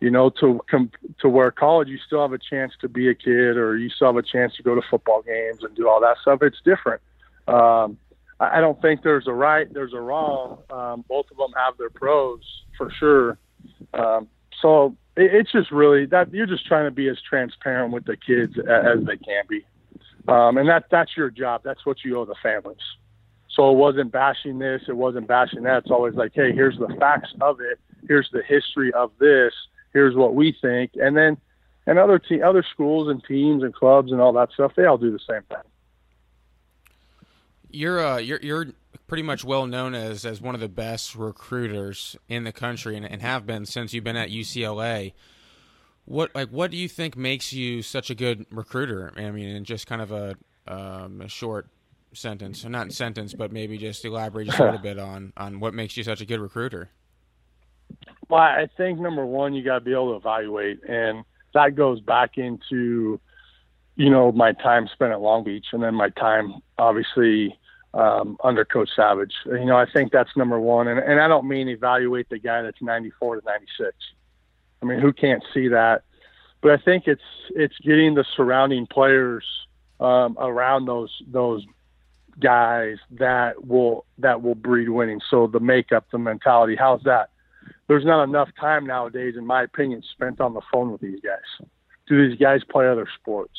you 0.00 0.10
know, 0.10 0.30
to 0.30 0.60
come 0.70 0.90
to 1.20 1.28
where 1.28 1.50
college 1.50 1.88
you 1.88 1.98
still 2.06 2.22
have 2.22 2.32
a 2.32 2.38
chance 2.38 2.72
to 2.80 2.88
be 2.88 3.08
a 3.08 3.14
kid, 3.14 3.56
or 3.56 3.76
you 3.76 3.90
still 3.90 4.08
have 4.08 4.16
a 4.16 4.22
chance 4.22 4.54
to 4.56 4.62
go 4.62 4.74
to 4.74 4.82
football 4.88 5.22
games 5.22 5.62
and 5.62 5.74
do 5.74 5.88
all 5.88 6.00
that 6.00 6.16
stuff. 6.22 6.40
It's 6.42 6.60
different. 6.64 7.02
Um, 7.48 7.98
I, 8.38 8.58
I 8.58 8.60
don't 8.60 8.80
think 8.80 9.02
there's 9.02 9.26
a 9.26 9.32
right, 9.32 9.72
there's 9.72 9.94
a 9.94 10.00
wrong. 10.00 10.58
Um, 10.70 11.04
both 11.08 11.26
of 11.30 11.36
them 11.36 11.52
have 11.56 11.76
their 11.78 11.90
pros 11.90 12.40
for 12.76 12.90
sure. 12.98 13.38
Um, 13.94 14.28
so 14.62 14.96
it, 15.16 15.34
it's 15.34 15.50
just 15.50 15.72
really 15.72 16.06
that 16.06 16.32
you're 16.32 16.46
just 16.46 16.66
trying 16.66 16.84
to 16.84 16.92
be 16.92 17.08
as 17.08 17.18
transparent 17.28 17.92
with 17.92 18.04
the 18.04 18.16
kids 18.16 18.54
as, 18.58 18.98
as 19.00 19.04
they 19.04 19.16
can 19.16 19.44
be, 19.48 19.64
um, 20.28 20.58
and 20.58 20.68
that 20.68 20.84
that's 20.90 21.16
your 21.16 21.30
job. 21.30 21.62
That's 21.64 21.84
what 21.84 22.04
you 22.04 22.18
owe 22.18 22.24
the 22.24 22.36
families. 22.40 22.76
So 23.58 23.72
it 23.72 23.76
wasn't 23.76 24.12
bashing 24.12 24.60
this, 24.60 24.82
it 24.88 24.96
wasn't 24.96 25.26
bashing 25.26 25.64
that. 25.64 25.78
It's 25.78 25.90
always 25.90 26.14
like, 26.14 26.32
hey, 26.32 26.52
here's 26.52 26.78
the 26.78 26.94
facts 26.98 27.34
of 27.40 27.60
it. 27.60 27.80
Here's 28.06 28.30
the 28.32 28.42
history 28.42 28.92
of 28.94 29.10
this 29.18 29.52
here's 29.92 30.14
what 30.14 30.34
we 30.34 30.56
think, 30.60 30.92
and 30.94 31.16
then 31.16 31.36
and 31.86 31.98
other 31.98 32.18
te- 32.18 32.42
other 32.42 32.64
schools 32.70 33.08
and 33.08 33.22
teams 33.24 33.62
and 33.62 33.74
clubs 33.74 34.12
and 34.12 34.20
all 34.20 34.32
that 34.34 34.52
stuff, 34.52 34.72
they 34.76 34.84
all 34.84 34.98
do 34.98 35.10
the 35.10 35.18
same 35.18 35.42
thing. 35.48 35.64
You're 37.70 38.04
uh, 38.04 38.18
you're 38.18 38.40
you're 38.42 38.66
pretty 39.06 39.22
much 39.22 39.44
well 39.44 39.66
known 39.66 39.94
as 39.94 40.24
as 40.24 40.40
one 40.40 40.54
of 40.54 40.60
the 40.60 40.68
best 40.68 41.14
recruiters 41.14 42.16
in 42.28 42.44
the 42.44 42.52
country, 42.52 42.96
and, 42.96 43.04
and 43.04 43.22
have 43.22 43.46
been 43.46 43.66
since 43.66 43.92
you've 43.92 44.04
been 44.04 44.16
at 44.16 44.30
UCLA. 44.30 45.12
What 46.04 46.34
like 46.34 46.48
what 46.48 46.70
do 46.70 46.76
you 46.76 46.88
think 46.88 47.16
makes 47.16 47.52
you 47.52 47.82
such 47.82 48.10
a 48.10 48.14
good 48.14 48.46
recruiter? 48.50 49.12
I 49.16 49.30
mean, 49.30 49.48
in 49.48 49.64
just 49.64 49.86
kind 49.86 50.00
of 50.00 50.12
a 50.12 50.36
um, 50.66 51.20
a 51.20 51.28
short 51.28 51.68
sentence, 52.12 52.64
or 52.64 52.68
not 52.68 52.86
in 52.86 52.90
sentence, 52.90 53.34
but 53.34 53.52
maybe 53.52 53.78
just 53.78 54.04
elaborate 54.04 54.46
just 54.46 54.58
a 54.58 54.64
little 54.64 54.78
bit 54.82 54.98
on 54.98 55.32
on 55.36 55.60
what 55.60 55.74
makes 55.74 55.96
you 55.96 56.04
such 56.04 56.20
a 56.20 56.26
good 56.26 56.40
recruiter. 56.40 56.90
Well, 58.28 58.40
I 58.40 58.68
think 58.76 58.98
number 58.98 59.24
one, 59.24 59.54
you 59.54 59.64
got 59.64 59.78
to 59.78 59.80
be 59.80 59.92
able 59.92 60.12
to 60.12 60.16
evaluate, 60.16 60.80
and 60.86 61.24
that 61.54 61.74
goes 61.74 62.00
back 62.00 62.36
into, 62.36 63.18
you 63.96 64.10
know, 64.10 64.30
my 64.32 64.52
time 64.52 64.88
spent 64.92 65.12
at 65.12 65.20
Long 65.20 65.44
Beach, 65.44 65.66
and 65.72 65.82
then 65.82 65.94
my 65.94 66.10
time, 66.10 66.60
obviously, 66.76 67.58
um, 67.94 68.36
under 68.44 68.64
Coach 68.64 68.90
Savage. 68.94 69.32
You 69.46 69.64
know, 69.64 69.76
I 69.76 69.86
think 69.90 70.12
that's 70.12 70.36
number 70.36 70.60
one, 70.60 70.88
and 70.88 70.98
and 70.98 71.20
I 71.20 71.28
don't 71.28 71.48
mean 71.48 71.68
evaluate 71.68 72.28
the 72.28 72.38
guy 72.38 72.62
that's 72.62 72.82
94 72.82 73.40
to 73.40 73.46
96. 73.46 73.92
I 74.82 74.86
mean, 74.86 75.00
who 75.00 75.12
can't 75.12 75.42
see 75.54 75.68
that? 75.68 76.02
But 76.60 76.72
I 76.72 76.76
think 76.76 77.06
it's 77.06 77.22
it's 77.50 77.76
getting 77.78 78.14
the 78.14 78.24
surrounding 78.36 78.86
players 78.86 79.44
um, 80.00 80.36
around 80.38 80.86
those 80.86 81.10
those 81.26 81.64
guys 82.40 82.96
that 83.18 83.66
will 83.66 84.04
that 84.18 84.42
will 84.42 84.54
breed 84.54 84.88
winning. 84.88 85.20
So 85.30 85.46
the 85.46 85.60
makeup, 85.60 86.06
the 86.12 86.18
mentality, 86.18 86.76
how's 86.78 87.02
that? 87.04 87.30
There's 87.88 88.04
not 88.04 88.24
enough 88.24 88.48
time 88.60 88.86
nowadays, 88.86 89.34
in 89.36 89.46
my 89.46 89.62
opinion, 89.62 90.02
spent 90.12 90.40
on 90.40 90.54
the 90.54 90.60
phone 90.72 90.92
with 90.92 91.00
these 91.00 91.20
guys. 91.20 91.68
Do 92.06 92.28
these 92.28 92.38
guys 92.38 92.60
play 92.70 92.88
other 92.88 93.08
sports? 93.20 93.58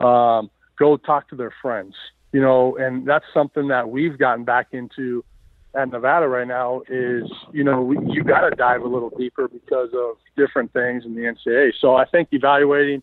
Um, 0.00 0.50
go 0.78 0.96
talk 0.96 1.28
to 1.30 1.36
their 1.36 1.52
friends, 1.60 1.94
you 2.32 2.40
know, 2.40 2.76
and 2.76 3.06
that's 3.06 3.24
something 3.34 3.68
that 3.68 3.88
we've 3.88 4.18
gotten 4.18 4.44
back 4.44 4.68
into 4.72 5.24
at 5.74 5.90
Nevada 5.90 6.28
right 6.28 6.46
now. 6.46 6.82
Is 6.88 7.30
you 7.52 7.64
know 7.64 7.82
we, 7.82 7.98
you 8.12 8.24
got 8.24 8.48
to 8.48 8.56
dive 8.56 8.82
a 8.82 8.88
little 8.88 9.10
deeper 9.10 9.48
because 9.48 9.90
of 9.94 10.16
different 10.36 10.72
things 10.72 11.04
in 11.04 11.14
the 11.14 11.22
NCAA. 11.22 11.72
So 11.80 11.96
I 11.96 12.04
think 12.04 12.28
evaluating. 12.32 13.02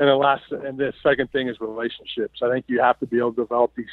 And 0.00 0.08
the 0.08 0.16
last 0.16 0.42
and 0.50 0.76
the 0.76 0.92
second 1.00 1.30
thing 1.30 1.48
is 1.48 1.60
relationships. 1.60 2.40
I 2.42 2.50
think 2.50 2.64
you 2.66 2.80
have 2.80 2.98
to 2.98 3.06
be 3.06 3.18
able 3.18 3.32
to 3.34 3.42
develop 3.42 3.70
these 3.76 3.86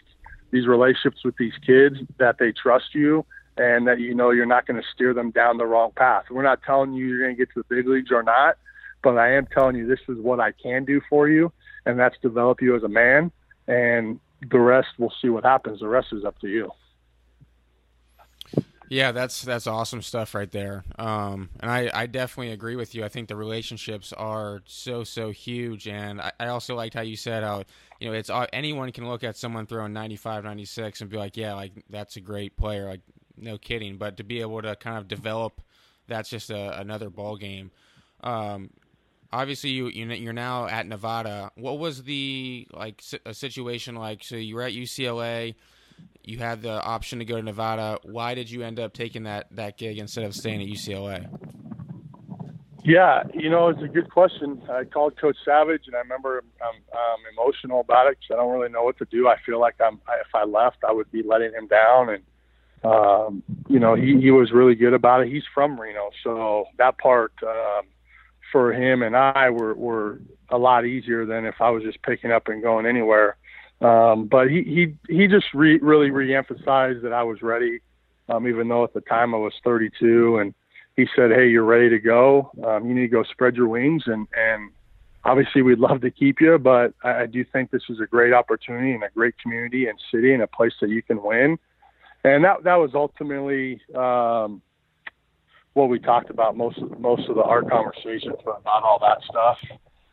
these 0.53 0.67
relationships 0.67 1.25
with 1.25 1.35
these 1.37 1.53
kids 1.65 1.97
that 2.19 2.37
they 2.37 2.53
trust 2.53 2.93
you 2.93 3.25
and 3.57 3.87
that 3.87 3.99
you 3.99 4.13
know 4.13 4.29
you're 4.29 4.45
not 4.45 4.65
going 4.65 4.81
to 4.81 4.87
steer 4.93 5.13
them 5.13 5.31
down 5.31 5.57
the 5.57 5.65
wrong 5.65 5.91
path. 5.95 6.25
We're 6.29 6.43
not 6.43 6.61
telling 6.63 6.93
you 6.93 7.05
you're 7.05 7.19
going 7.19 7.35
to 7.35 7.37
get 7.37 7.53
to 7.55 7.65
the 7.67 7.75
big 7.75 7.87
leagues 7.87 8.11
or 8.11 8.23
not, 8.23 8.57
but 9.01 9.17
I 9.17 9.33
am 9.33 9.47
telling 9.47 9.75
you 9.75 9.87
this 9.87 9.99
is 10.07 10.17
what 10.19 10.39
I 10.39 10.51
can 10.51 10.85
do 10.85 11.01
for 11.09 11.27
you, 11.27 11.51
and 11.85 11.99
that's 11.99 12.15
develop 12.21 12.61
you 12.61 12.75
as 12.75 12.83
a 12.83 12.87
man. 12.87 13.31
And 13.67 14.19
the 14.51 14.59
rest, 14.59 14.89
we'll 14.97 15.13
see 15.21 15.29
what 15.29 15.43
happens. 15.43 15.79
The 15.79 15.87
rest 15.87 16.07
is 16.11 16.23
up 16.23 16.39
to 16.39 16.47
you. 16.47 16.71
Yeah, 18.93 19.11
that's 19.11 19.41
that's 19.41 19.65
awesome 19.65 20.03
stuff 20.03 20.35
right 20.35 20.51
there. 20.51 20.83
Um, 20.99 21.49
and 21.59 21.71
I, 21.71 21.89
I 21.91 22.05
definitely 22.05 22.53
agree 22.53 22.75
with 22.75 22.93
you. 22.93 23.03
I 23.03 23.09
think 23.09 23.27
the 23.27 23.35
relationships 23.35 24.13
are 24.13 24.61
so 24.67 25.03
so 25.03 25.31
huge, 25.31 25.87
and 25.87 26.21
I, 26.21 26.31
I 26.39 26.47
also 26.49 26.75
liked 26.75 26.93
how 26.93 27.01
you 27.01 27.15
said 27.15 27.41
how 27.41 27.63
you 27.99 28.07
know 28.07 28.13
it's 28.13 28.29
uh, 28.29 28.45
anyone 28.53 28.91
can 28.91 29.07
look 29.09 29.23
at 29.23 29.35
someone 29.35 29.65
throwing 29.65 29.93
95, 29.93 30.43
96 30.43 31.01
and 31.01 31.09
be 31.09 31.17
like, 31.17 31.35
yeah, 31.35 31.55
like 31.55 31.71
that's 31.89 32.17
a 32.17 32.21
great 32.21 32.55
player, 32.55 32.85
like 32.85 33.01
no 33.35 33.57
kidding. 33.57 33.97
But 33.97 34.17
to 34.17 34.23
be 34.23 34.41
able 34.41 34.61
to 34.61 34.75
kind 34.75 34.99
of 34.99 35.07
develop, 35.07 35.59
that's 36.07 36.29
just 36.29 36.51
a, 36.51 36.79
another 36.79 37.09
ball 37.09 37.35
game. 37.35 37.71
Um, 38.21 38.69
obviously 39.31 39.71
you 39.71 39.87
you're 39.87 40.33
now 40.33 40.67
at 40.67 40.85
Nevada. 40.85 41.49
What 41.55 41.79
was 41.79 42.03
the 42.03 42.67
like 42.71 43.01
a 43.25 43.33
situation 43.33 43.95
like? 43.95 44.23
So 44.23 44.35
you 44.35 44.53
were 44.53 44.61
at 44.61 44.73
UCLA 44.73 45.55
you 46.23 46.37
had 46.37 46.61
the 46.61 46.81
option 46.81 47.19
to 47.19 47.25
go 47.25 47.35
to 47.35 47.43
Nevada. 47.43 47.99
Why 48.03 48.33
did 48.33 48.49
you 48.49 48.63
end 48.63 48.79
up 48.79 48.93
taking 48.93 49.23
that 49.23 49.47
that 49.51 49.77
gig 49.77 49.97
instead 49.97 50.23
of 50.23 50.35
staying 50.35 50.61
at 50.61 50.67
UCLA? 50.67 51.29
Yeah, 52.85 53.23
you 53.33 53.49
know, 53.49 53.69
it's 53.69 53.81
a 53.81 53.87
good 53.87 54.09
question. 54.09 54.61
I 54.69 54.83
called 54.83 55.17
Coach 55.19 55.37
Savage, 55.45 55.83
and 55.87 55.95
I 55.95 55.99
remember 55.99 56.43
I'm, 56.61 56.81
I'm 56.91 57.19
emotional 57.31 57.79
about 57.79 58.07
it 58.07 58.17
because 58.19 58.33
I 58.33 58.43
don't 58.43 58.51
really 58.51 58.71
know 58.71 58.83
what 58.83 58.97
to 58.97 59.05
do. 59.05 59.29
I 59.29 59.37
feel 59.45 59.59
like 59.59 59.75
I'm 59.79 60.01
if 60.19 60.35
I 60.35 60.43
left, 60.43 60.83
I 60.87 60.91
would 60.91 61.09
be 61.11 61.23
letting 61.23 61.53
him 61.53 61.67
down, 61.67 62.09
and 62.09 62.23
um, 62.83 63.43
you 63.69 63.79
know, 63.79 63.95
he 63.95 64.19
he 64.19 64.31
was 64.31 64.51
really 64.51 64.75
good 64.75 64.93
about 64.93 65.21
it. 65.21 65.29
He's 65.29 65.43
from 65.53 65.79
Reno, 65.79 66.09
so 66.23 66.65
that 66.77 66.97
part 66.97 67.31
um, 67.41 67.83
for 68.51 68.73
him 68.73 69.01
and 69.01 69.15
I 69.15 69.49
were 69.49 69.73
were 69.73 70.19
a 70.49 70.57
lot 70.57 70.85
easier 70.85 71.25
than 71.25 71.45
if 71.45 71.55
I 71.61 71.69
was 71.69 71.83
just 71.83 72.01
picking 72.01 72.31
up 72.31 72.49
and 72.49 72.61
going 72.61 72.85
anywhere. 72.85 73.37
Um, 73.83 74.27
but 74.27 74.49
he 74.49 74.63
he 74.63 75.13
he 75.13 75.27
just 75.27 75.47
re, 75.53 75.77
really 75.79 76.09
reemphasized 76.09 77.01
that 77.03 77.11
I 77.11 77.23
was 77.23 77.41
ready, 77.41 77.81
um, 78.29 78.47
even 78.47 78.69
though 78.69 78.85
at 78.85 78.93
the 78.93 79.01
time 79.01 79.35
I 79.35 79.37
was 79.37 79.53
32, 79.65 80.37
and 80.37 80.53
he 80.95 81.05
said, 81.15 81.31
"Hey, 81.31 81.49
you're 81.49 81.65
ready 81.65 81.89
to 81.89 81.99
go. 81.99 82.49
Um, 82.65 82.87
you 82.87 82.95
need 82.95 83.01
to 83.01 83.07
go 83.09 83.23
spread 83.23 83.57
your 83.57 83.67
wings." 83.67 84.03
And 84.05 84.25
and 84.37 84.71
obviously 85.25 85.63
we'd 85.63 85.79
love 85.79 85.99
to 86.01 86.11
keep 86.11 86.39
you, 86.39 86.57
but 86.57 86.93
I, 87.03 87.23
I 87.23 87.25
do 87.25 87.43
think 87.43 87.71
this 87.71 87.83
is 87.89 87.99
a 87.99 88.05
great 88.05 88.31
opportunity 88.31 88.93
and 88.93 89.03
a 89.03 89.09
great 89.09 89.37
community 89.37 89.87
and 89.87 89.99
city 90.11 90.33
and 90.33 90.43
a 90.43 90.47
place 90.47 90.73
that 90.79 90.89
you 90.89 91.01
can 91.01 91.21
win. 91.21 91.59
And 92.23 92.45
that 92.45 92.63
that 92.63 92.75
was 92.75 92.91
ultimately 92.93 93.81
um, 93.95 94.61
what 95.73 95.89
we 95.89 95.99
talked 95.99 96.29
about 96.29 96.55
most 96.55 96.77
of 96.77 96.97
most 97.01 97.27
of 97.27 97.35
the 97.35 97.43
our 97.43 97.63
conversations 97.63 98.37
about 98.41 98.83
all 98.83 98.99
that 98.99 99.17
stuff. 99.29 99.57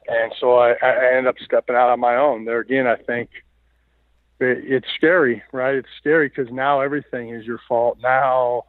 And 0.09 0.33
so 0.41 0.59
I, 0.59 0.71
I 0.83 1.11
ended 1.13 1.29
up 1.29 1.37
stepping 1.45 1.77
out 1.77 1.91
on 1.91 2.01
my 2.01 2.17
own. 2.17 2.45
There 2.45 2.59
again, 2.59 2.89
I 2.89 2.97
think 2.97 3.31
it's 4.41 4.87
scary, 4.97 5.43
right? 5.53 5.75
It's 5.75 5.89
scary 5.99 6.29
because 6.29 6.51
now 6.53 6.81
everything 6.81 7.31
is 7.31 7.45
your 7.45 7.61
fault. 7.69 7.99
Now, 8.03 8.65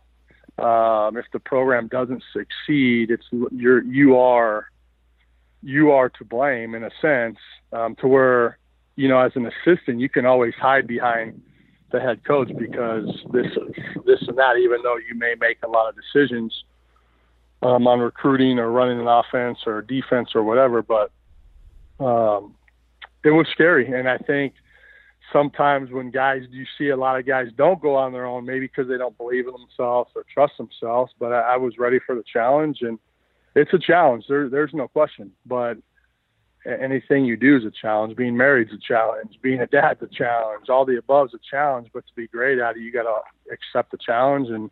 um, 0.58 1.18
if 1.18 1.26
the 1.32 1.40
program 1.40 1.88
doesn't 1.88 2.24
succeed, 2.34 3.10
it's 3.10 3.26
you're 3.52 3.84
you 3.84 4.18
are 4.18 4.70
you 5.64 5.92
are 5.92 6.10
to 6.10 6.26
blame 6.26 6.76
in 6.76 6.84
a 6.84 6.92
sense. 7.02 7.38
Um, 7.74 7.96
to 7.96 8.08
where 8.08 8.58
you 8.96 9.08
know, 9.08 9.20
as 9.20 9.32
an 9.36 9.48
assistant, 9.48 10.00
you 10.00 10.10
can 10.10 10.26
always 10.26 10.54
hide 10.56 10.88
behind 10.88 11.42
the 11.92 12.00
head 12.00 12.24
coach 12.26 12.50
because 12.58 13.06
this 13.32 13.48
this 14.06 14.22
and 14.28 14.38
that. 14.38 14.58
Even 14.58 14.82
though 14.84 14.98
you 14.98 15.16
may 15.16 15.36
make 15.40 15.58
a 15.64 15.68
lot 15.68 15.90
of 15.90 15.96
decisions 15.96 16.64
um, 17.62 17.88
on 17.88 18.00
recruiting 18.00 18.60
or 18.60 18.72
running 18.72 19.00
an 19.00 19.08
offense 19.08 19.60
or 19.66 19.82
defense 19.82 20.30
or 20.36 20.44
whatever, 20.44 20.82
but 20.82 21.12
um, 22.04 22.56
it 23.24 23.32
was 23.32 23.48
scary, 23.52 23.92
and 23.92 24.10
I 24.10 24.18
think 24.18 24.54
sometimes 25.32 25.91
when 25.91 26.12
guys 26.12 26.41
you 26.50 26.65
see 26.78 26.89
a 26.89 26.98
lot 26.98 27.20
of 27.20 27.26
guys 27.26 27.48
don't 27.56 27.82
go 27.82 27.96
on 27.96 28.12
their 28.12 28.26
own, 28.26 28.46
maybe 28.46 28.62
because 28.62 28.88
they 28.88 28.98
don't 28.98 29.17
believe 29.17 29.48
in 29.48 29.54
themselves 29.54 30.12
or 30.15 30.26
trust 30.34 30.54
themselves. 30.58 31.12
But 31.20 31.34
I, 31.34 31.54
I 31.54 31.58
was 31.58 31.78
ready 31.78 32.00
for 32.06 32.15
the 32.15 32.24
challenge, 32.32 32.80
and 32.82 33.00
it's 33.56 33.74
a 33.74 33.80
challenge. 33.80 34.26
There, 34.28 34.50
there's 34.50 34.74
no 34.74 34.88
question. 34.88 35.32
But 35.46 35.78
anything 36.65 37.26
you 37.26 37.38
do 37.38 37.58
is 37.58 37.65
a 37.65 37.72
challenge. 37.72 38.15
Being 38.15 38.38
married 38.38 38.70
is 38.70 38.76
a 38.76 38.88
challenge. 38.88 39.39
Being 39.41 39.62
a 39.62 39.67
dad's 39.67 40.02
a 40.02 40.08
challenge. 40.08 40.70
All 40.70 40.86
the 40.86 40.98
above 40.98 41.28
is 41.28 41.34
a 41.34 41.39
challenge. 41.50 41.89
But 41.94 42.06
to 42.08 42.13
be 42.15 42.28
great 42.28 42.60
at 42.60 42.78
it, 42.78 42.82
you 42.82 42.91
got 42.91 43.04
to 43.04 43.20
accept 43.52 43.91
the 43.91 43.98
challenge 43.98 44.50
and 44.50 44.70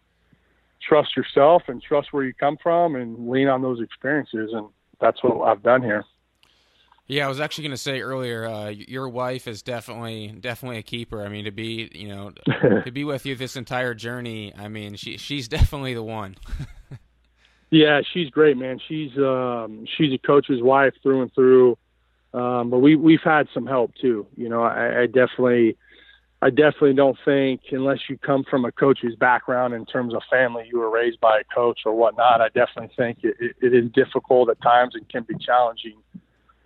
trust 0.88 1.15
yourself 1.17 1.63
and 1.67 1.82
trust 1.82 2.10
where 2.12 2.24
you 2.24 2.34
come 2.34 2.58
from 2.62 2.95
and 2.95 3.30
lean 3.30 3.48
on 3.48 3.62
those 3.62 3.82
experiences. 3.82 4.52
And 4.54 4.67
that's 5.02 5.24
what 5.24 5.48
I've 5.48 5.63
done 5.63 5.82
here. 5.82 6.04
Yeah, 7.10 7.26
I 7.26 7.28
was 7.28 7.39
actually 7.39 7.63
going 7.63 7.72
to 7.72 7.78
say 7.78 8.02
earlier, 8.02 8.45
uh, 8.45 8.69
your 8.69 9.10
wife 9.10 9.48
is 9.48 9.63
definitely 9.63 10.28
definitely 10.28 10.78
a 10.78 10.84
keeper. 10.84 11.26
I 11.26 11.30
mean, 11.30 11.45
to 11.45 11.52
be 11.52 11.89
you 11.91 12.08
know 12.08 12.32
to 12.84 12.91
be 12.91 13.04
with 13.04 13.26
you 13.26 13.36
this 13.36 13.56
entire 13.56 13.95
journey, 13.95 14.54
I 14.56 14.67
mean, 14.67 14.93
she 14.95 15.17
she's 15.17 15.48
definitely 15.48 15.95
the 15.95 16.04
one. 16.04 16.36
yeah, 17.72 18.02
she's 18.13 18.30
great, 18.30 18.58
man. 18.58 18.80
She's 18.88 19.17
um, 19.17 19.88
she's 19.98 20.13
a 20.13 20.19
coach's 20.19 20.62
wife 20.62 20.93
through 21.02 21.24
and 21.24 21.34
through. 21.34 21.80
Um, 22.32 22.69
but 22.69 22.78
we 22.78 22.95
we've 22.95 23.24
had 23.24 23.48
some 23.56 23.65
help 23.65 23.91
too. 24.00 24.28
You 24.38 24.48
know, 24.48 24.62
I, 24.62 25.02
I 25.02 25.06
definitely 25.08 25.78
I 26.43 26.52
definitely 26.52 26.93
don't 26.93 27.17
think 27.26 27.62
unless 27.72 28.08
you 28.08 28.19
come 28.19 28.43
from 28.48 28.65
a 28.65 28.72
coach's 28.72 29.15
background 29.15 29.74
in 29.74 29.88
terms 29.88 30.13
of 30.13 30.22
family, 30.30 30.69
you 30.72 30.78
were 30.78 30.91
raised 30.91 31.19
by 31.19 31.39
a 31.39 31.43
coach 31.56 31.80
or 31.88 31.95
whatnot. 31.95 32.39
I 32.39 32.50
definitely 32.50 32.91
think 32.95 33.24
it, 33.24 33.36
it, 33.39 33.56
it 33.63 33.74
is 33.74 33.89
difficult 33.93 34.52
at 34.52 34.62
times 34.62 34.93
and 34.93 35.10
can 35.10 35.24
be 35.24 35.34
challenging 35.43 35.98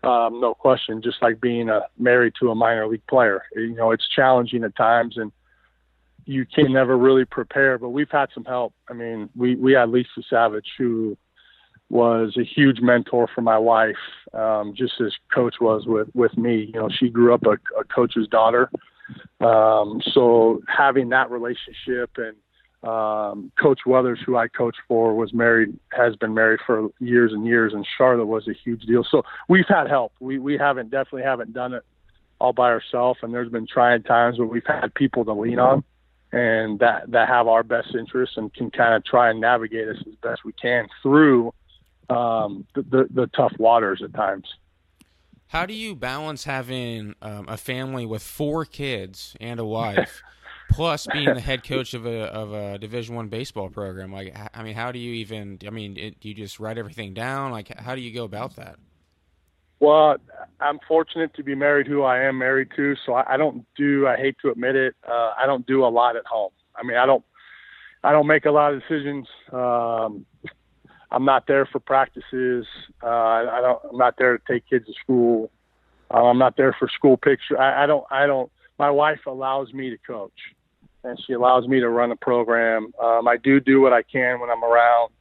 um, 0.04 0.42
no 0.42 0.54
question. 0.54 1.02
Just 1.02 1.22
like 1.22 1.40
being 1.40 1.70
a 1.70 1.82
married 1.98 2.34
to 2.40 2.52
a 2.52 2.56
minor 2.56 2.88
league 2.88 3.06
player, 3.08 3.44
you 3.56 3.76
know, 3.76 3.92
it's 3.92 4.08
challenging 4.08 4.64
at 4.64 4.76
times, 4.76 5.18
and 5.18 5.32
you 6.26 6.46
can 6.46 6.74
never 6.74 6.98
really 6.98 7.26
prepare. 7.26 7.78
But 7.78 7.90
we've 7.90 8.12
had 8.12 8.30
some 8.34 8.46
help. 8.46 8.74
I 8.90 8.94
mean, 8.94 9.30
we 9.36 9.56
we 9.56 9.74
had 9.74 9.90
Lisa 9.90 10.22
Savage, 10.30 10.72
who 10.78 11.18
was 11.90 12.36
a 12.38 12.44
huge 12.44 12.80
mentor 12.82 13.28
for 13.34 13.42
my 13.42 13.58
wife, 13.58 13.96
um, 14.34 14.74
just 14.76 15.00
as 15.00 15.14
Coach 15.34 15.56
was 15.62 15.86
with 15.86 16.10
with 16.14 16.38
me. 16.38 16.72
You 16.74 16.82
know, 16.82 16.90
she 16.90 17.10
grew 17.10 17.34
up 17.34 17.46
a, 17.46 17.54
a 17.80 17.84
coach's 17.86 18.28
daughter, 18.28 18.70
um, 19.40 20.02
so 20.12 20.62
having 20.68 21.10
that 21.10 21.32
relationship 21.32 22.12
and 22.18 22.36
um, 22.84 23.52
Coach 23.60 23.82
Weathers, 23.86 24.20
who 24.26 24.36
I 24.36 24.48
coached 24.48 24.82
for, 24.88 25.16
was 25.16 25.34
married, 25.34 25.78
has 25.94 26.16
been 26.16 26.34
married 26.34 26.60
for 26.66 26.90
years 27.00 27.32
and 27.32 27.46
years, 27.46 27.74
and 27.74 27.88
Charlotte 27.98 28.26
was 28.26 28.48
a 28.48 28.54
huge 28.54 28.84
deal. 28.84 29.06
So 29.10 29.24
we've 29.48 29.68
had 29.68 29.88
help. 29.88 30.12
We 30.20 30.38
we 30.38 30.58
haven't 30.58 30.92
definitely 30.92 31.24
haven't 31.24 31.54
done 31.54 31.74
it 31.74 31.84
all 32.40 32.52
by 32.52 32.70
ourselves, 32.70 33.20
and 33.24 33.34
there's 33.34 33.50
been 33.50 33.68
trying 33.68 34.04
times 34.04 34.38
where 34.38 34.48
we've 34.48 34.66
had 34.66 34.94
people 34.96 35.24
to 35.26 35.34
lean 35.34 35.60
on, 35.60 35.84
and 36.34 36.80
that 36.80 37.10
that 37.12 37.30
have 37.30 37.48
our 37.48 37.64
best 37.64 37.96
interests 37.96 38.36
and 38.36 38.54
can 38.54 38.70
kind 38.70 38.94
of 38.94 39.06
try 39.06 39.30
and 39.30 39.40
navigate 39.40 39.88
us 39.88 39.98
as 40.06 40.16
best 40.16 40.44
we 40.44 40.52
can 40.52 40.88
through 41.02 41.54
um, 42.10 42.68
the, 42.76 42.82
the 42.82 43.08
the 43.12 43.28
tough 43.28 43.54
waters 43.58 44.02
at 44.04 44.14
times. 44.14 44.48
How 45.48 45.66
do 45.66 45.74
you 45.74 45.96
balance 45.96 46.44
having 46.44 47.16
um, 47.22 47.46
a 47.48 47.58
family 47.58 48.06
with 48.06 48.24
four 48.24 48.66
kids 48.66 49.38
and 49.40 49.60
a 49.60 49.66
wife? 49.66 50.22
plus 50.70 51.08
being 51.12 51.34
the 51.34 51.40
head 51.40 51.64
coach 51.64 51.94
of 51.94 52.06
a 52.06 52.24
of 52.24 52.54
a 52.54 52.78
Division 52.78 53.16
One 53.16 53.28
baseball 53.28 53.70
program. 53.70 54.12
Like, 54.12 54.36
I 54.54 54.64
mean, 54.64 54.76
how 54.76 54.92
do 54.92 55.00
you 55.00 55.14
even? 55.16 55.60
I 55.66 55.70
mean, 55.70 55.98
it, 55.98 56.20
do 56.20 56.30
you 56.30 56.36
just 56.36 56.60
write 56.60 56.78
everything 56.78 57.14
down? 57.14 57.52
Like, 57.52 57.78
how 57.80 57.96
do 57.96 58.02
you 58.02 58.14
go 58.14 58.24
about 58.24 58.56
that? 58.56 58.78
Well, 59.80 60.16
I'm 60.62 60.80
fortunate 60.88 61.34
to 61.36 61.44
be 61.44 61.56
married 61.56 61.88
who 61.88 62.04
I 62.04 62.22
am 62.22 62.38
married 62.38 62.70
to, 62.78 62.96
so 63.06 63.16
I, 63.16 63.34
I 63.34 63.38
don't 63.38 63.66
do. 63.76 64.08
I 64.08 64.16
hate 64.16 64.38
to 64.42 64.50
admit 64.50 64.76
it. 64.76 64.96
Uh, 65.06 65.32
I 65.38 65.46
don't 65.46 65.66
do 65.68 65.86
a 65.86 65.88
lot 65.88 66.16
at 66.16 66.26
home. 66.26 66.52
I 66.76 66.84
mean, 66.84 66.98
I 66.98 67.06
don't. 67.06 67.24
I 68.06 68.12
don't 68.12 68.28
make 68.28 68.46
a 68.46 68.52
lot 68.52 68.74
of 68.74 68.82
decisions. 68.82 69.28
Um, 69.52 70.26
I'm 71.12 71.26
not 71.26 71.48
there 71.48 71.66
for 71.66 71.80
practices. 71.80 72.66
Uh, 73.02 73.08
I 73.08 73.60
don't. 73.62 73.80
I'm 73.92 73.98
not 73.98 74.16
there 74.18 74.38
to 74.38 74.44
take 74.50 74.68
kids 74.70 74.86
to 74.86 74.94
school. 75.02 75.52
Uh, 76.10 76.24
I'm 76.24 76.38
not 76.38 76.58
there 76.58 76.76
for 76.78 76.88
school 76.90 77.18
picture. 77.18 77.60
I, 77.60 77.84
I 77.84 77.86
don't. 77.86 78.06
I 78.10 78.26
don't. 78.26 78.52
My 78.80 78.90
wife 78.90 79.22
allows 79.28 79.74
me 79.74 79.90
to 79.90 79.98
coach, 79.98 80.32
and 81.04 81.20
she 81.26 81.34
allows 81.34 81.68
me 81.68 81.80
to 81.80 81.90
run 81.90 82.12
a 82.12 82.16
program. 82.16 82.94
Um, 83.02 83.28
I 83.28 83.38
do 83.38 83.60
do 83.60 83.82
what 83.82 83.94
I 83.94 84.02
can 84.02 84.40
when 84.40 84.50
I'm 84.50 84.64
around. 84.64 85.12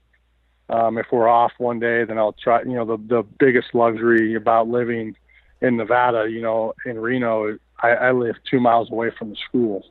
Um, 0.69 0.99
if 0.99 1.07
we're 1.13 1.29
off 1.29 1.53
one 1.59 1.79
day, 1.79 2.05
then 2.05 2.19
I'll 2.19 2.33
try. 2.33 2.63
You 2.63 2.75
know, 2.75 2.85
the 2.85 2.97
the 2.97 3.23
biggest 3.39 3.75
luxury 3.75 4.35
about 4.35 4.69
living 4.69 5.17
in 5.61 5.77
Nevada, 5.77 6.29
you 6.29 6.41
know, 6.41 6.75
in 6.87 6.99
Reno, 6.99 7.59
I, 7.83 7.91
I 7.91 8.13
live 8.13 8.37
two 8.51 8.59
miles 8.59 8.91
away 8.91 9.11
from 9.17 9.31
the 9.31 9.37
school. 9.49 9.85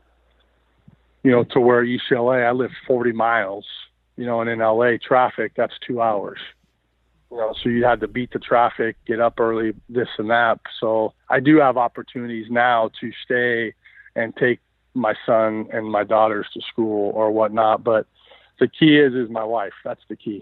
You 1.24 1.32
know, 1.32 1.44
to 1.52 1.60
where 1.60 1.86
UCLA, 1.86 2.48
I 2.48 2.52
live 2.52 2.72
40 2.88 3.12
miles 3.12 3.66
you 4.22 4.28
know, 4.28 4.42
and 4.42 4.50
in 4.50 4.60
LA 4.60 4.98
traffic, 5.02 5.54
that's 5.56 5.74
two 5.86 6.00
hours. 6.00 6.40
You 7.32 7.38
know, 7.38 7.54
so 7.64 7.70
you 7.70 7.86
had 7.86 8.02
to 8.02 8.08
beat 8.08 8.32
the 8.32 8.40
traffic, 8.40 8.98
get 9.06 9.22
up 9.22 9.40
early, 9.40 9.74
this 9.88 10.10
and 10.18 10.30
that. 10.30 10.60
So 10.80 11.14
I 11.30 11.40
do 11.40 11.58
have 11.58 11.78
opportunities 11.78 12.48
now 12.50 12.92
to 13.00 13.12
stay 13.24 13.74
and 14.16 14.36
take 14.36 14.60
my 14.94 15.16
son 15.26 15.68
and 15.72 15.90
my 15.90 16.04
daughters 16.04 16.48
to 16.54 16.62
school 16.62 17.12
or 17.16 17.32
whatnot. 17.32 17.84
But 17.84 18.06
the 18.60 18.68
key 18.68 18.98
is 18.98 19.14
is 19.14 19.30
my 19.30 19.46
wife. 19.46 19.74
That's 19.84 20.02
the 20.10 20.18
key. 20.18 20.42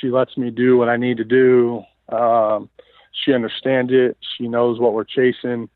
She 0.00 0.10
lets 0.10 0.36
me 0.36 0.50
do 0.50 0.76
what 0.76 0.90
I 0.90 0.96
need 0.96 1.16
to 1.16 1.24
do. 1.24 1.82
Um, 2.10 2.68
she 3.12 3.32
understands 3.32 3.90
it. 3.92 4.18
She 4.36 4.46
knows 4.46 4.78
what 4.78 4.92
we're 4.92 5.04
chasing. 5.04 5.70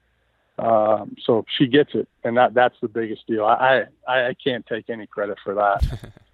Um, 0.59 1.16
so 1.25 1.46
she 1.57 1.66
gets 1.66 1.94
it, 1.94 2.07
and 2.23 2.37
that 2.37 2.53
that's 2.53 2.77
the 2.83 2.88
biggest 2.88 3.27
deal. 3.27 3.46
I 3.46 3.87
I, 4.07 4.29
I 4.29 4.35
can't 4.35 4.66
take 4.66 4.90
any 4.90 5.07
credit 5.07 5.38
for 5.42 5.55
that. 5.55 6.12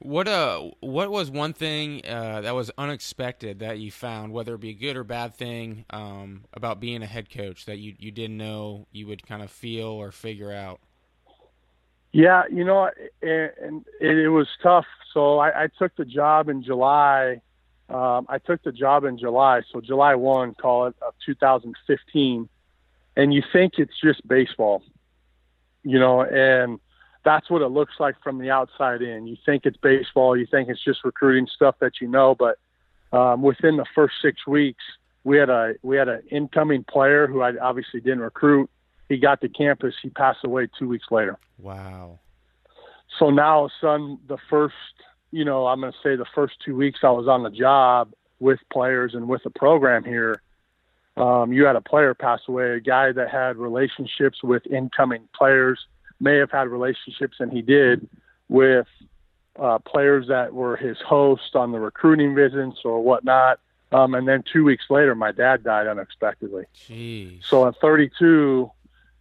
What 0.00 0.28
uh, 0.28 0.70
what 0.80 1.10
was 1.10 1.28
one 1.28 1.52
thing 1.52 2.02
uh, 2.06 2.42
that 2.42 2.54
was 2.54 2.70
unexpected 2.78 3.58
that 3.58 3.78
you 3.78 3.90
found, 3.90 4.32
whether 4.32 4.54
it 4.54 4.60
be 4.60 4.70
a 4.70 4.74
good 4.74 4.96
or 4.96 5.02
bad 5.02 5.34
thing, 5.34 5.84
um, 5.90 6.44
about 6.52 6.78
being 6.78 7.02
a 7.02 7.06
head 7.06 7.30
coach 7.30 7.64
that 7.64 7.78
you 7.78 7.94
you 7.98 8.12
didn't 8.12 8.36
know 8.36 8.86
you 8.92 9.08
would 9.08 9.26
kind 9.26 9.42
of 9.42 9.50
feel 9.50 9.88
or 9.88 10.12
figure 10.12 10.52
out? 10.52 10.78
Yeah, 12.12 12.44
you 12.50 12.64
know, 12.64 12.90
and 13.22 13.84
it, 14.00 14.18
it, 14.18 14.28
was 14.28 14.46
tough. 14.62 14.86
So 15.12 15.38
I, 15.38 15.64
I 15.64 15.68
took 15.78 15.94
the 15.96 16.04
job 16.04 16.48
in 16.48 16.62
July. 16.62 17.42
Um, 17.90 18.26
I 18.28 18.38
took 18.38 18.62
the 18.62 18.72
job 18.72 19.04
in 19.04 19.18
July, 19.18 19.62
so 19.72 19.80
July 19.80 20.14
one, 20.14 20.54
call 20.54 20.86
it 20.86 20.94
of 21.00 21.14
2015, 21.26 22.48
and 23.16 23.34
you 23.34 23.42
think 23.52 23.74
it's 23.78 23.98
just 24.02 24.26
baseball, 24.28 24.82
you 25.82 25.98
know, 25.98 26.22
and 26.22 26.80
that's 27.28 27.50
what 27.50 27.60
it 27.60 27.68
looks 27.68 27.92
like 28.00 28.14
from 28.22 28.38
the 28.38 28.50
outside 28.50 29.02
in. 29.02 29.26
You 29.26 29.36
think 29.44 29.66
it's 29.66 29.76
baseball, 29.76 30.34
you 30.34 30.46
think 30.50 30.70
it's 30.70 30.82
just 30.82 31.04
recruiting 31.04 31.46
stuff 31.46 31.74
that 31.80 32.00
you 32.00 32.08
know, 32.08 32.34
but 32.34 32.58
um, 33.12 33.42
within 33.42 33.76
the 33.76 33.84
first 33.94 34.14
six 34.22 34.46
weeks, 34.46 34.82
we 35.24 35.36
had 35.36 35.50
a 35.50 35.74
we 35.82 35.98
had 35.98 36.08
an 36.08 36.22
incoming 36.30 36.84
player 36.84 37.26
who 37.26 37.42
I 37.42 37.52
obviously 37.60 38.00
didn't 38.00 38.20
recruit. 38.20 38.70
He 39.10 39.18
got 39.18 39.42
to 39.42 39.48
campus. 39.50 39.94
He 40.02 40.08
passed 40.08 40.38
away 40.42 40.68
two 40.78 40.88
weeks 40.88 41.08
later. 41.10 41.38
Wow. 41.58 42.18
So 43.18 43.28
now, 43.28 43.68
son, 43.78 44.18
the 44.26 44.38
first 44.48 44.74
you 45.30 45.44
know 45.44 45.66
I'm 45.66 45.80
going 45.80 45.92
to 45.92 45.98
say 46.02 46.16
the 46.16 46.24
first 46.34 46.54
two 46.64 46.76
weeks 46.76 47.00
I 47.02 47.10
was 47.10 47.28
on 47.28 47.42
the 47.42 47.50
job 47.50 48.14
with 48.40 48.60
players 48.72 49.12
and 49.12 49.28
with 49.28 49.42
the 49.42 49.50
program 49.50 50.02
here. 50.02 50.40
Um, 51.18 51.52
you 51.52 51.66
had 51.66 51.76
a 51.76 51.82
player 51.82 52.14
pass 52.14 52.40
away, 52.48 52.70
a 52.70 52.80
guy 52.80 53.12
that 53.12 53.28
had 53.28 53.58
relationships 53.58 54.42
with 54.42 54.66
incoming 54.66 55.28
players 55.36 55.78
may 56.20 56.36
have 56.36 56.50
had 56.50 56.68
relationships, 56.68 57.36
and 57.40 57.52
he 57.52 57.62
did, 57.62 58.08
with 58.48 58.86
uh, 59.58 59.78
players 59.80 60.28
that 60.28 60.52
were 60.52 60.76
his 60.76 60.98
hosts 61.00 61.54
on 61.54 61.72
the 61.72 61.80
recruiting 61.80 62.34
visits 62.34 62.78
or 62.84 63.02
whatnot. 63.02 63.60
Um, 63.90 64.14
and 64.14 64.28
then 64.28 64.44
two 64.50 64.64
weeks 64.64 64.84
later, 64.90 65.14
my 65.14 65.32
dad 65.32 65.64
died 65.64 65.86
unexpectedly. 65.86 66.64
Jeez. 66.88 67.44
So 67.44 67.66
at 67.66 67.74
32, 67.80 68.70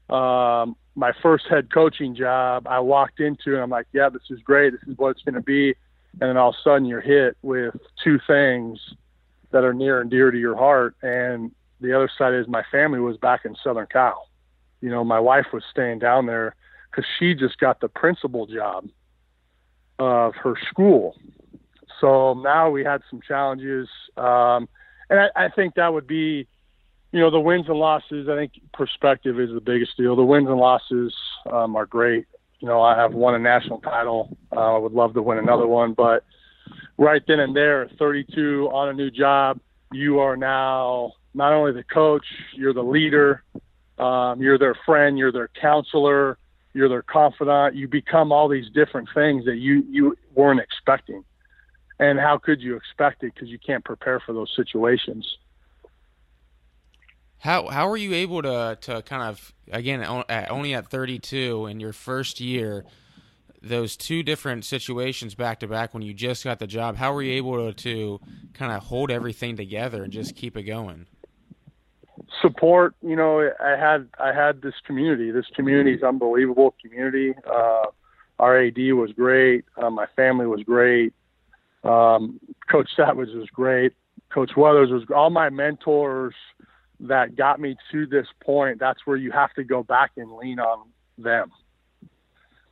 um, 0.10 0.76
my 0.96 1.14
first 1.22 1.48
head 1.48 1.72
coaching 1.72 2.16
job, 2.16 2.68
I 2.68 2.80
walked 2.80 3.20
into 3.20 3.54
and 3.54 3.64
I'm 3.64 3.70
like, 3.70 3.88
yeah, 3.94 4.10
this 4.10 4.24
is 4.30 4.40
great. 4.42 4.74
This 4.74 4.82
is 4.88 4.98
what 4.98 5.12
it's 5.12 5.22
going 5.22 5.36
to 5.36 5.42
be. 5.42 5.76
And 6.20 6.30
then 6.30 6.38
all 6.38 6.50
of 6.50 6.56
a 6.56 6.62
sudden 6.64 6.86
you're 6.86 7.02
hit 7.02 7.38
with 7.42 7.76
two 8.04 8.20
things 8.28 8.80
that 9.52 9.64
are 9.64 9.74
near 9.74 10.02
and 10.02 10.10
dear 10.10 10.32
to 10.32 10.38
your 10.38 10.56
heart. 10.56 10.96
And 11.02 11.52
the 11.80 11.94
other 11.94 12.10
side 12.18 12.34
is 12.34 12.48
my 12.48 12.64
family 12.72 13.00
was 13.00 13.18
back 13.18 13.46
in 13.46 13.56
Southern 13.64 13.88
Cal. 13.88 14.28
You 14.82 14.90
know, 14.90 15.04
my 15.04 15.20
wife 15.20 15.48
was 15.54 15.64
staying 15.72 16.00
down 16.00 16.26
there 16.26 16.56
because 16.98 17.10
she 17.20 17.36
just 17.36 17.60
got 17.60 17.80
the 17.80 17.88
principal 17.88 18.48
job 18.48 18.90
of 20.00 20.34
her 20.36 20.56
school. 20.70 21.16
So 22.02 22.34
now 22.34 22.72
we 22.72 22.84
had 22.84 23.02
some 23.10 23.22
challenges, 23.28 23.88
um, 24.18 24.68
and 25.10 25.20
I, 25.20 25.28
I 25.36 25.50
think 25.56 25.76
that 25.76 25.94
would 25.94 26.08
be, 26.08 26.48
you 27.12 27.20
know, 27.20 27.30
the 27.30 27.40
wins 27.40 27.66
and 27.68 27.78
losses. 27.78 28.28
I 28.28 28.36
think 28.36 28.54
perspective 28.74 29.40
is 29.40 29.52
the 29.54 29.62
biggest 29.62 29.96
deal. 29.96 30.16
The 30.16 30.24
wins 30.24 30.48
and 30.48 30.58
losses 30.58 31.14
um, 31.52 31.76
are 31.76 31.86
great. 31.86 32.26
You 32.60 32.68
know, 32.68 32.82
I 32.82 32.98
have 32.98 33.14
won 33.14 33.36
a 33.36 33.40
national 33.40 33.80
title. 33.80 34.36
Uh, 34.56 34.76
I 34.76 34.78
would 34.78 34.92
love 34.92 35.14
to 35.14 35.22
win 35.22 35.38
another 35.38 35.68
one, 35.68 35.94
but 35.94 36.26
right 36.98 37.22
then 37.28 37.40
and 37.40 37.56
there, 37.56 37.90
32 38.00 38.70
on 38.74 38.90
a 38.90 38.94
new 38.94 39.12
job, 39.12 39.60
you 39.92 40.20
are 40.20 40.36
now 40.36 41.14
not 41.34 41.54
only 41.54 41.72
the 41.72 41.84
coach, 41.84 42.26
you're 42.54 42.74
the 42.74 42.84
leader, 42.84 43.44
um, 44.00 44.42
you're 44.42 44.58
their 44.58 44.76
friend, 44.86 45.18
you're 45.18 45.32
their 45.32 45.50
counselor, 45.60 46.38
you're 46.78 46.88
their 46.88 47.02
confidant, 47.02 47.76
you 47.76 47.88
become 47.88 48.32
all 48.32 48.48
these 48.48 48.70
different 48.70 49.10
things 49.14 49.46
that 49.46 49.58
you 49.58 49.84
you 49.90 50.16
weren't 50.36 50.60
expecting. 50.60 51.24
And 52.00 52.20
how 52.20 52.38
could 52.38 52.62
you 52.62 52.76
expect 52.76 53.24
it 53.24 53.34
because 53.34 53.50
you 53.50 53.58
can't 53.58 53.84
prepare 53.84 54.20
for 54.20 54.32
those 54.32 54.54
situations. 54.56 55.38
How 57.40 57.68
how 57.68 57.90
were 57.90 57.98
you 57.98 58.14
able 58.14 58.44
to 58.44 58.78
to 58.82 59.02
kind 59.02 59.24
of 59.24 59.54
again 59.72 60.06
only 60.50 60.74
at 60.76 60.90
32 60.90 61.66
in 61.66 61.80
your 61.80 61.94
first 61.94 62.40
year 62.40 62.86
those 63.62 63.98
two 63.98 64.22
different 64.22 64.64
situations 64.64 65.34
back 65.34 65.60
to 65.62 65.68
back 65.68 65.94
when 65.94 66.04
you 66.04 66.14
just 66.14 66.44
got 66.44 66.60
the 66.60 66.68
job 66.68 66.96
how 66.96 67.12
were 67.12 67.24
you 67.24 67.34
able 67.34 67.72
to, 67.72 67.74
to 67.74 68.20
kind 68.54 68.72
of 68.72 68.84
hold 68.84 69.12
everything 69.12 69.58
together 69.58 70.04
and 70.04 70.14
just 70.14 70.36
keep 70.36 70.56
it 70.56 70.64
going 70.64 71.08
support 72.42 72.96
you 73.02 73.16
know 73.16 73.50
i 73.60 73.72
had 73.78 74.08
i 74.20 74.34
had 74.34 74.62
this 74.62 74.74
community 74.86 75.32
this 75.32 75.46
community 75.56 75.94
is 75.94 76.04
unbelievable 76.04 76.74
community 76.82 77.34
uh 77.46 77.84
our 78.40 78.60
ad 78.60 78.78
was 78.94 79.12
great 79.16 79.66
uh, 79.82 79.90
my 79.90 80.06
family 80.16 80.46
was 80.46 80.62
great 80.64 81.14
um 81.84 82.40
coach 82.70 82.90
savage 82.96 83.30
was 83.34 83.50
great 83.50 83.94
coach 84.34 84.52
weathers 84.58 84.90
was 84.90 85.04
all 85.16 85.30
my 85.30 85.50
mentors 85.50 86.34
that 87.00 87.36
got 87.36 87.60
me 87.60 87.76
to 87.92 88.06
this 88.08 88.28
point 88.44 88.80
that's 88.80 89.06
where 89.06 89.18
you 89.18 89.32
have 89.32 89.54
to 89.54 89.64
go 89.64 89.84
back 89.84 90.12
and 90.18 90.32
lean 90.38 90.60
on 90.60 90.88
them 91.18 91.52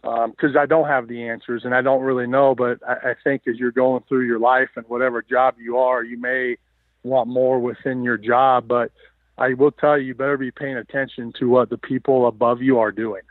because 0.05 0.55
um, 0.55 0.57
I 0.57 0.67
don't 0.67 0.87
have 0.87 1.07
the 1.07 1.27
answers 1.27 1.63
and 1.65 1.73
I 1.73 1.81
don't 1.81 2.03
really 2.03 2.27
know. 2.27 2.53
But 2.53 2.79
I, 2.87 3.11
I 3.11 3.13
think 3.23 3.43
as 3.47 3.57
you're 3.57 3.71
going 3.71 4.03
through 4.07 4.25
your 4.25 4.39
life 4.39 4.69
and 4.75 4.85
whatever 4.87 5.23
job 5.23 5.55
you 5.59 5.77
are, 5.77 6.03
you 6.03 6.19
may 6.19 6.57
want 7.03 7.27
more 7.27 7.59
within 7.59 8.03
your 8.03 8.17
job. 8.17 8.67
But 8.67 8.91
I 9.37 9.53
will 9.53 9.71
tell 9.71 9.97
you, 9.97 10.07
you 10.07 10.15
better 10.15 10.37
be 10.37 10.51
paying 10.51 10.77
attention 10.77 11.33
to 11.39 11.49
what 11.49 11.69
the 11.69 11.77
people 11.77 12.27
above 12.27 12.61
you 12.61 12.79
are 12.79 12.91
doing. 12.91 13.23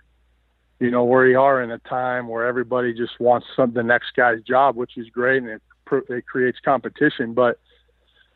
You 0.81 0.91
know, 0.91 1.05
where 1.05 1.27
you 1.27 1.41
are 1.41 1.63
in 1.63 1.71
a 1.71 1.79
time 1.79 2.29
where 2.29 2.47
everybody 2.47 2.93
just 2.93 3.19
wants 3.19 3.47
some, 3.57 3.73
the 3.73 3.83
next 3.83 4.15
guy's 4.15 4.43
job, 4.43 4.77
which 4.77 4.97
is 4.97 5.09
great 5.09 5.43
and 5.43 5.49
it, 5.49 5.63
it 6.11 6.27
creates 6.27 6.59
competition, 6.63 7.33
but 7.33 7.59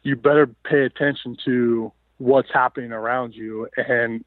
you 0.03 0.17
better 0.17 0.47
pay 0.47 0.85
attention 0.85 1.37
to 1.45 1.93
what's 2.19 2.51
happening 2.53 2.93
around 2.93 3.35
you. 3.35 3.69
And 3.77 4.25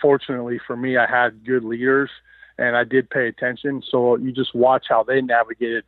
fortunately 0.00 0.60
for 0.64 0.76
me, 0.76 0.96
I 0.96 1.06
had 1.06 1.44
good 1.44 1.64
leaders 1.64 2.10
and 2.58 2.76
I 2.76 2.84
did 2.84 3.10
pay 3.10 3.26
attention. 3.26 3.82
So 3.90 4.16
you 4.16 4.30
just 4.30 4.54
watch 4.54 4.86
how 4.88 5.02
they 5.02 5.20
navigated 5.20 5.84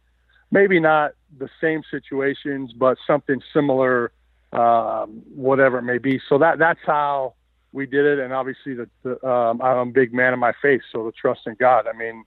maybe 0.51 0.81
not 0.81 1.12
the 1.38 1.49
same 1.61 1.83
situations, 1.90 2.73
but 2.73 2.99
something 3.07 3.40
similar 3.53 4.12
um, 4.52 5.22
whatever 5.35 5.78
it 5.78 5.82
may 5.82 5.98
be. 5.98 6.20
So 6.28 6.38
that 6.38 6.59
that's 6.59 6.80
how 6.85 7.35
we 7.72 7.87
did 7.87 8.06
it. 8.06 8.18
And 8.18 8.32
obviously, 8.32 8.74
the, 8.74 8.88
the 9.02 9.26
um, 9.26 9.61
I'm 9.61 9.88
a 9.88 9.92
big 9.92 10.12
man 10.12 10.32
in 10.32 10.38
my 10.38 10.52
faith, 10.61 10.82
so 10.92 11.04
the 11.04 11.12
trust 11.12 11.42
in 11.46 11.56
God. 11.59 11.87
I 11.87 11.96
mean, 11.96 12.24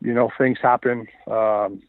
you 0.00 0.12
know, 0.12 0.30
things 0.36 0.58
happen. 0.60 1.06
Um, 1.26 1.82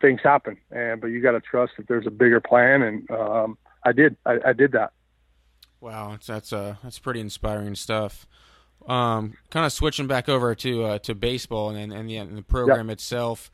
things 0.00 0.20
happen, 0.22 0.56
and 0.70 1.00
but 1.00 1.08
you 1.08 1.20
got 1.20 1.32
to 1.32 1.40
trust 1.40 1.74
that 1.76 1.88
there's 1.88 2.06
a 2.06 2.10
bigger 2.10 2.40
plan. 2.40 2.82
And 2.82 3.10
um, 3.10 3.58
I 3.84 3.92
did. 3.92 4.16
I, 4.26 4.38
I 4.46 4.52
did 4.52 4.72
that. 4.72 4.92
Wow, 5.80 6.12
that's 6.12 6.26
that's 6.26 6.52
uh 6.52 6.76
that's 6.82 6.98
pretty 6.98 7.20
inspiring 7.20 7.74
stuff. 7.74 8.26
Um, 8.86 9.34
kind 9.50 9.64
of 9.64 9.72
switching 9.72 10.06
back 10.06 10.28
over 10.28 10.54
to 10.54 10.84
uh, 10.84 10.98
to 11.00 11.14
baseball 11.14 11.70
and 11.70 11.92
and 11.92 12.08
the, 12.08 12.16
and 12.16 12.36
the 12.36 12.42
program 12.42 12.88
yep. 12.88 12.94
itself 12.94 13.50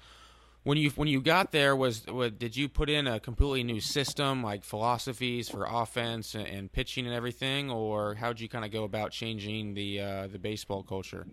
when 0.63 0.77
you 0.77 0.91
when 0.91 1.09
you 1.09 1.21
got 1.21 1.53
there 1.53 1.75
was, 1.75 2.07
was 2.07 2.33
did 2.33 2.57
you 2.57 2.69
put 2.69 2.91
in 2.91 3.07
a 3.07 3.19
completely 3.19 3.65
new 3.65 3.81
system 3.81 4.43
like 4.43 4.63
philosophies 4.63 5.49
for 5.49 5.67
offense 5.69 6.35
and, 6.35 6.47
and 6.47 6.73
pitching 6.73 7.07
and 7.07 7.15
everything? 7.15 7.71
Or 7.71 8.15
how 8.15 8.29
did 8.29 8.41
you 8.41 8.49
kind 8.49 8.65
of 8.65 8.71
go 8.71 8.85
about 8.85 9.11
changing 9.11 9.75
the 9.75 10.01
uh, 10.01 10.27
the 10.27 10.39
baseball 10.39 10.83
culture? 10.83 11.27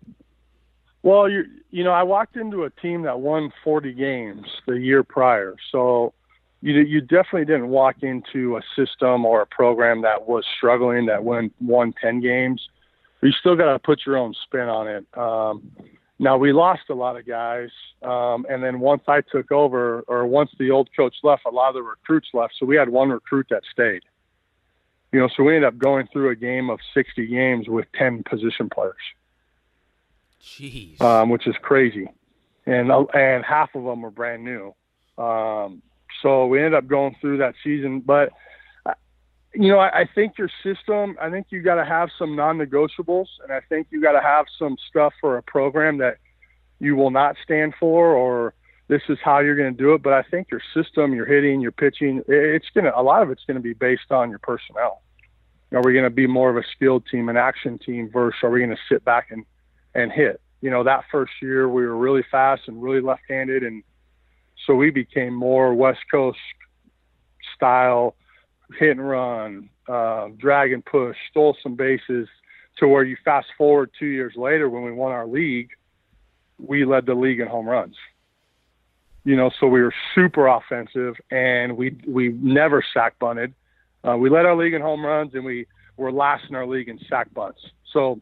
Well 1.03 1.29
you 1.29 1.43
you 1.69 1.83
know 1.83 1.91
i 1.91 2.03
walked 2.03 2.37
into 2.37 2.63
a 2.63 2.69
team 2.69 3.03
that 3.03 3.19
won 3.19 3.51
40 3.63 3.93
games 3.93 4.45
the 4.65 4.73
year 4.73 5.03
prior. 5.03 5.55
So 5.71 6.13
you 6.61 6.79
you 6.79 7.01
definitely 7.01 7.45
didn't 7.45 7.67
walk 7.67 7.97
into 8.01 8.57
a 8.57 8.61
system 8.75 9.25
or 9.25 9.41
a 9.41 9.45
program 9.45 10.01
that 10.03 10.27
was 10.27 10.45
struggling 10.57 11.05
that 11.07 11.23
won 11.23 11.51
won 11.59 11.93
10 12.01 12.21
games. 12.21 12.67
You 13.21 13.31
still 13.31 13.55
got 13.55 13.73
to 13.73 13.79
put 13.79 14.01
your 14.05 14.17
own 14.17 14.33
spin 14.43 14.69
on 14.69 14.87
it. 14.87 15.05
Um, 15.17 15.71
now 16.19 16.37
we 16.37 16.51
lost 16.51 16.83
a 16.89 16.95
lot 16.95 17.15
of 17.17 17.27
guys, 17.27 17.69
um, 18.01 18.45
and 18.49 18.63
then 18.63 18.79
once 18.79 19.03
I 19.07 19.21
took 19.21 19.51
over, 19.51 20.01
or 20.07 20.25
once 20.25 20.49
the 20.57 20.71
old 20.71 20.89
coach 20.95 21.15
left, 21.23 21.43
a 21.45 21.51
lot 21.51 21.69
of 21.69 21.75
the 21.75 21.83
recruits 21.83 22.29
left. 22.33 22.55
So 22.59 22.65
we 22.65 22.75
had 22.75 22.89
one 22.89 23.09
recruit 23.09 23.47
that 23.49 23.63
stayed. 23.71 24.03
You 25.11 25.19
know, 25.19 25.29
so 25.35 25.43
we 25.43 25.55
ended 25.55 25.67
up 25.67 25.77
going 25.77 26.07
through 26.11 26.31
a 26.31 26.35
game 26.35 26.69
of 26.69 26.79
60 26.93 27.27
games 27.27 27.69
with 27.69 27.85
10 27.97 28.23
position 28.23 28.69
players. 28.69 28.95
Jeez. 30.41 30.99
Um, 31.01 31.29
which 31.29 31.45
is 31.45 31.55
crazy, 31.61 32.07
and 32.65 32.91
uh, 32.91 33.03
and 33.13 33.43
half 33.43 33.75
of 33.75 33.83
them 33.83 34.01
were 34.01 34.11
brand 34.11 34.43
new. 34.43 34.73
Um, 35.17 35.81
so 36.21 36.47
we 36.47 36.59
ended 36.59 36.75
up 36.75 36.87
going 36.87 37.15
through 37.19 37.37
that 37.37 37.55
season, 37.63 37.99
but 37.99 38.31
you 39.59 39.69
know, 39.69 39.79
I, 39.79 40.01
I 40.01 40.09
think 40.13 40.37
your 40.37 40.51
system. 40.61 41.17
I 41.19 41.31
think 41.31 41.47
you 41.49 41.63
got 41.63 41.75
to 41.75 41.85
have 41.85 42.09
some 42.19 42.35
non-negotiables, 42.35 43.25
and 43.43 43.51
I 43.51 43.59
think 43.61 43.87
you 43.89 43.99
got 43.99 44.11
to 44.11 44.21
have 44.21 44.45
some 44.59 44.77
stuff 44.87 45.13
for 45.19 45.37
a 45.37 45.41
program 45.41 45.97
that 45.97 46.17
you 46.79 46.95
will 46.95 47.09
not 47.09 47.35
stand 47.43 47.73
for, 47.79 48.13
or 48.13 48.53
this 48.87 49.01
is 49.09 49.17
how 49.23 49.39
you're 49.39 49.55
going 49.55 49.75
to 49.75 49.77
do 49.77 49.95
it. 49.95 50.03
But 50.03 50.13
I 50.13 50.21
think 50.21 50.49
your 50.51 50.61
system, 50.75 51.11
your 51.11 51.25
hitting, 51.25 51.59
your 51.59 51.71
pitching, 51.71 52.21
it's 52.27 52.67
gonna. 52.75 52.91
A 52.95 53.01
lot 53.01 53.23
of 53.23 53.31
it's 53.31 53.43
going 53.45 53.55
to 53.55 53.61
be 53.61 53.73
based 53.73 54.11
on 54.11 54.29
your 54.29 54.37
personnel. 54.39 55.01
Are 55.73 55.81
we 55.83 55.93
going 55.93 56.05
to 56.05 56.11
be 56.11 56.27
more 56.27 56.51
of 56.51 56.57
a 56.57 56.67
skilled 56.75 57.07
team, 57.07 57.27
an 57.27 57.35
action 57.35 57.79
team, 57.79 58.11
versus 58.13 58.37
are 58.43 58.51
we 58.51 58.59
going 58.59 58.69
to 58.69 58.81
sit 58.87 59.03
back 59.03 59.31
and 59.31 59.43
and 59.95 60.11
hit? 60.11 60.39
You 60.61 60.69
know, 60.69 60.83
that 60.83 61.05
first 61.11 61.33
year 61.41 61.67
we 61.67 61.83
were 61.83 61.97
really 61.97 62.23
fast 62.29 62.67
and 62.67 62.81
really 62.81 63.01
left-handed, 63.01 63.63
and 63.63 63.81
so 64.67 64.75
we 64.75 64.91
became 64.91 65.33
more 65.33 65.73
West 65.73 66.01
Coast 66.11 66.37
style 67.55 68.13
hit 68.77 68.91
and 68.91 69.07
run, 69.07 69.69
uh, 69.87 70.29
drag 70.37 70.71
and 70.73 70.83
push, 70.83 71.15
stole 71.29 71.55
some 71.61 71.75
bases 71.75 72.27
to 72.79 72.87
where 72.87 73.03
you 73.03 73.17
fast 73.23 73.47
forward 73.57 73.91
two 73.97 74.05
years 74.05 74.33
later 74.35 74.69
when 74.69 74.83
we 74.83 74.91
won 74.91 75.11
our 75.11 75.27
league, 75.27 75.69
we 76.59 76.85
led 76.85 77.05
the 77.05 77.13
league 77.13 77.39
in 77.39 77.47
home 77.47 77.67
runs. 77.67 77.95
You 79.23 79.35
know, 79.35 79.51
so 79.59 79.67
we 79.67 79.81
were 79.81 79.93
super 80.15 80.47
offensive 80.47 81.15
and 81.31 81.75
we 81.75 81.97
we 82.07 82.29
never 82.29 82.83
sack 82.93 83.19
bunted. 83.19 83.53
Uh, 84.07 84.15
we 84.15 84.29
led 84.29 84.45
our 84.45 84.55
league 84.55 84.73
in 84.73 84.81
home 84.81 85.05
runs 85.05 85.33
and 85.33 85.43
we 85.43 85.67
were 85.97 86.11
last 86.11 86.45
in 86.49 86.55
our 86.55 86.65
league 86.65 86.87
in 86.87 86.97
sack 87.09 87.33
bunts. 87.33 87.59
So, 87.91 88.21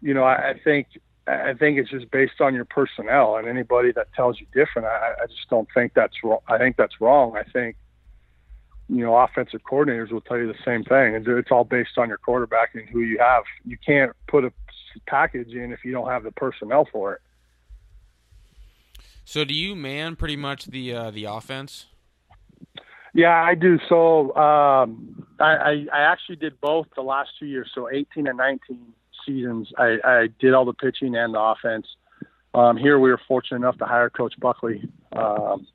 you 0.00 0.14
know, 0.14 0.24
I, 0.24 0.50
I 0.50 0.60
think 0.64 0.88
I 1.28 1.54
think 1.54 1.78
it's 1.78 1.90
just 1.90 2.10
based 2.10 2.40
on 2.40 2.54
your 2.54 2.64
personnel 2.64 3.36
and 3.36 3.46
anybody 3.46 3.92
that 3.92 4.12
tells 4.14 4.40
you 4.40 4.46
different. 4.52 4.88
I, 4.88 5.12
I 5.22 5.26
just 5.26 5.48
don't 5.48 5.68
think 5.74 5.92
that's 5.94 6.14
wrong. 6.24 6.40
I 6.48 6.58
think 6.58 6.76
that's 6.76 7.00
wrong. 7.00 7.36
I 7.36 7.44
think 7.44 7.76
you 8.90 9.04
know, 9.04 9.16
offensive 9.16 9.60
coordinators 9.62 10.10
will 10.10 10.20
tell 10.20 10.36
you 10.36 10.48
the 10.48 10.58
same 10.64 10.82
thing. 10.82 11.14
It's 11.24 11.50
all 11.50 11.64
based 11.64 11.96
on 11.96 12.08
your 12.08 12.18
quarterback 12.18 12.74
and 12.74 12.88
who 12.88 13.00
you 13.00 13.18
have. 13.18 13.44
You 13.64 13.76
can't 13.84 14.12
put 14.26 14.44
a 14.44 14.52
package 15.06 15.52
in 15.52 15.72
if 15.72 15.84
you 15.84 15.92
don't 15.92 16.08
have 16.08 16.24
the 16.24 16.32
personnel 16.32 16.88
for 16.90 17.14
it. 17.14 17.20
So, 19.24 19.44
do 19.44 19.54
you 19.54 19.76
man 19.76 20.16
pretty 20.16 20.36
much 20.36 20.66
the 20.66 20.92
uh, 20.92 21.10
the 21.12 21.24
offense? 21.26 21.86
Yeah, 23.14 23.34
I 23.34 23.54
do. 23.54 23.78
So, 23.88 24.34
um, 24.36 25.26
I, 25.38 25.54
I, 25.54 25.86
I 25.92 26.00
actually 26.12 26.36
did 26.36 26.60
both 26.60 26.86
the 26.94 27.02
last 27.02 27.30
two 27.38 27.46
years. 27.46 27.70
So, 27.74 27.88
18 27.90 28.26
and 28.26 28.38
19 28.38 28.78
seasons, 29.26 29.72
I, 29.76 29.98
I 30.04 30.28
did 30.38 30.54
all 30.54 30.64
the 30.64 30.72
pitching 30.72 31.16
and 31.16 31.34
the 31.34 31.40
offense. 31.40 31.86
Um, 32.54 32.76
here, 32.76 32.98
we 32.98 33.10
were 33.10 33.20
fortunate 33.28 33.58
enough 33.58 33.78
to 33.78 33.84
hire 33.84 34.10
Coach 34.10 34.34
Buckley. 34.38 34.82
Um, 35.12 35.66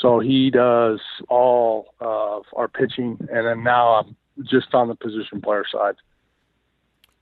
so 0.00 0.20
he 0.20 0.50
does 0.50 1.00
all 1.28 1.94
of 2.00 2.44
our 2.56 2.68
pitching, 2.68 3.18
and 3.30 3.46
then 3.46 3.62
now 3.62 3.94
I'm 3.94 4.16
just 4.44 4.74
on 4.74 4.88
the 4.88 4.94
position 4.94 5.40
player 5.40 5.64
side. 5.70 5.94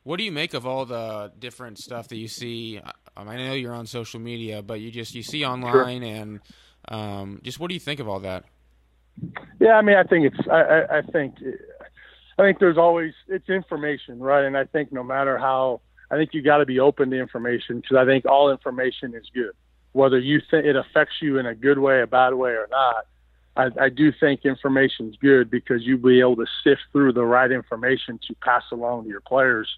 What 0.03 0.19
do 0.19 0.25
you 0.25 0.33
make 0.33 0.55
of 0.55 0.67
all 0.67 0.87
the 0.87 1.33
different 1.39 1.79
stuff 1.79 2.09
that 2.09 2.17
you 2.17 2.29
see? 2.29 2.81
Um, 3.17 3.29
I 3.29 3.37
know 3.37 3.53
you're 3.53 3.75
on 3.75 3.87
social 3.87 4.21
media, 4.21 4.63
but 4.63 4.81
you 4.81 4.91
just 4.91 5.15
you 5.15 5.23
see 5.23 5.45
online, 5.45 6.03
sure. 6.03 6.11
and 6.11 6.41
um, 6.89 7.41
just 7.43 7.61
what 7.61 7.69
do 7.69 7.75
you 7.75 7.81
think 7.81 8.01
of 8.01 8.09
all 8.09 8.21
that? 8.21 8.45
Yeah, 9.61 9.75
I 9.75 9.83
mean, 9.83 9.97
I 9.97 10.05
think 10.05 10.27
it's 10.27 10.49
I, 10.51 10.99
I 10.99 11.03
think 11.03 11.35
I 12.39 12.43
think 12.43 12.59
there's 12.59 12.79
always 12.79 13.13
it's 13.29 13.49
information, 13.49 14.21
right? 14.21 14.45
And 14.45 14.57
I 14.57 14.65
think 14.65 14.93
no 14.93 15.03
matter 15.03 15.37
how 15.37 15.83
I 16.11 16.17
think 16.17 16.31
you 16.33 16.43
got 16.43 16.59
to 16.59 16.67
be 16.67 16.81
open 16.81 17.11
to 17.11 17.21
information 17.21 17.81
because 17.81 17.97
I 17.99 18.07
think 18.07 18.25
all 18.25 18.51
information 18.51 19.15
is 19.15 19.27
good 19.35 19.53
whether 19.93 20.19
you 20.19 20.41
think 20.51 20.67
it 20.67 20.77
affects 20.77 21.15
you 21.21 21.39
in 21.39 21.47
a 21.47 21.55
good 21.55 21.79
way, 21.79 22.03
a 22.03 22.07
bad 22.07 22.35
way, 22.35 22.53
or 22.53 22.69
not. 22.71 23.07
I, 23.57 23.85
I 23.85 23.89
do 23.89 24.13
think 24.13 24.45
information 24.45 25.09
is 25.11 25.17
good 25.17 25.51
because 25.51 25.83
you'll 25.83 25.99
be 25.99 26.21
able 26.21 26.37
to 26.37 26.47
sift 26.63 26.83
through 26.93 27.13
the 27.13 27.25
right 27.25 27.51
information 27.51 28.19
to 28.29 28.35
pass 28.37 28.63
along 28.71 29.05
to 29.05 29.09
your 29.09 29.21
players. 29.21 29.69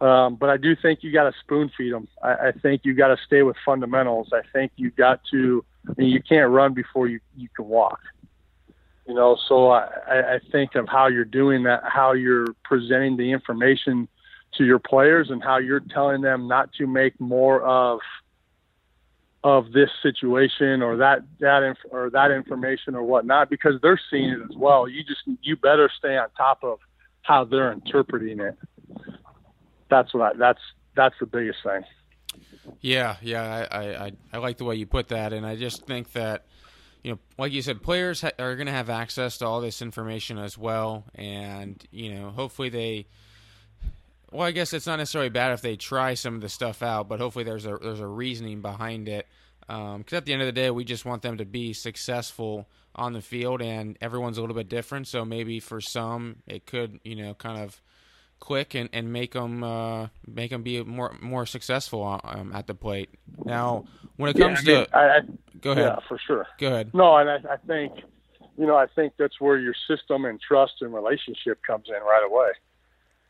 Um, 0.00 0.34
but 0.34 0.50
I 0.50 0.56
do 0.56 0.74
think 0.74 1.02
you 1.02 1.12
got 1.12 1.30
to 1.30 1.38
spoon 1.40 1.70
feed 1.76 1.92
them. 1.92 2.08
I, 2.22 2.48
I 2.48 2.52
think 2.52 2.82
you 2.84 2.94
got 2.94 3.08
to 3.08 3.16
stay 3.24 3.42
with 3.42 3.56
fundamentals. 3.64 4.30
I 4.32 4.42
think 4.52 4.72
you 4.76 4.90
got 4.90 5.20
to. 5.30 5.64
I 5.88 5.92
mean, 5.96 6.08
you 6.08 6.22
can't 6.22 6.50
run 6.50 6.74
before 6.74 7.06
you 7.06 7.20
you 7.36 7.48
can 7.54 7.68
walk. 7.68 8.00
You 9.06 9.14
know, 9.14 9.36
so 9.48 9.70
I, 9.70 10.34
I 10.34 10.40
think 10.52 10.74
of 10.74 10.88
how 10.88 11.06
you're 11.06 11.24
doing 11.24 11.64
that, 11.64 11.82
how 11.84 12.12
you're 12.12 12.46
presenting 12.64 13.16
the 13.16 13.32
information 13.32 14.08
to 14.56 14.64
your 14.64 14.78
players, 14.80 15.30
and 15.30 15.42
how 15.42 15.58
you're 15.58 15.80
telling 15.80 16.20
them 16.20 16.48
not 16.48 16.72
to 16.74 16.86
make 16.86 17.18
more 17.20 17.62
of 17.62 18.00
of 19.42 19.72
this 19.72 19.88
situation 20.02 20.82
or 20.82 20.96
that 20.98 21.20
that 21.38 21.62
inf- 21.62 21.90
or 21.90 22.10
that 22.10 22.30
information 22.30 22.94
or 22.94 23.02
whatnot 23.02 23.48
because 23.48 23.80
they're 23.80 24.00
seeing 24.10 24.30
it 24.30 24.40
as 24.42 24.56
well. 24.56 24.86
You 24.86 25.02
just 25.02 25.20
you 25.42 25.56
better 25.56 25.90
stay 25.98 26.16
on 26.16 26.28
top 26.36 26.62
of 26.62 26.78
how 27.22 27.44
they're 27.44 27.72
interpreting 27.72 28.40
it. 28.40 28.58
That's 29.88 30.12
what 30.12 30.34
I, 30.34 30.38
that's 30.38 30.60
that's 30.94 31.14
the 31.20 31.26
biggest 31.26 31.58
thing. 31.62 31.82
Yeah, 32.80 33.16
yeah, 33.22 33.66
I, 33.70 33.78
I 33.78 34.12
I 34.32 34.38
like 34.38 34.58
the 34.58 34.64
way 34.64 34.76
you 34.76 34.86
put 34.86 35.08
that, 35.08 35.32
and 35.32 35.46
I 35.46 35.56
just 35.56 35.86
think 35.86 36.12
that 36.12 36.44
you 37.02 37.12
know, 37.12 37.18
like 37.38 37.52
you 37.52 37.62
said, 37.62 37.82
players 37.82 38.20
ha- 38.20 38.32
are 38.38 38.56
going 38.56 38.66
to 38.66 38.72
have 38.72 38.90
access 38.90 39.38
to 39.38 39.46
all 39.46 39.60
this 39.60 39.80
information 39.80 40.38
as 40.38 40.58
well, 40.58 41.04
and 41.14 41.82
you 41.90 42.14
know, 42.14 42.30
hopefully 42.30 42.68
they 42.68 43.06
well, 44.30 44.46
I 44.46 44.52
guess 44.52 44.72
it's 44.72 44.86
not 44.86 44.96
necessarily 44.96 45.30
bad 45.30 45.52
if 45.52 45.62
they 45.62 45.76
try 45.76 46.14
some 46.14 46.36
of 46.36 46.40
the 46.40 46.48
stuff 46.48 46.82
out, 46.82 47.08
but 47.08 47.20
hopefully 47.20 47.44
there's 47.44 47.66
a 47.66 47.78
there's 47.80 48.00
a 48.00 48.06
reasoning 48.06 48.60
behind 48.60 49.08
it. 49.08 49.26
Because 49.60 49.94
um, 49.94 50.04
at 50.12 50.24
the 50.24 50.32
end 50.32 50.42
of 50.42 50.46
the 50.46 50.52
day, 50.52 50.70
we 50.70 50.84
just 50.84 51.04
want 51.04 51.22
them 51.22 51.38
to 51.38 51.44
be 51.44 51.72
successful 51.72 52.68
on 52.94 53.12
the 53.12 53.20
field, 53.20 53.62
and 53.62 53.96
everyone's 54.00 54.38
a 54.38 54.40
little 54.40 54.56
bit 54.56 54.68
different. 54.68 55.06
So 55.06 55.24
maybe 55.24 55.60
for 55.60 55.80
some, 55.80 56.36
it 56.46 56.66
could 56.66 57.00
you 57.04 57.16
know 57.16 57.34
kind 57.34 57.62
of 57.62 57.80
quick 58.40 58.74
and, 58.74 58.88
and 58.92 59.12
make 59.12 59.32
them 59.32 59.62
uh, 59.62 60.08
make 60.26 60.50
them 60.50 60.62
be 60.62 60.82
more 60.82 61.16
more 61.20 61.46
successful 61.46 62.20
um, 62.24 62.52
at 62.54 62.66
the 62.66 62.74
plate. 62.74 63.10
Now, 63.44 63.84
when 64.16 64.30
it 64.30 64.38
comes 64.38 64.66
yeah, 64.66 64.74
I 64.74 64.76
mean, 64.76 64.86
to, 64.86 64.96
I, 64.96 65.16
I, 65.16 65.20
go 65.60 65.70
ahead. 65.72 65.84
Yeah, 65.84 66.08
for 66.08 66.18
sure. 66.26 66.46
Go 66.58 66.66
ahead. 66.68 66.90
No, 66.94 67.16
and 67.16 67.30
I, 67.30 67.36
I 67.52 67.56
think 67.66 67.92
you 68.56 68.66
know 68.66 68.76
I 68.76 68.86
think 68.86 69.12
that's 69.18 69.40
where 69.40 69.58
your 69.58 69.74
system 69.88 70.24
and 70.24 70.40
trust 70.40 70.74
and 70.80 70.92
relationship 70.92 71.60
comes 71.64 71.86
in 71.88 72.02
right 72.02 72.24
away. 72.24 72.50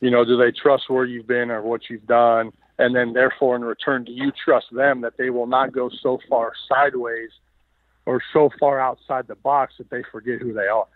You 0.00 0.10
know, 0.10 0.24
do 0.24 0.36
they 0.36 0.50
trust 0.50 0.88
where 0.88 1.04
you've 1.04 1.26
been 1.26 1.50
or 1.50 1.62
what 1.62 1.82
you've 1.90 2.06
done? 2.06 2.52
And 2.78 2.96
then, 2.96 3.12
therefore, 3.12 3.56
in 3.56 3.62
return, 3.62 4.04
do 4.04 4.12
you 4.12 4.32
trust 4.32 4.66
them 4.72 5.02
that 5.02 5.18
they 5.18 5.28
will 5.28 5.46
not 5.46 5.72
go 5.72 5.90
so 6.02 6.18
far 6.28 6.52
sideways 6.68 7.30
or 8.06 8.22
so 8.32 8.50
far 8.58 8.80
outside 8.80 9.26
the 9.28 9.34
box 9.34 9.74
that 9.76 9.90
they 9.90 10.02
forget 10.10 10.40
who 10.40 10.54
they 10.54 10.66
are? 10.66 10.86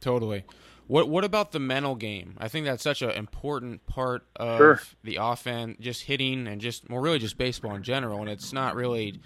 Totally. 0.00 0.44
What 0.86 1.08
What 1.08 1.24
about 1.24 1.50
the 1.50 1.58
mental 1.58 1.96
game? 1.96 2.36
I 2.38 2.46
think 2.46 2.66
that's 2.66 2.84
such 2.84 3.02
an 3.02 3.10
important 3.10 3.84
part 3.86 4.24
of 4.36 4.58
sure. 4.58 4.80
the 5.02 5.18
offense, 5.20 5.78
just 5.80 6.04
hitting 6.04 6.46
and 6.46 6.60
just 6.60 6.88
well, 6.88 7.00
really 7.00 7.18
just 7.18 7.36
baseball 7.36 7.74
in 7.74 7.82
general. 7.82 8.20
And 8.20 8.30
it's 8.30 8.52
not 8.52 8.76
really, 8.76 9.20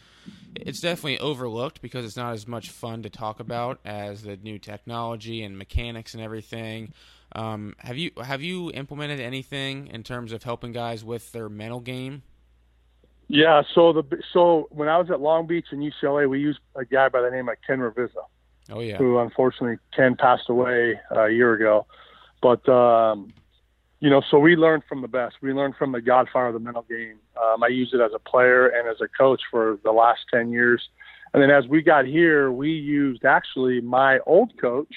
it's 0.57 0.81
definitely 0.81 1.19
overlooked 1.19 1.83
because 1.83 2.07
it's 2.07 2.17
not 2.17 2.33
as 2.33 2.49
much 2.49 2.71
fun 2.71 3.03
to 3.03 3.11
talk 3.11 3.41
about 3.41 3.79
as 3.85 4.23
the 4.23 4.37
new 4.39 4.59
technology 4.59 5.43
and 5.43 5.59
mechanics 5.59 6.15
and 6.15 6.23
everything. 6.23 6.95
Um, 7.35 7.75
have 7.79 7.97
you 7.97 8.11
have 8.23 8.43
you 8.43 8.71
implemented 8.73 9.21
anything 9.21 9.87
in 9.89 10.03
terms 10.03 10.33
of 10.33 10.43
helping 10.43 10.73
guys 10.73 11.05
with 11.05 11.33
their 11.33 11.49
mental 11.49 11.81
game? 11.81 12.23
Yeah, 13.29 13.63
so 13.75 13.93
the 13.93 14.05
so 14.33 14.69
when 14.71 14.89
I 14.89 14.99
was 14.99 15.11
at 15.11 15.21
Long 15.21 15.47
Beach 15.47 15.67
and 15.71 15.81
UCLA, 15.81 16.29
we 16.29 16.41
used 16.41 16.59
a 16.75 16.85
guy 16.85 17.09
by 17.09 17.21
the 17.21 17.31
name 17.31 17.49
of 17.49 17.57
Ken 17.65 17.79
Ravizza. 17.79 18.25
Oh 18.71 18.81
yeah. 18.81 18.97
Who 18.97 19.19
unfortunately 19.19 19.79
Ken 19.95 20.17
passed 20.17 20.49
away 20.49 21.01
a 21.11 21.29
year 21.29 21.55
ago, 21.55 21.87
but 22.43 22.69
um, 22.69 23.33
you 24.01 24.09
know, 24.09 24.23
so 24.31 24.39
we 24.39 24.57
learned 24.57 24.83
from 24.89 25.03
the 25.03 25.09
best. 25.09 25.37
We 25.43 25.53
learned 25.53 25.77
from 25.77 25.93
the 25.93 26.01
godfather 26.01 26.49
of 26.49 26.55
the 26.55 26.61
mental 26.61 26.83
game. 26.83 27.19
Um, 27.41 27.63
I 27.63 27.69
used 27.69 27.93
it 27.93 28.01
as 28.01 28.13
a 28.15 28.19
player 28.19 28.67
and 28.67 28.89
as 28.89 28.97
a 29.01 29.09
coach 29.09 29.43
for 29.51 29.79
the 29.85 29.93
last 29.93 30.21
10 30.33 30.51
years. 30.51 30.89
And 31.33 31.43
then 31.43 31.51
as 31.51 31.67
we 31.69 31.83
got 31.83 32.07
here, 32.07 32.51
we 32.51 32.71
used 32.71 33.25
actually 33.25 33.81
my 33.83 34.19
old 34.27 34.59
coach, 34.59 34.93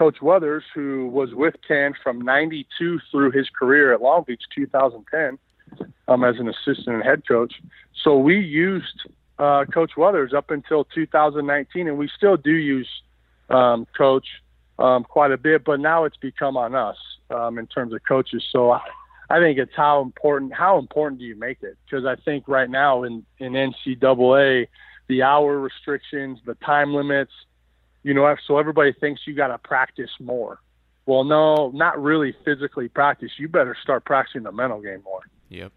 Coach 0.00 0.22
Weathers, 0.22 0.64
who 0.74 1.08
was 1.08 1.34
with 1.34 1.56
Ken 1.68 1.92
from 2.02 2.22
92 2.22 3.00
through 3.10 3.32
his 3.32 3.50
career 3.50 3.92
at 3.92 4.00
Long 4.00 4.24
Beach 4.26 4.40
2010 4.54 5.38
um, 6.08 6.24
as 6.24 6.36
an 6.38 6.48
assistant 6.48 6.96
and 6.96 7.04
head 7.04 7.28
coach. 7.28 7.52
So 8.02 8.16
we 8.16 8.38
used 8.38 9.06
uh, 9.38 9.66
Coach 9.66 9.98
Weathers 9.98 10.32
up 10.32 10.50
until 10.50 10.84
2019, 10.84 11.86
and 11.86 11.98
we 11.98 12.08
still 12.16 12.38
do 12.38 12.50
use 12.50 12.88
um, 13.50 13.86
Coach 13.94 14.26
um, 14.78 15.04
quite 15.04 15.32
a 15.32 15.36
bit, 15.36 15.66
but 15.66 15.80
now 15.80 16.04
it's 16.04 16.16
become 16.16 16.56
on 16.56 16.74
us 16.74 16.96
um, 17.28 17.58
in 17.58 17.66
terms 17.66 17.92
of 17.92 18.00
coaches. 18.08 18.42
So 18.50 18.70
I, 18.70 18.80
I 19.28 19.38
think 19.38 19.58
it's 19.58 19.76
how 19.76 20.00
important 20.00 20.54
how 20.54 20.78
important 20.78 21.20
do 21.20 21.26
you 21.26 21.36
make 21.36 21.58
it? 21.62 21.76
Because 21.84 22.06
I 22.06 22.16
think 22.16 22.48
right 22.48 22.70
now 22.70 23.02
in 23.02 23.26
in 23.38 23.52
NCAA, 23.52 24.68
the 25.08 25.22
hour 25.24 25.60
restrictions, 25.60 26.38
the 26.46 26.54
time 26.54 26.94
limits, 26.94 27.32
you 28.02 28.14
know, 28.14 28.34
so 28.46 28.58
everybody 28.58 28.92
thinks 28.92 29.22
you 29.26 29.34
got 29.34 29.48
to 29.48 29.58
practice 29.58 30.10
more. 30.20 30.58
Well, 31.06 31.24
no, 31.24 31.70
not 31.70 32.00
really 32.00 32.34
physically 32.44 32.88
practice. 32.88 33.30
You 33.38 33.48
better 33.48 33.76
start 33.82 34.04
practicing 34.04 34.42
the 34.44 34.52
mental 34.52 34.80
game 34.80 35.02
more. 35.02 35.22
Yep. 35.48 35.72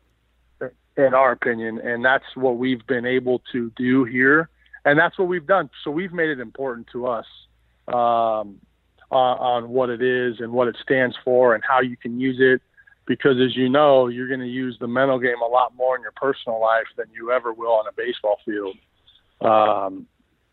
In 0.95 1.13
our 1.15 1.31
opinion, 1.31 1.79
and 1.79 2.05
that's 2.05 2.35
what 2.35 2.57
we've 2.57 2.85
been 2.85 3.05
able 3.05 3.41
to 3.51 3.71
do 3.75 4.03
here, 4.03 4.47
and 4.85 4.99
that's 4.99 5.17
what 5.17 5.27
we've 5.27 5.47
done. 5.47 5.71
So 5.83 5.89
we've 5.89 6.13
made 6.13 6.29
it 6.29 6.39
important 6.39 6.87
to 6.91 7.07
us 7.07 7.25
um, 7.87 8.59
on, 9.09 9.37
on 9.39 9.69
what 9.69 9.89
it 9.89 10.03
is 10.03 10.39
and 10.39 10.53
what 10.53 10.67
it 10.67 10.77
stands 10.83 11.15
for 11.25 11.55
and 11.55 11.63
how 11.67 11.81
you 11.81 11.97
can 11.97 12.19
use 12.19 12.37
it. 12.39 12.61
Because 13.05 13.37
as 13.43 13.57
you 13.57 13.69
know, 13.69 14.07
you're 14.07 14.27
going 14.27 14.39
to 14.39 14.45
use 14.45 14.77
the 14.79 14.87
mental 14.87 15.19
game 15.19 15.41
a 15.43 15.47
lot 15.47 15.75
more 15.75 15.95
in 15.95 16.03
your 16.03 16.13
personal 16.13 16.61
life 16.61 16.85
than 16.95 17.07
you 17.11 17.31
ever 17.31 17.51
will 17.51 17.73
on 17.73 17.85
a 17.87 17.91
baseball 17.97 18.37
field. 18.45 18.77
Um, 19.41 20.05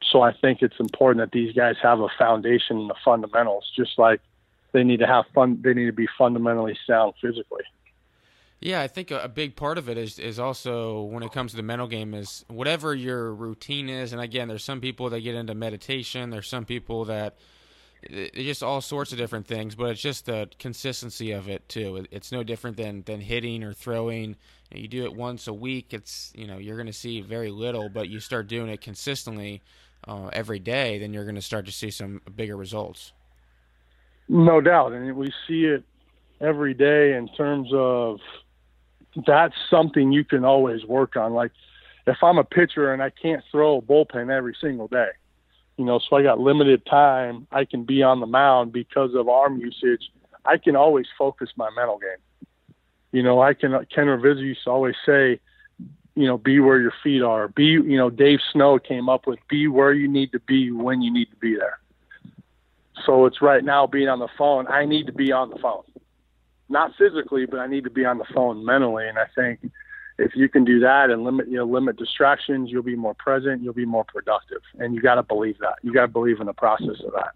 so 0.02 0.22
I 0.22 0.32
think 0.32 0.62
it's 0.62 0.78
important 0.80 1.18
that 1.24 1.32
these 1.32 1.54
guys 1.54 1.76
have 1.82 2.00
a 2.00 2.08
foundation 2.18 2.78
in 2.78 2.88
the 2.88 2.94
fundamentals, 3.04 3.70
just 3.76 3.98
like 3.98 4.20
they 4.72 4.84
need 4.84 5.00
to 5.00 5.06
have 5.06 5.26
fun. 5.34 5.60
They 5.62 5.74
need 5.74 5.86
to 5.86 5.92
be 5.92 6.08
fundamentally 6.18 6.78
sound 6.86 7.14
physically. 7.20 7.62
Yeah, 8.60 8.82
I 8.82 8.88
think 8.88 9.10
a 9.10 9.28
big 9.28 9.56
part 9.56 9.78
of 9.78 9.88
it 9.88 9.96
is 9.96 10.18
is 10.18 10.38
also 10.38 11.02
when 11.02 11.22
it 11.22 11.32
comes 11.32 11.52
to 11.52 11.56
the 11.56 11.62
mental 11.62 11.86
game 11.86 12.12
is 12.12 12.44
whatever 12.48 12.94
your 12.94 13.34
routine 13.34 13.88
is. 13.88 14.12
And 14.12 14.20
again, 14.20 14.48
there's 14.48 14.64
some 14.64 14.80
people 14.80 15.08
that 15.10 15.20
get 15.20 15.34
into 15.34 15.54
meditation. 15.54 16.28
There's 16.28 16.48
some 16.48 16.66
people 16.66 17.06
that 17.06 17.38
just 18.34 18.62
all 18.62 18.80
sorts 18.80 19.12
of 19.12 19.18
different 19.18 19.46
things, 19.46 19.74
but 19.74 19.90
it's 19.90 20.00
just 20.00 20.26
the 20.26 20.48
consistency 20.58 21.32
of 21.32 21.48
it 21.48 21.68
too. 21.68 22.06
It's 22.10 22.32
no 22.32 22.42
different 22.42 22.76
than 22.76 23.02
than 23.02 23.20
hitting 23.20 23.62
or 23.64 23.72
throwing. 23.72 24.36
You 24.72 24.88
do 24.88 25.04
it 25.04 25.14
once 25.14 25.46
a 25.46 25.54
week, 25.54 25.94
it's 25.94 26.30
you 26.36 26.46
know 26.46 26.58
you're 26.58 26.76
going 26.76 26.86
to 26.86 26.92
see 26.92 27.22
very 27.22 27.50
little, 27.50 27.88
but 27.88 28.10
you 28.10 28.20
start 28.20 28.46
doing 28.46 28.68
it 28.68 28.82
consistently 28.82 29.62
uh, 30.06 30.28
every 30.32 30.58
day, 30.58 30.98
then 30.98 31.12
you're 31.12 31.24
going 31.24 31.34
to 31.36 31.42
start 31.42 31.66
to 31.66 31.72
see 31.72 31.90
some 31.90 32.20
bigger 32.34 32.56
results. 32.56 33.12
No 34.28 34.60
doubt, 34.60 34.92
and 34.92 35.16
we 35.16 35.32
see 35.46 35.64
it 35.64 35.82
every 36.40 36.74
day 36.74 37.14
in 37.14 37.28
terms 37.28 37.68
of 37.72 38.20
that's 39.26 39.54
something 39.68 40.12
you 40.12 40.24
can 40.24 40.44
always 40.44 40.84
work 40.84 41.16
on. 41.16 41.34
Like 41.34 41.52
if 42.06 42.18
I'm 42.22 42.38
a 42.38 42.44
pitcher 42.44 42.92
and 42.92 43.02
I 43.02 43.10
can't 43.10 43.42
throw 43.50 43.78
a 43.78 43.82
bullpen 43.82 44.30
every 44.30 44.56
single 44.60 44.88
day, 44.88 45.10
you 45.76 45.84
know, 45.84 45.98
so 45.98 46.16
I 46.16 46.22
got 46.22 46.38
limited 46.38 46.84
time, 46.86 47.46
I 47.50 47.64
can 47.64 47.84
be 47.84 48.02
on 48.02 48.20
the 48.20 48.26
mound 48.26 48.72
because 48.72 49.14
of 49.14 49.28
arm 49.28 49.58
usage. 49.58 50.10
I 50.44 50.58
can 50.58 50.76
always 50.76 51.06
focus 51.18 51.50
my 51.56 51.70
mental 51.74 51.98
game. 51.98 52.46
You 53.12 53.22
know, 53.22 53.40
I 53.40 53.54
can 53.54 53.72
Ken 53.92 54.06
to 54.06 54.54
always 54.66 54.94
say, 55.04 55.40
you 56.14 56.26
know, 56.26 56.38
be 56.38 56.60
where 56.60 56.80
your 56.80 56.92
feet 57.02 57.22
are. 57.22 57.48
Be, 57.48 57.64
you 57.64 57.96
know, 57.96 58.10
Dave 58.10 58.40
Snow 58.52 58.78
came 58.78 59.08
up 59.08 59.26
with 59.26 59.38
be 59.48 59.68
where 59.68 59.92
you 59.92 60.08
need 60.08 60.32
to 60.32 60.40
be 60.40 60.70
when 60.70 61.02
you 61.02 61.12
need 61.12 61.30
to 61.30 61.36
be 61.36 61.56
there. 61.56 61.78
So 63.06 63.26
it's 63.26 63.40
right 63.40 63.64
now 63.64 63.86
being 63.86 64.08
on 64.08 64.18
the 64.18 64.28
phone. 64.36 64.66
I 64.68 64.84
need 64.84 65.06
to 65.06 65.12
be 65.12 65.32
on 65.32 65.50
the 65.50 65.58
phone, 65.58 65.84
not 66.68 66.92
physically, 66.98 67.46
but 67.46 67.60
I 67.60 67.66
need 67.66 67.84
to 67.84 67.90
be 67.90 68.04
on 68.04 68.18
the 68.18 68.26
phone 68.34 68.64
mentally. 68.64 69.08
And 69.08 69.18
I 69.18 69.26
think 69.34 69.70
if 70.18 70.36
you 70.36 70.48
can 70.48 70.64
do 70.64 70.80
that 70.80 71.10
and 71.10 71.24
limit 71.24 71.48
you 71.48 71.56
know 71.56 71.64
limit 71.64 71.96
distractions, 71.96 72.70
you'll 72.70 72.82
be 72.82 72.96
more 72.96 73.14
present, 73.14 73.62
you'll 73.62 73.72
be 73.72 73.86
more 73.86 74.04
productive, 74.04 74.60
and 74.78 74.94
you 74.94 75.00
got 75.00 75.14
to 75.14 75.22
believe 75.22 75.58
that. 75.58 75.76
You 75.82 75.92
got 75.92 76.02
to 76.02 76.12
believe 76.12 76.40
in 76.40 76.46
the 76.46 76.52
process 76.52 77.00
of 77.06 77.12
that. 77.12 77.32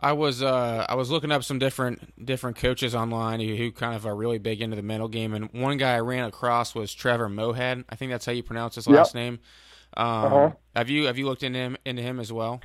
I 0.00 0.12
was 0.12 0.42
uh, 0.42 0.86
I 0.88 0.94
was 0.94 1.10
looking 1.10 1.32
up 1.32 1.44
some 1.44 1.58
different 1.58 2.24
different 2.24 2.56
coaches 2.56 2.94
online 2.94 3.40
who, 3.40 3.54
who, 3.56 3.72
kind 3.72 3.94
of 3.94 4.06
are 4.06 4.14
really 4.14 4.38
big 4.38 4.60
into 4.60 4.76
the 4.76 4.82
mental 4.82 5.08
game, 5.08 5.34
and 5.34 5.52
one 5.52 5.76
guy 5.76 5.94
I 5.94 6.00
ran 6.00 6.24
across 6.24 6.74
was 6.74 6.92
Trevor 6.94 7.28
Moawad. 7.28 7.84
I 7.88 7.96
think 7.96 8.10
that's 8.10 8.24
how 8.24 8.32
you 8.32 8.42
pronounce 8.42 8.76
his 8.76 8.86
last 8.88 9.14
yep. 9.14 9.22
name. 9.22 9.38
Um, 9.96 10.06
uh-huh. 10.06 10.50
Have 10.76 10.88
you 10.90 11.06
have 11.06 11.18
you 11.18 11.26
looked 11.26 11.42
into 11.42 11.58
him 11.58 11.76
into 11.84 12.02
him 12.02 12.20
as 12.20 12.32
well? 12.32 12.60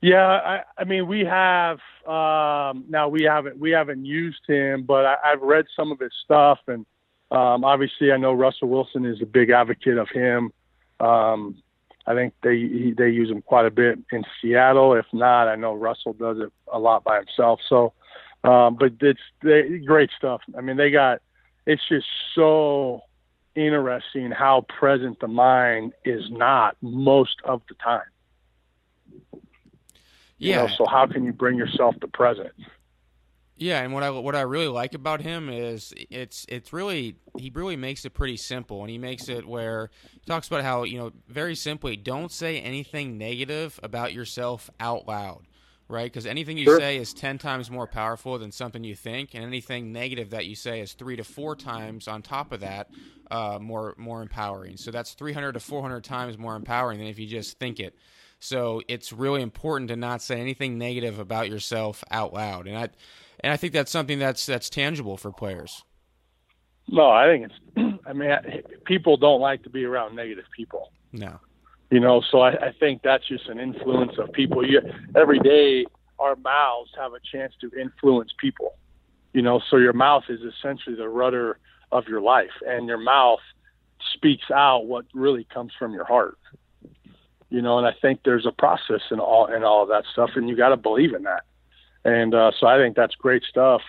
Yeah, 0.00 0.26
I, 0.26 0.62
I 0.76 0.84
mean 0.84 1.06
we 1.06 1.20
have 1.20 1.78
um, 2.06 2.84
now 2.88 3.08
we 3.08 3.22
haven't 3.22 3.58
we 3.58 3.70
haven't 3.70 4.04
used 4.04 4.42
him, 4.48 4.82
but 4.82 5.04
I, 5.04 5.16
I've 5.24 5.42
read 5.42 5.66
some 5.76 5.92
of 5.92 6.00
his 6.00 6.12
stuff 6.24 6.58
and 6.66 6.84
um, 7.32 7.64
obviously, 7.64 8.12
I 8.12 8.18
know 8.18 8.34
Russell 8.34 8.68
Wilson 8.68 9.06
is 9.06 9.22
a 9.22 9.26
big 9.26 9.48
advocate 9.48 9.96
of 9.96 10.08
him. 10.10 10.52
Um, 11.00 11.61
I 12.06 12.14
think 12.14 12.34
they 12.42 12.92
they 12.96 13.10
use 13.10 13.28
them 13.28 13.42
quite 13.42 13.66
a 13.66 13.70
bit 13.70 13.98
in 14.10 14.24
Seattle. 14.40 14.94
If 14.94 15.06
not, 15.12 15.48
I 15.48 15.56
know 15.56 15.74
Russell 15.74 16.14
does 16.14 16.38
it 16.38 16.52
a 16.72 16.78
lot 16.78 17.04
by 17.04 17.16
himself. 17.18 17.60
So, 17.68 17.92
um, 18.44 18.76
but 18.76 18.92
it's 19.00 19.20
they, 19.42 19.78
great 19.78 20.10
stuff. 20.16 20.40
I 20.56 20.60
mean, 20.60 20.76
they 20.76 20.90
got 20.90 21.20
it's 21.66 21.82
just 21.88 22.06
so 22.34 23.02
interesting 23.54 24.30
how 24.30 24.64
present 24.68 25.20
the 25.20 25.28
mind 25.28 25.92
is 26.04 26.30
not 26.30 26.76
most 26.80 27.36
of 27.44 27.62
the 27.68 27.74
time. 27.74 28.02
Yeah. 30.38 30.62
You 30.62 30.68
know, 30.68 30.74
so 30.74 30.86
how 30.86 31.06
can 31.06 31.24
you 31.24 31.32
bring 31.32 31.56
yourself 31.56 31.98
to 32.00 32.08
present? 32.08 32.52
Yeah, 33.62 33.80
and 33.80 33.92
what 33.92 34.02
I 34.02 34.10
what 34.10 34.34
I 34.34 34.40
really 34.40 34.66
like 34.66 34.92
about 34.92 35.20
him 35.20 35.48
is 35.48 35.94
it's 36.10 36.44
it's 36.48 36.72
really 36.72 37.14
he 37.38 37.52
really 37.54 37.76
makes 37.76 38.04
it 38.04 38.10
pretty 38.10 38.36
simple, 38.36 38.80
and 38.80 38.90
he 38.90 38.98
makes 38.98 39.28
it 39.28 39.46
where 39.46 39.90
he 40.14 40.20
talks 40.26 40.48
about 40.48 40.64
how 40.64 40.82
you 40.82 40.98
know 40.98 41.12
very 41.28 41.54
simply 41.54 41.94
don't 41.96 42.32
say 42.32 42.58
anything 42.60 43.18
negative 43.18 43.78
about 43.80 44.12
yourself 44.12 44.68
out 44.80 45.06
loud, 45.06 45.46
right? 45.86 46.12
Because 46.12 46.26
anything 46.26 46.58
you 46.58 46.64
sure. 46.64 46.80
say 46.80 46.96
is 46.96 47.14
ten 47.14 47.38
times 47.38 47.70
more 47.70 47.86
powerful 47.86 48.36
than 48.36 48.50
something 48.50 48.82
you 48.82 48.96
think, 48.96 49.32
and 49.32 49.44
anything 49.44 49.92
negative 49.92 50.30
that 50.30 50.46
you 50.46 50.56
say 50.56 50.80
is 50.80 50.94
three 50.94 51.14
to 51.14 51.22
four 51.22 51.54
times 51.54 52.08
on 52.08 52.20
top 52.20 52.50
of 52.50 52.58
that 52.60 52.90
uh, 53.30 53.60
more 53.60 53.94
more 53.96 54.22
empowering. 54.22 54.76
So 54.76 54.90
that's 54.90 55.12
three 55.12 55.34
hundred 55.34 55.52
to 55.52 55.60
four 55.60 55.82
hundred 55.82 56.02
times 56.02 56.36
more 56.36 56.56
empowering 56.56 56.98
than 56.98 57.06
if 57.06 57.16
you 57.16 57.28
just 57.28 57.60
think 57.60 57.78
it. 57.78 57.94
So 58.40 58.82
it's 58.88 59.12
really 59.12 59.40
important 59.40 59.90
to 59.90 59.96
not 59.96 60.20
say 60.20 60.40
anything 60.40 60.78
negative 60.78 61.20
about 61.20 61.48
yourself 61.48 62.02
out 62.10 62.34
loud, 62.34 62.66
and 62.66 62.76
I 62.76 62.88
and 63.42 63.52
I 63.52 63.56
think 63.56 63.72
that's 63.72 63.90
something 63.90 64.18
that's 64.18 64.46
that's 64.46 64.70
tangible 64.70 65.16
for 65.16 65.32
players. 65.32 65.84
No, 66.88 67.10
I 67.10 67.26
think 67.26 67.50
it's. 67.50 68.00
I 68.06 68.12
mean, 68.12 68.30
people 68.84 69.16
don't 69.16 69.40
like 69.40 69.62
to 69.62 69.70
be 69.70 69.84
around 69.84 70.16
negative 70.16 70.44
people. 70.56 70.92
No. 71.12 71.38
You 71.90 72.00
know, 72.00 72.22
so 72.30 72.40
I, 72.40 72.50
I 72.50 72.72
think 72.78 73.02
that's 73.02 73.26
just 73.28 73.48
an 73.48 73.60
influence 73.60 74.12
of 74.18 74.32
people. 74.32 74.66
You, 74.66 74.80
every 75.14 75.38
day, 75.38 75.86
our 76.18 76.36
mouths 76.36 76.90
have 76.98 77.12
a 77.12 77.20
chance 77.20 77.52
to 77.60 77.70
influence 77.78 78.32
people. 78.38 78.74
You 79.32 79.42
know, 79.42 79.60
so 79.70 79.76
your 79.76 79.92
mouth 79.92 80.24
is 80.28 80.40
essentially 80.40 80.96
the 80.96 81.08
rudder 81.08 81.58
of 81.90 82.08
your 82.08 82.20
life, 82.20 82.50
and 82.66 82.86
your 82.86 82.98
mouth 82.98 83.40
speaks 84.14 84.50
out 84.50 84.86
what 84.86 85.04
really 85.14 85.44
comes 85.52 85.72
from 85.78 85.92
your 85.92 86.04
heart. 86.04 86.38
You 87.50 87.60
know, 87.60 87.78
and 87.78 87.86
I 87.86 87.92
think 88.00 88.20
there's 88.24 88.46
a 88.46 88.52
process 88.52 89.02
in 89.10 89.20
all 89.20 89.46
in 89.46 89.62
all 89.62 89.82
of 89.82 89.88
that 89.90 90.04
stuff, 90.12 90.30
and 90.36 90.48
you 90.48 90.56
got 90.56 90.70
to 90.70 90.76
believe 90.76 91.14
in 91.14 91.24
that. 91.24 91.44
And 92.04 92.34
uh, 92.34 92.52
so 92.58 92.66
I 92.66 92.78
think 92.78 92.96
that's 92.96 93.14
great 93.14 93.44
stuff. 93.44 93.82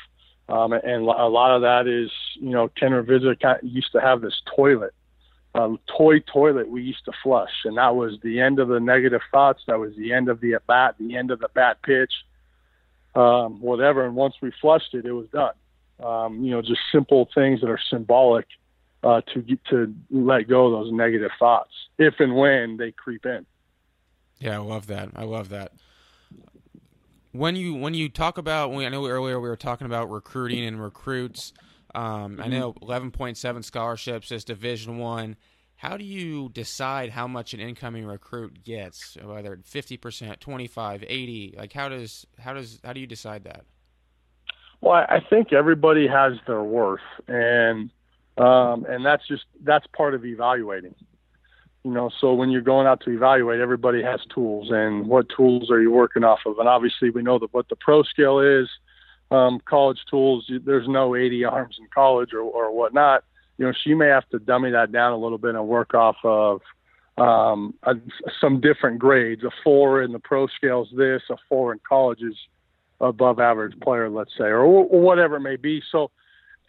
Um, 0.49 0.73
and 0.73 1.03
a 1.03 1.27
lot 1.27 1.55
of 1.55 1.61
that 1.61 1.87
is, 1.87 2.11
you 2.35 2.49
know, 2.49 2.67
Ken 2.67 2.91
Ravizza 2.91 3.59
used 3.63 3.91
to 3.93 4.01
have 4.01 4.21
this 4.21 4.41
toilet, 4.55 4.93
um, 5.55 5.79
toy 5.97 6.19
toilet 6.19 6.67
we 6.67 6.83
used 6.83 7.05
to 7.05 7.11
flush, 7.23 7.51
and 7.63 7.77
that 7.77 7.95
was 7.95 8.19
the 8.21 8.41
end 8.41 8.59
of 8.59 8.67
the 8.67 8.79
negative 8.79 9.21
thoughts. 9.31 9.63
That 9.67 9.79
was 9.79 9.95
the 9.95 10.11
end 10.11 10.27
of 10.27 10.41
the 10.41 10.55
at 10.55 10.67
bat, 10.67 10.95
the 10.99 11.15
end 11.15 11.31
of 11.31 11.39
the 11.39 11.47
bat 11.53 11.81
pitch, 11.81 12.11
um, 13.15 13.61
whatever. 13.61 14.05
And 14.05 14.15
once 14.15 14.35
we 14.41 14.51
flushed 14.61 14.93
it, 14.93 15.05
it 15.05 15.13
was 15.13 15.27
done. 15.29 15.53
Um, 16.03 16.43
you 16.43 16.51
know, 16.51 16.61
just 16.61 16.81
simple 16.91 17.29
things 17.33 17.61
that 17.61 17.69
are 17.69 17.79
symbolic 17.89 18.45
uh, 19.01 19.21
to 19.33 19.41
get, 19.41 19.63
to 19.65 19.93
let 20.11 20.49
go 20.49 20.67
of 20.67 20.71
those 20.73 20.91
negative 20.91 21.31
thoughts 21.39 21.71
if 21.97 22.15
and 22.19 22.35
when 22.35 22.75
they 22.75 22.91
creep 22.91 23.25
in. 23.25 23.45
Yeah, 24.39 24.55
I 24.55 24.57
love 24.57 24.87
that. 24.87 25.09
I 25.15 25.23
love 25.23 25.49
that 25.49 25.71
when 27.33 27.55
you 27.55 27.73
when 27.73 27.93
you 27.93 28.07
talk 28.07 28.37
about 28.37 28.71
I 28.73 28.89
know 28.89 29.05
earlier 29.05 29.39
we 29.39 29.49
were 29.49 29.57
talking 29.57 29.85
about 29.85 30.09
recruiting 30.09 30.65
and 30.65 30.81
recruits. 30.81 31.51
Um, 31.93 32.39
I 32.39 32.43
mm-hmm. 32.43 32.51
know 32.51 32.75
eleven 32.81 33.11
point 33.11 33.37
seven 33.37 33.61
scholarships 33.61 34.31
is 34.31 34.45
Division 34.45 34.97
One. 34.97 35.35
How 35.75 35.97
do 35.97 36.05
you 36.05 36.49
decide 36.49 37.09
how 37.09 37.27
much 37.27 37.53
an 37.53 37.59
incoming 37.59 38.05
recruit 38.05 38.63
gets? 38.63 39.17
Whether 39.21 39.59
fifty 39.65 39.97
percent, 39.97 40.39
25, 40.39 41.03
80? 41.05 41.55
Like 41.57 41.73
how 41.73 41.89
does 41.89 42.25
how 42.39 42.53
does 42.53 42.79
how 42.83 42.93
do 42.93 43.01
you 43.01 43.07
decide 43.07 43.43
that? 43.43 43.65
Well, 44.81 44.93
I 44.93 45.19
think 45.29 45.53
everybody 45.53 46.07
has 46.07 46.33
their 46.45 46.63
worth, 46.63 47.01
and 47.27 47.89
um, 48.37 48.85
and 48.87 49.05
that's 49.05 49.27
just 49.27 49.43
that's 49.63 49.85
part 49.95 50.13
of 50.13 50.25
evaluating. 50.25 50.95
You 51.83 51.91
know, 51.91 52.09
so 52.21 52.33
when 52.33 52.49
you're 52.49 52.61
going 52.61 52.87
out 52.87 53.01
to 53.01 53.11
evaluate, 53.11 53.59
everybody 53.59 54.01
has 54.01 54.21
tools, 54.33 54.69
and 54.71 55.05
what 55.07 55.27
tools 55.35 55.69
are 55.69 55.81
you 55.81 55.91
working 55.91 56.23
off 56.23 56.39
of? 56.45 56.57
And 56.57 56.69
obviously, 56.69 57.09
we 57.09 57.21
know 57.21 57.39
that 57.39 57.53
what 57.53 57.67
the 57.67 57.75
pro 57.75 58.03
scale 58.03 58.39
is. 58.39 58.69
Um, 59.31 59.59
college 59.65 59.99
tools, 60.09 60.49
there's 60.63 60.87
no 60.87 61.15
80 61.15 61.43
arms 61.43 61.77
in 61.79 61.87
college 61.93 62.33
or, 62.33 62.41
or 62.41 62.71
whatnot. 62.71 63.23
You 63.57 63.65
know, 63.65 63.73
you 63.83 63.95
may 63.95 64.07
have 64.07 64.27
to 64.29 64.39
dummy 64.39 64.71
that 64.71 64.91
down 64.91 65.11
a 65.11 65.17
little 65.17 65.37
bit 65.37 65.55
and 65.55 65.67
work 65.67 65.93
off 65.93 66.17
of 66.23 66.61
um, 67.17 67.73
a, 67.83 67.95
some 68.39 68.61
different 68.61 68.99
grades. 68.99 69.43
A 69.43 69.49
four 69.63 70.03
in 70.03 70.11
the 70.11 70.19
pro 70.19 70.47
scale 70.47 70.83
is 70.83 70.97
this, 70.97 71.21
a 71.29 71.35
four 71.49 71.73
in 71.73 71.79
college 71.87 72.21
is 72.21 72.35
above 73.01 73.39
average 73.39 73.79
player, 73.81 74.09
let's 74.09 74.31
say, 74.37 74.45
or, 74.45 74.63
or 74.63 75.01
whatever 75.01 75.35
it 75.37 75.41
may 75.41 75.55
be. 75.55 75.81
So 75.91 76.11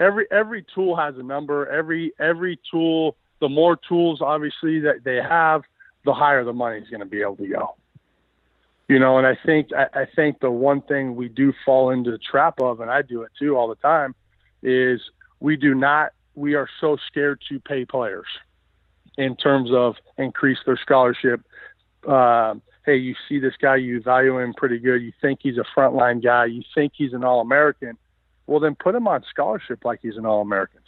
every 0.01 0.27
every 0.31 0.65
tool 0.75 0.97
has 0.97 1.17
a 1.17 1.23
number. 1.23 1.69
Every 1.69 2.13
every 2.19 2.59
tool, 2.71 3.17
the 3.45 3.49
more 3.51 3.77
tools 3.77 4.23
obviously 4.23 4.81
that 4.81 5.05
they 5.05 5.17
have, 5.17 5.65
the 6.07 6.15
higher 6.15 6.45
the 6.45 6.55
money 6.55 6.79
is 6.79 6.89
going 6.89 7.01
to 7.01 7.07
be 7.07 7.21
able 7.21 7.37
to 7.37 7.47
go. 7.47 7.77
You 8.89 8.99
know, 8.99 9.19
and 9.19 9.27
I 9.27 9.37
think 9.45 9.69
I, 9.75 10.01
I 10.01 10.07
think 10.17 10.41
the 10.41 10.51
one 10.51 10.81
thing 10.81 11.15
we 11.15 11.29
do 11.29 11.53
fall 11.63 11.91
into 11.91 12.11
the 12.11 12.17
trap 12.19 12.59
of, 12.59 12.81
and 12.81 12.91
I 12.91 13.03
do 13.03 13.21
it 13.21 13.33
too 13.39 13.55
all 13.55 13.69
the 13.69 13.75
time, 13.77 14.15
is 14.63 14.99
we 15.41 15.57
do 15.57 15.75
not. 15.75 16.13
We 16.35 16.55
are 16.55 16.69
so 16.81 16.97
scared 17.07 17.43
to 17.51 17.61
pay 17.61 17.85
players 17.85 18.27
in 19.19 19.37
terms 19.37 19.71
of 19.73 19.97
increase 20.17 20.59
their 20.65 20.79
scholarship. 20.79 21.43
Um, 22.09 22.63
hey, 22.87 22.97
you 22.97 23.15
see 23.29 23.39
this 23.41 23.55
guy, 23.61 23.77
you 23.77 24.01
value 24.01 24.39
him 24.39 24.55
pretty 24.55 24.79
good, 24.79 25.03
you 25.03 25.13
think 25.21 25.41
he's 25.43 25.59
a 25.59 25.65
frontline 25.79 26.23
guy, 26.23 26.47
you 26.47 26.63
think 26.75 26.93
he's 26.97 27.13
an 27.13 27.25
All 27.25 27.41
American, 27.41 27.97
well, 28.47 28.61
then 28.61 28.75
put 28.75 28.95
him 28.95 29.07
on 29.07 29.23
scholarship 29.31 29.85
like 29.85 30.01
he's 30.03 30.17
an 30.17 30.27
All 30.27 30.43
American. 30.43 30.81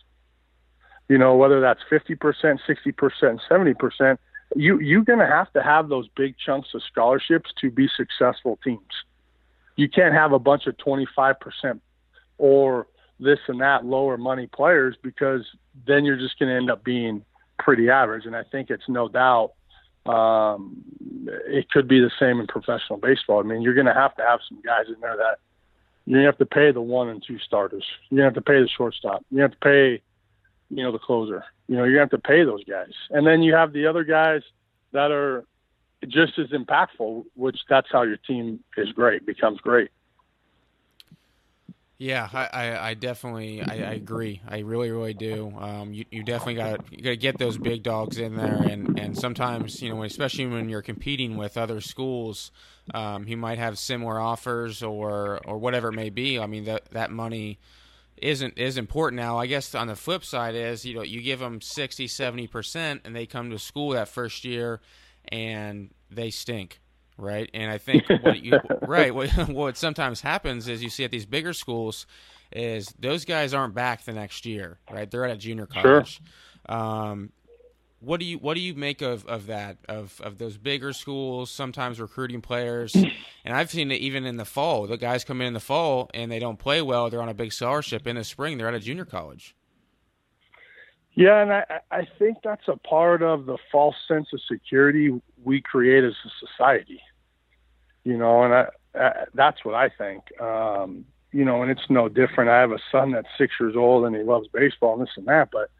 You 1.08 1.18
know, 1.18 1.36
whether 1.36 1.60
that's 1.60 1.80
50%, 1.90 2.16
60%, 2.18 3.38
70%, 3.50 4.18
you, 4.54 4.80
you're 4.80 5.04
going 5.04 5.18
to 5.18 5.26
have 5.26 5.52
to 5.52 5.62
have 5.62 5.88
those 5.88 6.08
big 6.16 6.36
chunks 6.38 6.68
of 6.74 6.82
scholarships 6.90 7.50
to 7.60 7.70
be 7.70 7.88
successful 7.96 8.58
teams. 8.62 8.80
You 9.76 9.88
can't 9.88 10.14
have 10.14 10.32
a 10.32 10.38
bunch 10.38 10.66
of 10.66 10.76
25% 10.76 11.80
or 12.38 12.86
this 13.18 13.38
and 13.48 13.60
that 13.60 13.84
lower 13.84 14.16
money 14.16 14.46
players 14.46 14.96
because 15.02 15.42
then 15.86 16.04
you're 16.04 16.16
just 16.16 16.38
going 16.38 16.48
to 16.48 16.56
end 16.56 16.70
up 16.70 16.84
being 16.84 17.24
pretty 17.58 17.88
average. 17.90 18.26
And 18.26 18.36
I 18.36 18.42
think 18.44 18.70
it's 18.70 18.88
no 18.88 19.08
doubt 19.08 19.52
um, 20.06 20.82
it 21.46 21.70
could 21.70 21.88
be 21.88 22.00
the 22.00 22.10
same 22.18 22.40
in 22.40 22.46
professional 22.46 22.98
baseball. 22.98 23.40
I 23.40 23.42
mean, 23.42 23.62
you're 23.62 23.74
going 23.74 23.86
to 23.86 23.94
have 23.94 24.14
to 24.16 24.22
have 24.22 24.40
some 24.48 24.60
guys 24.62 24.86
in 24.88 25.00
there 25.00 25.16
that 25.16 25.38
to 26.08 26.24
have 26.24 26.38
to 26.38 26.46
pay 26.46 26.70
the 26.70 26.80
one 26.80 27.08
and 27.08 27.22
two 27.26 27.38
starters. 27.40 27.84
To 28.10 28.16
have 28.18 28.34
to 28.34 28.40
pay 28.40 28.60
the 28.60 28.68
shortstop. 28.68 29.24
You 29.30 29.42
have 29.42 29.52
to 29.52 29.58
pay, 29.58 30.02
you 30.70 30.82
know, 30.82 30.92
the 30.92 30.98
closer. 30.98 31.44
You 31.68 31.76
know, 31.76 31.86
to 31.86 31.98
have 31.98 32.10
to 32.10 32.18
pay 32.18 32.44
those 32.44 32.64
guys. 32.64 32.92
And 33.10 33.26
then 33.26 33.42
you 33.42 33.54
have 33.54 33.72
the 33.72 33.86
other 33.86 34.04
guys 34.04 34.42
that 34.92 35.10
are 35.10 35.44
just 36.06 36.38
as 36.38 36.48
impactful, 36.48 37.24
which 37.34 37.58
that's 37.68 37.88
how 37.90 38.02
your 38.02 38.18
team 38.18 38.60
is 38.76 38.92
great, 38.92 39.26
becomes 39.26 39.60
great. 39.60 39.90
Yeah, 41.98 42.28
I, 42.30 42.90
I, 42.90 42.94
definitely 42.94 43.62
I, 43.62 43.76
I, 43.76 43.92
agree. 43.94 44.42
I 44.46 44.58
really 44.58 44.90
really 44.90 45.14
do. 45.14 45.50
Um, 45.58 45.94
you, 45.94 46.04
you 46.10 46.22
definitely 46.22 46.56
got 46.56 46.92
you 46.92 47.02
got 47.02 47.10
to 47.10 47.16
get 47.16 47.38
those 47.38 47.56
big 47.56 47.82
dogs 47.82 48.18
in 48.18 48.36
there, 48.36 48.54
and, 48.54 48.98
and 49.00 49.16
sometimes 49.16 49.80
you 49.80 49.88
know 49.88 50.02
especially 50.02 50.46
when 50.46 50.68
you're 50.68 50.82
competing 50.82 51.38
with 51.38 51.56
other 51.56 51.80
schools, 51.80 52.50
um, 52.92 53.24
he 53.24 53.34
might 53.34 53.56
have 53.56 53.78
similar 53.78 54.20
offers 54.20 54.82
or 54.82 55.40
or 55.46 55.56
whatever 55.56 55.88
it 55.88 55.94
may 55.94 56.10
be. 56.10 56.38
I 56.38 56.44
mean 56.46 56.64
that 56.64 56.90
that 56.90 57.10
money 57.10 57.58
isn't 58.16 58.58
is 58.58 58.78
important 58.78 59.20
now. 59.20 59.38
I 59.38 59.46
guess 59.46 59.74
on 59.74 59.88
the 59.88 59.96
flip 59.96 60.24
side 60.24 60.54
is 60.54 60.84
you 60.84 60.94
know 60.94 61.02
you 61.02 61.22
give 61.22 61.40
them 61.40 61.60
60 61.60 62.06
70 62.08 62.46
percent, 62.46 63.00
and 63.04 63.14
they 63.14 63.26
come 63.26 63.50
to 63.50 63.58
school 63.58 63.90
that 63.90 64.08
first 64.08 64.44
year, 64.44 64.80
and 65.28 65.90
they 66.10 66.30
stink 66.30 66.80
right? 67.18 67.48
And 67.54 67.70
I 67.70 67.78
think 67.78 68.08
what 68.08 68.42
you 68.42 68.60
right 68.82 69.14
what, 69.14 69.30
what 69.48 69.76
sometimes 69.76 70.20
happens 70.20 70.68
is 70.68 70.82
you 70.82 70.90
see 70.90 71.04
at 71.04 71.10
these 71.10 71.26
bigger 71.26 71.52
schools 71.52 72.06
is 72.52 72.94
those 72.98 73.24
guys 73.24 73.54
aren't 73.54 73.74
back 73.74 74.04
the 74.04 74.12
next 74.12 74.46
year, 74.46 74.78
right? 74.90 75.10
They're 75.10 75.24
at 75.24 75.30
a 75.30 75.36
junior 75.36 75.66
college. 75.66 76.20
Sure. 76.68 76.76
Um, 76.76 77.32
what 78.06 78.20
do 78.20 78.26
you 78.26 78.38
what 78.38 78.54
do 78.54 78.60
you 78.60 78.74
make 78.74 79.02
of, 79.02 79.26
of 79.26 79.46
that 79.46 79.76
of 79.88 80.20
of 80.22 80.38
those 80.38 80.56
bigger 80.56 80.92
schools 80.92 81.50
sometimes 81.50 82.00
recruiting 82.00 82.40
players 82.40 82.94
and 83.44 83.54
I've 83.54 83.70
seen 83.70 83.90
it 83.90 84.00
even 84.00 84.24
in 84.24 84.36
the 84.36 84.44
fall 84.44 84.86
the 84.86 84.96
guys 84.96 85.24
come 85.24 85.40
in 85.40 85.48
in 85.48 85.54
the 85.54 85.60
fall 85.60 86.10
and 86.14 86.30
they 86.30 86.38
don't 86.38 86.58
play 86.58 86.80
well 86.82 87.10
they're 87.10 87.22
on 87.22 87.28
a 87.28 87.34
big 87.34 87.52
scholarship 87.52 88.06
in 88.06 88.16
the 88.16 88.24
spring 88.24 88.58
they're 88.58 88.68
at 88.68 88.74
a 88.74 88.80
junior 88.80 89.04
college 89.04 89.54
yeah 91.14 91.42
and 91.42 91.52
I 91.52 91.64
I 91.90 92.06
think 92.18 92.38
that's 92.42 92.68
a 92.68 92.76
part 92.76 93.22
of 93.22 93.46
the 93.46 93.58
false 93.70 93.96
sense 94.06 94.28
of 94.32 94.40
security 94.50 95.10
we 95.44 95.60
create 95.60 96.04
as 96.04 96.14
a 96.24 96.46
society 96.46 97.00
you 98.06 98.16
know, 98.16 98.44
and 98.44 98.54
I, 98.54 98.66
I, 98.94 99.24
that's 99.34 99.64
what 99.64 99.74
I 99.74 99.88
think. 99.88 100.22
Um, 100.40 101.06
you 101.32 101.44
know, 101.44 101.62
and 101.62 101.72
it's 101.72 101.90
no 101.90 102.08
different. 102.08 102.48
I 102.48 102.60
have 102.60 102.70
a 102.70 102.78
son 102.92 103.10
that's 103.10 103.26
six 103.36 103.54
years 103.58 103.74
old 103.76 104.06
and 104.06 104.14
he 104.14 104.22
loves 104.22 104.46
baseball 104.46 104.94
and 104.94 105.02
this 105.02 105.14
and 105.16 105.26
that. 105.26 105.48
But 105.50 105.70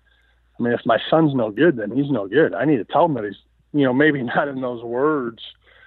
I 0.59 0.63
mean, 0.63 0.73
if 0.73 0.81
my 0.85 0.99
son's 1.11 1.35
no 1.35 1.51
good, 1.51 1.77
then 1.77 1.91
he's 1.91 2.11
no 2.11 2.27
good. 2.27 2.55
I 2.55 2.65
need 2.65 2.79
to 2.79 2.85
tell 2.85 3.05
him 3.05 3.15
that 3.15 3.25
he's, 3.25 3.37
you 3.73 3.85
know, 3.85 3.93
maybe 3.93 4.23
not 4.37 4.49
in 4.49 4.61
those 4.61 4.83
words 4.83 5.43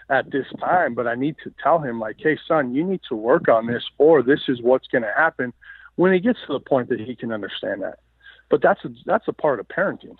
at 0.10 0.32
this 0.32 0.46
time, 0.60 0.96
but 0.96 1.08
I 1.08 1.16
need 1.16 1.36
to 1.44 1.54
tell 1.62 1.80
him 1.80 2.00
like, 2.00 2.18
hey, 2.20 2.38
son, 2.48 2.74
you 2.74 2.84
need 2.84 3.02
to 3.10 3.16
work 3.16 3.48
on 3.48 3.68
this, 3.68 3.84
or 3.98 4.24
this 4.24 4.42
is 4.48 4.62
what's 4.62 4.88
going 4.88 5.04
to 5.04 5.14
happen 5.16 5.54
when 5.96 6.14
he 6.14 6.20
gets 6.20 6.40
to 6.48 6.54
the 6.54 6.60
point 6.60 6.90
that 6.90 7.00
he 7.00 7.16
can 7.16 7.32
understand 7.32 7.84
that. 7.84 8.00
But 8.50 8.62
that's 8.62 8.84
a, 8.84 8.90
that's 9.06 9.28
a 9.28 9.34
part 9.34 9.60
of 9.60 9.68
parenting. 9.68 10.16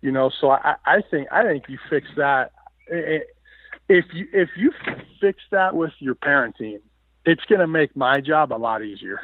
You 0.00 0.12
know, 0.12 0.30
so 0.40 0.50
I, 0.50 0.76
I 0.84 1.02
think 1.10 1.28
I 1.32 1.42
think 1.42 1.64
you 1.68 1.78
fix 1.90 2.06
that. 2.16 2.52
If 2.88 4.04
you 4.12 4.26
if 4.32 4.50
you 4.56 4.72
fix 5.20 5.42
that 5.50 5.74
with 5.74 5.92
your 5.98 6.14
parenting, 6.14 6.80
it's 7.24 7.44
going 7.44 7.60
to 7.60 7.66
make 7.66 7.96
my 7.96 8.20
job 8.20 8.52
a 8.52 8.54
lot 8.54 8.82
easier. 8.82 9.20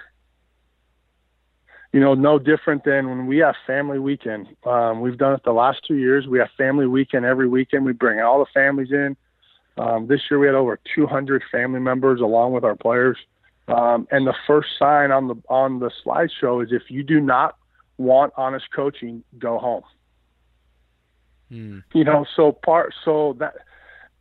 You 1.94 2.00
know, 2.00 2.14
no 2.14 2.40
different 2.40 2.82
than 2.82 3.08
when 3.08 3.28
we 3.28 3.38
have 3.38 3.54
family 3.68 4.00
weekend. 4.00 4.48
Um, 4.66 5.00
we've 5.00 5.16
done 5.16 5.32
it 5.32 5.42
the 5.44 5.52
last 5.52 5.84
two 5.86 5.94
years. 5.94 6.26
We 6.26 6.40
have 6.40 6.48
family 6.58 6.88
weekend 6.88 7.24
every 7.24 7.46
weekend. 7.46 7.84
We 7.84 7.92
bring 7.92 8.18
all 8.18 8.40
the 8.40 8.50
families 8.52 8.90
in. 8.90 9.16
Um, 9.78 10.08
this 10.08 10.20
year 10.28 10.40
we 10.40 10.46
had 10.46 10.56
over 10.56 10.80
200 10.92 11.44
family 11.52 11.78
members 11.78 12.20
along 12.20 12.50
with 12.50 12.64
our 12.64 12.74
players. 12.74 13.16
Um, 13.68 14.08
and 14.10 14.26
the 14.26 14.34
first 14.44 14.70
sign 14.76 15.12
on 15.12 15.28
the 15.28 15.36
on 15.48 15.78
the 15.78 15.92
slideshow 16.04 16.64
is 16.64 16.72
if 16.72 16.90
you 16.90 17.04
do 17.04 17.20
not 17.20 17.56
want 17.96 18.32
honest 18.36 18.72
coaching, 18.74 19.22
go 19.38 19.58
home. 19.60 19.84
Hmm. 21.48 21.78
You 21.92 22.02
know, 22.02 22.26
so 22.34 22.50
part 22.50 22.92
so 23.04 23.36
that 23.38 23.54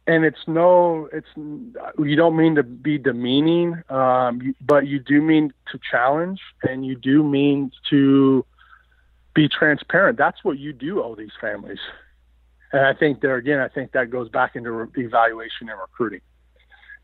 and 0.05 0.25
it's 0.25 0.47
no 0.47 1.09
it's 1.13 1.27
you 1.35 2.15
don't 2.15 2.35
mean 2.35 2.55
to 2.55 2.63
be 2.63 2.97
demeaning 2.97 3.81
um, 3.89 4.55
but 4.61 4.87
you 4.87 4.99
do 4.99 5.21
mean 5.21 5.53
to 5.71 5.79
challenge 5.89 6.41
and 6.63 6.85
you 6.85 6.95
do 6.95 7.23
mean 7.23 7.71
to 7.89 8.45
be 9.33 9.49
transparent. 9.49 10.17
That's 10.17 10.43
what 10.43 10.59
you 10.59 10.73
do 10.73 11.01
owe 11.01 11.15
these 11.15 11.31
families. 11.39 11.79
And 12.71 12.85
i 12.85 12.93
think 12.93 13.21
there 13.21 13.35
again 13.35 13.59
i 13.59 13.67
think 13.67 13.91
that 13.93 14.09
goes 14.09 14.29
back 14.29 14.55
into 14.55 14.71
re- 14.71 14.87
evaluation 14.97 15.69
and 15.69 15.79
recruiting. 15.79 16.21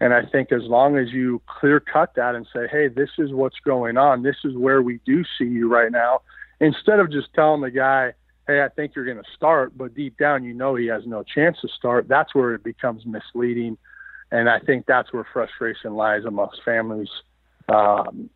And 0.02 0.14
i 0.14 0.26
think 0.26 0.52
as 0.52 0.64
long 0.64 0.98
as 0.98 1.10
you 1.12 1.42
clear 1.48 1.80
cut 1.80 2.16
that 2.16 2.36
and 2.36 2.46
say 2.54 2.68
hey 2.70 2.90
this 2.90 3.12
is 3.18 3.32
what's 3.32 3.60
going 3.64 3.98
on. 3.98 4.24
This 4.24 4.38
is 4.44 4.56
where 4.56 4.82
we 4.82 5.00
do 5.06 5.24
see 5.38 5.46
you 5.46 5.70
right 5.70 5.92
now. 5.92 6.22
Instead 6.60 7.00
of 7.00 7.10
just 7.10 7.34
telling 7.34 7.62
the 7.62 7.72
guy 7.72 8.14
hey, 8.50 8.64
I 8.64 8.70
think 8.70 8.96
you're 8.96 9.06
going 9.06 9.18
to 9.18 9.32
start, 9.36 9.78
but 9.78 9.94
deep 9.94 10.18
down 10.18 10.44
you 10.44 10.56
know 10.56 10.74
he 10.74 10.88
has 10.88 11.04
no 11.06 11.22
chance 11.24 11.58
to 11.62 11.68
start, 11.68 12.08
that's 12.08 12.34
where 12.34 12.56
it 12.56 12.64
becomes 12.64 13.06
misleading. 13.06 13.78
And 14.32 14.50
I 14.50 14.60
think 14.60 14.88
that's 14.88 15.14
where 15.14 15.26
frustration 15.32 15.94
lies 15.94 16.26
amongst 16.26 16.64
families 16.64 17.10
um, 17.68 18.30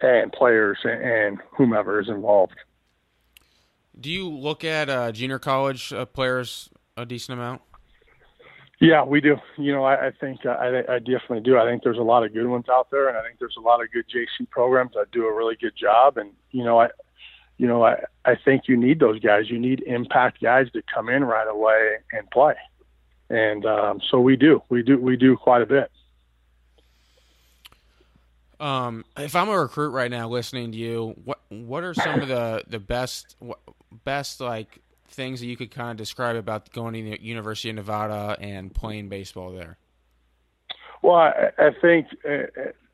and 0.00 0.32
players 0.32 0.78
and, 0.84 1.02
and, 1.02 1.38
whomever 1.56 2.00
is 2.00 2.08
involved. 2.08 2.54
Do 4.00 4.10
you 4.10 4.28
look 4.28 4.62
at 4.62 4.88
uh, 4.88 5.10
junior 5.10 5.40
college 5.40 5.92
uh, 5.92 6.04
players 6.04 6.68
a 6.96 7.04
decent 7.04 7.38
amount? 7.38 7.62
Yeah, 8.80 9.04
we 9.04 9.20
do. 9.20 9.36
You 9.56 9.72
know, 9.72 9.84
I, 9.84 10.08
I 10.08 10.10
think 10.10 10.44
uh, 10.46 10.50
I, 10.50 10.94
I 10.94 10.98
definitely 10.98 11.40
do. 11.40 11.58
I 11.58 11.64
think 11.64 11.82
there's 11.82 11.98
a 11.98 12.02
lot 12.02 12.24
of 12.24 12.32
good 12.32 12.46
ones 12.46 12.66
out 12.68 12.90
there, 12.90 13.08
and 13.08 13.16
I 13.16 13.22
think 13.22 13.38
there's 13.38 13.56
a 13.56 13.60
lot 13.60 13.82
of 13.82 13.90
good 13.92 14.04
JC 14.08 14.48
programs 14.50 14.92
that 14.94 15.10
do 15.10 15.26
a 15.26 15.34
really 15.34 15.56
good 15.60 15.76
job. 15.76 16.16
And 16.16 16.32
you 16.50 16.64
know, 16.64 16.80
I 16.80 16.88
you 17.56 17.66
know, 17.66 17.84
I, 17.84 18.02
I 18.24 18.34
think 18.36 18.62
you 18.66 18.76
need 18.76 19.00
those 19.00 19.20
guys. 19.20 19.48
You 19.48 19.58
need 19.58 19.82
impact 19.86 20.42
guys 20.42 20.70
to 20.72 20.82
come 20.92 21.08
in 21.08 21.24
right 21.24 21.48
away 21.48 21.96
and 22.12 22.28
play. 22.30 22.54
And 23.30 23.64
um, 23.64 24.00
so 24.10 24.20
we 24.20 24.36
do. 24.36 24.62
We 24.68 24.82
do. 24.82 24.98
We 24.98 25.16
do 25.16 25.36
quite 25.36 25.62
a 25.62 25.66
bit. 25.66 25.90
Um, 28.60 29.04
if 29.16 29.34
I'm 29.34 29.48
a 29.48 29.58
recruit 29.58 29.90
right 29.90 30.10
now, 30.10 30.28
listening 30.28 30.72
to 30.72 30.78
you, 30.78 31.14
what 31.24 31.40
what 31.48 31.84
are 31.84 31.94
some 31.94 32.20
of 32.20 32.28
the 32.28 32.64
the 32.66 32.78
best 32.78 33.36
best 34.04 34.40
like 34.40 34.80
things 35.08 35.40
that 35.40 35.46
you 35.46 35.56
could 35.56 35.70
kind 35.70 35.90
of 35.90 35.96
describe 35.96 36.36
about 36.36 36.72
going 36.72 36.94
to 36.94 37.02
the 37.02 37.22
University 37.22 37.70
of 37.70 37.76
Nevada 37.76 38.36
and 38.40 38.74
playing 38.74 39.08
baseball 39.08 39.52
there? 39.52 39.78
Well, 41.02 41.16
I, 41.16 41.50
I 41.58 41.70
think 41.80 42.06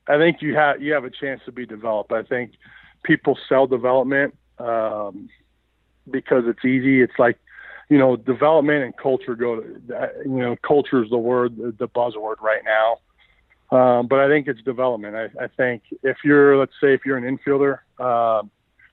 I 0.06 0.18
think 0.18 0.42
you 0.42 0.54
have 0.54 0.80
you 0.80 0.92
have 0.92 1.04
a 1.04 1.11
chance 1.11 1.40
to 1.44 1.52
be 1.52 1.66
developed. 1.66 2.12
I 2.12 2.22
think 2.22 2.52
people 3.02 3.38
sell 3.48 3.66
development 3.66 4.34
um, 4.61 5.28
because 6.11 6.44
it's 6.46 6.64
easy. 6.64 7.00
It's 7.00 7.18
like 7.18 7.38
you 7.90 7.98
know, 7.98 8.16
development 8.16 8.84
and 8.84 8.96
culture 8.96 9.34
go. 9.34 9.61
To, 9.61 10.11
you 10.24 10.38
know, 10.38 10.56
culture 10.66 11.02
is 11.02 11.11
the 11.11 11.18
word, 11.18 11.56
the 11.56 11.88
buzzword 11.88 12.40
right 12.40 12.62
now. 12.64 12.98
Um, 13.76 14.06
but 14.06 14.20
I 14.20 14.28
think 14.28 14.46
it's 14.46 14.62
development. 14.62 15.16
I, 15.16 15.44
I 15.44 15.48
think 15.48 15.82
if 16.02 16.18
you're, 16.24 16.56
let's 16.56 16.72
say, 16.80 16.94
if 16.94 17.04
you're 17.04 17.16
an 17.16 17.36
infielder, 17.38 17.80
uh, 17.98 18.42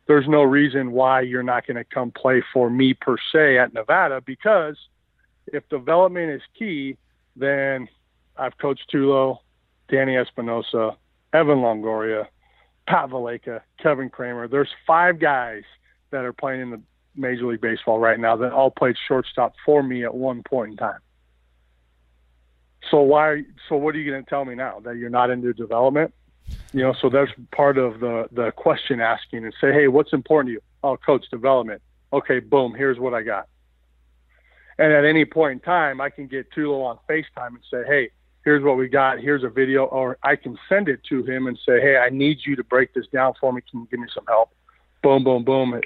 there's 0.07 0.28
no 0.28 0.41
reason 0.43 0.91
why 0.91 1.22
you're 1.22 1.43
not 1.43 1.68
going 1.68 1.78
to 1.78 1.84
come 1.84 2.11
play 2.11 2.43
for 2.53 2.70
me 2.70 2.93
per 2.93 3.18
se 3.32 3.57
at 3.59 3.74
Nevada 3.74 4.22
because 4.22 4.78
if 5.47 5.68
development 5.70 6.32
is 6.32 6.41
key, 6.57 6.97
then 7.36 7.88
I've 8.36 8.57
coached 8.57 8.89
Tulo, 8.93 9.39
Danny 9.89 10.15
Espinosa, 10.15 10.95
Evan 11.34 11.59
Longoria, 11.59 12.28
Pat 12.88 13.10
Valaika, 13.10 13.62
Kevin 13.82 14.10
Kramer. 14.10 14.48
There's 14.48 14.70
five 14.86 15.20
guys 15.20 15.64
that 16.12 16.24
are 16.24 16.34
playing 16.34 16.62
in 16.62 16.70
the 16.72 16.82
Major 17.16 17.48
League 17.48 17.62
Baseball 17.62 18.00
right 18.00 18.20
now 18.20 18.36
that 18.38 18.54
all 18.54 18.72
played 18.72 18.96
shortstop 19.08 19.54
for 19.66 19.84
me 19.84 20.04
at 20.04 20.14
one 20.14 20.42
point 20.44 20.72
in 20.72 20.78
time. 20.78 21.00
So 22.90 23.02
why? 23.02 23.44
So 23.68 23.76
what 23.76 23.96
are 23.96 24.00
you 24.00 24.10
going 24.10 24.24
to 24.24 24.30
tell 24.30 24.46
me 24.46 24.56
now 24.56 24.80
that 24.86 24.96
you're 24.96 25.10
not 25.10 25.30
into 25.30 25.52
development? 25.54 26.14
You 26.72 26.84
know, 26.84 26.94
so 27.02 27.10
that's 27.10 27.32
part 27.52 27.78
of 27.78 28.00
the 28.00 28.30
the 28.32 28.52
question 28.52 29.02
asking 29.02 29.44
and 29.44 29.54
say, 29.60 29.74
hey, 29.74 29.88
what's 29.88 30.14
important 30.14 30.50
to 30.50 30.54
you? 30.54 30.62
Oh, 30.84 30.96
coach 30.96 31.26
development. 31.30 31.82
Okay, 32.14 32.40
boom. 32.40 32.74
Here's 32.74 33.00
what 33.00 33.14
I 33.14 33.24
got. 33.24 33.50
And 34.80 34.94
at 34.94 35.04
any 35.04 35.26
point 35.26 35.54
in 35.54 35.60
time, 35.60 36.00
I 36.00 36.10
can 36.10 36.28
get 36.28 36.52
Tulo 36.52 36.86
on 36.86 37.00
FaceTime 37.10 37.48
and 37.48 37.64
say, 37.70 37.84
hey, 37.86 38.12
here's 38.48 38.64
what 38.64 38.78
we 38.78 38.88
got. 38.88 39.20
Here's 39.20 39.43
a 39.43 39.50
video, 39.50 39.84
or 39.88 40.18
I 40.24 40.38
can 40.38 40.58
send 40.70 40.88
it 40.88 41.02
to 41.10 41.22
him 41.22 41.48
and 41.48 41.60
say, 41.66 41.82
hey, 41.82 41.98
I 41.98 42.08
need 42.08 42.38
you 42.45 42.56
to 42.56 42.64
break 42.64 42.93
this 42.93 43.06
down 43.08 43.34
for 43.41 43.52
me. 43.52 43.62
Can 43.70 43.82
you 43.82 43.88
give 43.91 44.00
me 44.00 44.08
some 44.16 44.24
help? 44.26 44.52
Boom, 45.04 45.26
boom, 45.26 45.43
boom. 45.43 45.82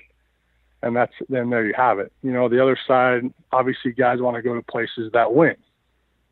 And 0.84 0.96
that's 0.96 1.12
then 1.28 1.50
there 1.50 1.66
you 1.66 1.74
have 1.76 1.98
it. 1.98 2.14
You 2.22 2.32
know, 2.32 2.50
the 2.50 2.62
other 2.62 2.78
side, 2.88 3.24
obviously, 3.52 3.94
guys 3.94 4.22
want 4.22 4.36
to 4.36 4.44
go 4.44 4.54
to 4.54 4.62
places 4.62 5.12
that 5.14 5.34
win. 5.34 5.56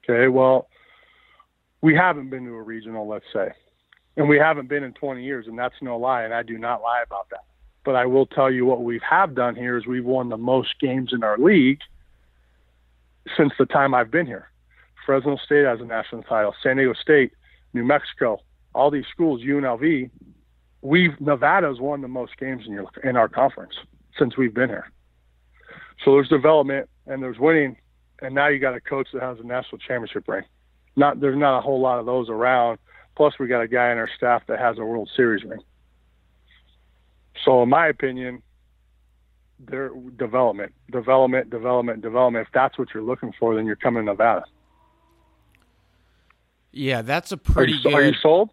Okay, 0.03 0.27
well, 0.27 0.67
we 1.81 1.95
haven't 1.95 2.29
been 2.29 2.45
to 2.45 2.53
a 2.53 2.61
regional, 2.61 3.07
let's 3.07 3.25
say, 3.33 3.51
and 4.15 4.29
we 4.29 4.37
haven't 4.37 4.69
been 4.69 4.83
in 4.83 4.93
20 4.93 5.23
years, 5.23 5.47
and 5.47 5.57
that's 5.57 5.81
no 5.81 5.97
lie, 5.97 6.25
and 6.25 6.33
I 6.33 6.43
do 6.43 6.59
not 6.59 6.83
lie 6.83 7.01
about 7.03 7.27
that. 7.31 7.45
But 7.83 7.95
I 7.95 8.05
will 8.05 8.27
tell 8.27 8.51
you 8.51 8.67
what 8.67 8.83
we 8.83 9.01
have 9.09 9.33
done 9.33 9.55
here 9.55 9.77
is 9.77 9.87
we've 9.87 10.05
won 10.05 10.29
the 10.29 10.37
most 10.37 10.79
games 10.79 11.09
in 11.11 11.23
our 11.23 11.39
league 11.39 11.79
since 13.35 13.51
the 13.57 13.65
time 13.65 13.95
I've 13.95 14.11
been 14.11 14.27
here. 14.27 14.48
Fresno 15.09 15.37
State 15.43 15.65
has 15.65 15.81
a 15.81 15.85
national 15.85 16.21
title, 16.21 16.53
San 16.61 16.77
Diego 16.77 16.93
State, 16.93 17.31
New 17.73 17.83
Mexico, 17.83 18.43
all 18.75 18.91
these 18.91 19.05
schools, 19.11 19.41
UNLV. 19.41 20.07
We've 20.83 21.19
Nevada's 21.19 21.79
won 21.79 22.01
the 22.01 22.07
most 22.07 22.37
games 22.37 22.65
in 22.67 22.73
your 22.73 22.85
in 23.03 23.15
our 23.15 23.27
conference 23.27 23.73
since 24.19 24.37
we've 24.37 24.53
been 24.53 24.69
here. 24.69 24.91
So 26.05 26.11
there's 26.11 26.29
development 26.29 26.87
and 27.07 27.23
there's 27.23 27.39
winning 27.39 27.75
and 28.21 28.35
now 28.35 28.49
you 28.49 28.59
got 28.59 28.75
a 28.75 28.79
coach 28.79 29.07
that 29.13 29.23
has 29.23 29.39
a 29.39 29.43
national 29.43 29.79
championship 29.79 30.27
ring. 30.27 30.43
Not 30.95 31.19
there's 31.19 31.39
not 31.39 31.57
a 31.57 31.61
whole 31.61 31.81
lot 31.81 31.97
of 31.97 32.05
those 32.05 32.29
around. 32.29 32.77
Plus, 33.17 33.33
we 33.39 33.47
got 33.47 33.61
a 33.61 33.67
guy 33.67 33.91
in 33.91 33.97
our 33.97 34.11
staff 34.15 34.43
that 34.47 34.59
has 34.59 34.77
a 34.77 34.85
World 34.85 35.09
Series 35.15 35.43
ring. 35.43 35.61
So, 37.43 37.63
in 37.63 37.69
my 37.69 37.87
opinion, 37.87 38.43
their 39.57 39.89
development, 40.17 40.71
development, 40.91 41.49
development, 41.49 42.03
development. 42.03 42.45
If 42.45 42.53
that's 42.53 42.77
what 42.77 42.89
you're 42.93 43.01
looking 43.01 43.33
for, 43.39 43.55
then 43.55 43.65
you're 43.65 43.75
coming 43.75 44.05
to 44.05 44.11
Nevada. 44.11 44.45
Yeah, 46.71 47.01
that's 47.01 47.31
a 47.31 47.37
pretty 47.37 47.73
are 47.73 47.75
you, 47.75 47.83
good. 47.83 47.93
Are 47.93 48.05
you 48.05 48.13
sold? 48.21 48.49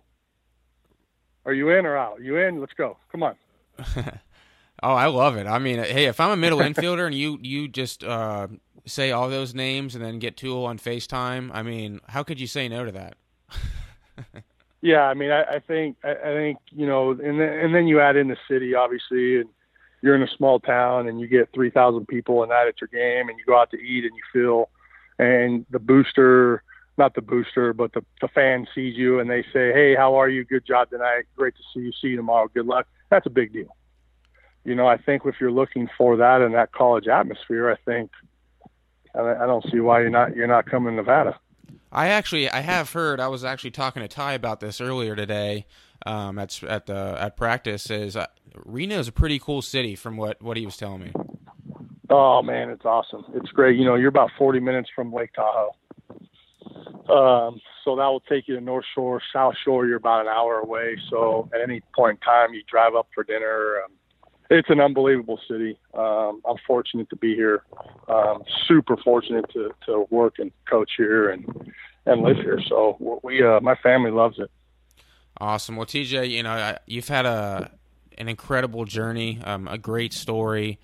Are 1.44 1.52
you 1.52 1.70
in 1.70 1.86
or 1.86 1.96
out? 1.96 2.20
You 2.20 2.38
in? 2.38 2.60
Let's 2.60 2.72
go. 2.72 2.96
Come 3.12 3.22
on. 3.22 3.36
oh, 4.82 4.94
I 4.94 5.06
love 5.06 5.36
it. 5.36 5.46
I 5.46 5.58
mean, 5.58 5.78
hey, 5.78 6.06
if 6.06 6.18
I'm 6.18 6.30
a 6.30 6.36
middle 6.36 6.58
infielder 6.58 7.06
and 7.06 7.14
you 7.14 7.38
you 7.42 7.68
just 7.68 8.02
uh, 8.02 8.48
say 8.86 9.10
all 9.10 9.28
those 9.28 9.54
names 9.54 9.94
and 9.94 10.04
then 10.04 10.18
get 10.18 10.36
Tulo 10.36 10.64
on 10.64 10.78
FaceTime. 10.78 11.50
I 11.52 11.62
mean, 11.62 12.00
how 12.08 12.22
could 12.22 12.40
you 12.40 12.46
say 12.46 12.68
no 12.68 12.84
to 12.84 12.92
that? 12.92 13.16
yeah, 14.80 15.02
I 15.02 15.14
mean, 15.14 15.30
I, 15.30 15.42
I 15.42 15.58
think 15.58 15.96
I, 16.04 16.12
I 16.12 16.34
think 16.34 16.58
you 16.70 16.86
know, 16.86 17.10
and 17.10 17.40
then, 17.40 17.48
and 17.48 17.74
then 17.74 17.86
you 17.86 18.00
add 18.00 18.16
in 18.16 18.28
the 18.28 18.36
city, 18.48 18.74
obviously, 18.74 19.40
and 19.40 19.48
you're 20.02 20.14
in 20.14 20.22
a 20.22 20.36
small 20.36 20.60
town 20.60 21.08
and 21.08 21.20
you 21.20 21.26
get 21.26 21.52
three 21.52 21.70
thousand 21.70 22.06
people 22.06 22.42
a 22.42 22.46
night 22.46 22.68
at 22.68 22.80
your 22.80 22.88
game, 22.88 23.28
and 23.28 23.38
you 23.38 23.44
go 23.44 23.58
out 23.58 23.70
to 23.72 23.78
eat 23.78 24.04
and 24.04 24.14
you 24.14 24.22
feel, 24.32 24.70
and 25.18 25.66
the 25.70 25.78
booster, 25.78 26.62
not 26.98 27.14
the 27.14 27.22
booster, 27.22 27.72
but 27.72 27.92
the 27.92 28.02
the 28.20 28.28
fan 28.28 28.66
sees 28.74 28.96
you 28.96 29.18
and 29.18 29.30
they 29.30 29.42
say, 29.52 29.72
"Hey, 29.72 29.94
how 29.94 30.14
are 30.14 30.28
you? 30.28 30.44
Good 30.44 30.66
job 30.66 30.90
tonight. 30.90 31.24
Great 31.36 31.54
to 31.56 31.62
see 31.74 31.80
you. 31.86 31.92
See 32.00 32.08
you 32.08 32.16
tomorrow. 32.16 32.48
Good 32.52 32.66
luck." 32.66 32.86
That's 33.10 33.26
a 33.26 33.30
big 33.30 33.52
deal. 33.52 33.76
You 34.64 34.74
know, 34.74 34.86
I 34.86 34.96
think 34.96 35.22
if 35.24 35.36
you're 35.40 35.52
looking 35.52 35.88
for 35.96 36.16
that 36.16 36.42
in 36.42 36.52
that 36.52 36.72
college 36.72 37.06
atmosphere, 37.06 37.70
I 37.70 37.76
think 37.84 38.10
I 39.14 39.46
don't 39.46 39.64
see 39.70 39.80
why 39.80 40.00
you're 40.00 40.10
not 40.10 40.34
you're 40.34 40.46
not 40.46 40.66
coming 40.66 40.92
to 40.92 40.96
Nevada. 40.96 41.38
I 41.92 42.08
actually 42.08 42.50
I 42.50 42.60
have 42.60 42.92
heard. 42.92 43.20
I 43.20 43.28
was 43.28 43.44
actually 43.44 43.70
talking 43.70 44.02
to 44.02 44.08
Ty 44.08 44.32
about 44.34 44.60
this 44.60 44.80
earlier 44.80 45.16
today. 45.16 45.66
Um, 46.04 46.38
at 46.38 46.62
at 46.62 46.86
the 46.86 47.16
at 47.18 47.36
practice 47.36 47.90
is 47.90 48.16
uh, 48.16 48.26
Reno 48.64 48.98
is 48.98 49.08
a 49.08 49.12
pretty 49.12 49.38
cool 49.38 49.62
city 49.62 49.96
from 49.96 50.16
what 50.16 50.42
what 50.42 50.56
he 50.56 50.64
was 50.66 50.76
telling 50.76 51.00
me. 51.00 51.12
Oh 52.10 52.42
man, 52.42 52.70
it's 52.70 52.84
awesome. 52.84 53.24
It's 53.34 53.50
great. 53.50 53.78
You 53.78 53.84
know, 53.84 53.94
you're 53.94 54.08
about 54.08 54.30
40 54.38 54.60
minutes 54.60 54.88
from 54.94 55.12
Lake 55.12 55.32
Tahoe. 55.32 55.74
Um, 57.08 57.60
so 57.84 57.96
that 57.96 58.06
will 58.06 58.22
take 58.28 58.48
you 58.48 58.56
to 58.56 58.60
North 58.60 58.84
Shore, 58.94 59.22
South 59.32 59.54
Shore. 59.64 59.86
You're 59.86 59.96
about 59.96 60.22
an 60.22 60.28
hour 60.28 60.58
away. 60.58 60.96
So 61.08 61.48
at 61.54 61.60
any 61.60 61.82
point 61.94 62.18
in 62.20 62.26
time, 62.26 62.52
you 62.52 62.62
drive 62.68 62.94
up 62.94 63.08
for 63.14 63.22
dinner. 63.22 63.82
Um, 63.84 63.92
it's 64.50 64.70
an 64.70 64.80
unbelievable 64.80 65.40
city. 65.48 65.78
Um, 65.94 66.40
I'm 66.48 66.56
fortunate 66.66 67.08
to 67.10 67.16
be 67.16 67.34
here. 67.34 67.64
Um, 68.08 68.42
super 68.66 68.96
fortunate 68.96 69.44
to, 69.52 69.70
to 69.86 70.06
work 70.10 70.34
and 70.38 70.52
coach 70.68 70.92
here 70.96 71.30
and 71.30 71.72
and 72.06 72.22
live 72.22 72.36
here. 72.36 72.60
So 72.68 73.20
we, 73.24 73.42
uh, 73.42 73.58
my 73.60 73.74
family 73.76 74.12
loves 74.12 74.38
it. 74.38 74.48
Awesome. 75.40 75.74
Well, 75.74 75.86
TJ, 75.86 76.30
you 76.30 76.42
know, 76.44 76.76
you've 76.86 77.08
had 77.08 77.26
a 77.26 77.72
an 78.18 78.28
incredible 78.28 78.84
journey, 78.84 79.40
um, 79.44 79.68
a 79.68 79.76
great 79.76 80.12
story, 80.12 80.78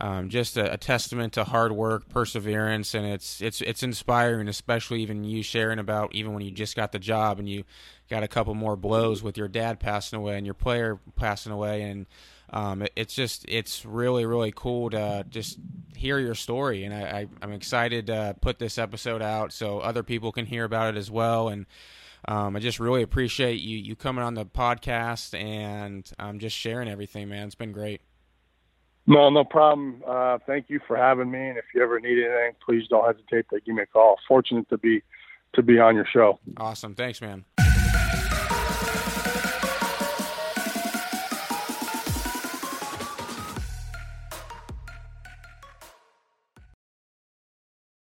um, 0.00 0.28
just 0.28 0.56
a, 0.56 0.72
a, 0.72 0.76
testament 0.76 1.34
to 1.34 1.44
hard 1.44 1.72
work, 1.72 2.08
perseverance, 2.08 2.94
and 2.94 3.06
it's 3.06 3.40
it's 3.40 3.60
it's 3.60 3.82
inspiring, 3.82 4.48
especially 4.48 5.02
even 5.02 5.22
you 5.22 5.42
sharing 5.42 5.78
about 5.78 6.14
even 6.14 6.32
when 6.32 6.42
you 6.42 6.50
just 6.50 6.74
got 6.74 6.92
the 6.92 6.98
job 6.98 7.38
and 7.38 7.48
you 7.48 7.64
got 8.10 8.22
a 8.22 8.28
couple 8.28 8.54
more 8.54 8.76
blows 8.76 9.22
with 9.22 9.36
your 9.36 9.48
dad 9.48 9.78
passing 9.78 10.18
away 10.18 10.36
and 10.36 10.46
your 10.46 10.54
player 10.54 10.98
passing 11.16 11.52
away 11.52 11.82
and 11.82 12.06
um, 12.50 12.82
it, 12.82 12.92
it's 12.96 13.14
just 13.14 13.44
it's 13.48 13.84
really 13.84 14.26
really 14.26 14.52
cool 14.54 14.90
to 14.90 15.24
just 15.28 15.58
hear 15.96 16.18
your 16.18 16.34
story, 16.34 16.84
and 16.84 16.94
I, 16.94 17.26
I 17.40 17.44
am 17.44 17.52
excited 17.52 18.06
to 18.08 18.36
put 18.40 18.58
this 18.58 18.78
episode 18.78 19.22
out 19.22 19.52
so 19.52 19.78
other 19.78 20.02
people 20.02 20.32
can 20.32 20.46
hear 20.46 20.64
about 20.64 20.94
it 20.94 20.98
as 20.98 21.10
well. 21.10 21.48
And 21.48 21.66
um, 22.26 22.56
I 22.56 22.60
just 22.60 22.80
really 22.80 23.02
appreciate 23.02 23.60
you 23.60 23.78
you 23.78 23.96
coming 23.96 24.24
on 24.24 24.34
the 24.34 24.44
podcast 24.44 25.38
and 25.38 26.10
um, 26.18 26.38
just 26.38 26.56
sharing 26.56 26.88
everything, 26.88 27.28
man. 27.28 27.46
It's 27.46 27.54
been 27.54 27.72
great. 27.72 28.00
No, 29.06 29.28
no 29.30 29.44
problem. 29.44 30.02
Uh, 30.06 30.38
thank 30.46 30.70
you 30.70 30.80
for 30.86 30.96
having 30.96 31.30
me. 31.30 31.48
And 31.48 31.58
if 31.58 31.64
you 31.74 31.82
ever 31.82 32.00
need 32.00 32.18
anything, 32.18 32.52
please 32.64 32.86
don't 32.88 33.04
hesitate 33.06 33.48
to 33.50 33.60
give 33.60 33.74
me 33.74 33.82
a 33.82 33.86
call. 33.86 34.16
Fortunate 34.26 34.68
to 34.70 34.78
be 34.78 35.02
to 35.54 35.62
be 35.62 35.78
on 35.78 35.94
your 35.94 36.06
show. 36.06 36.40
Awesome. 36.56 36.94
Thanks, 36.94 37.20
man. 37.20 37.44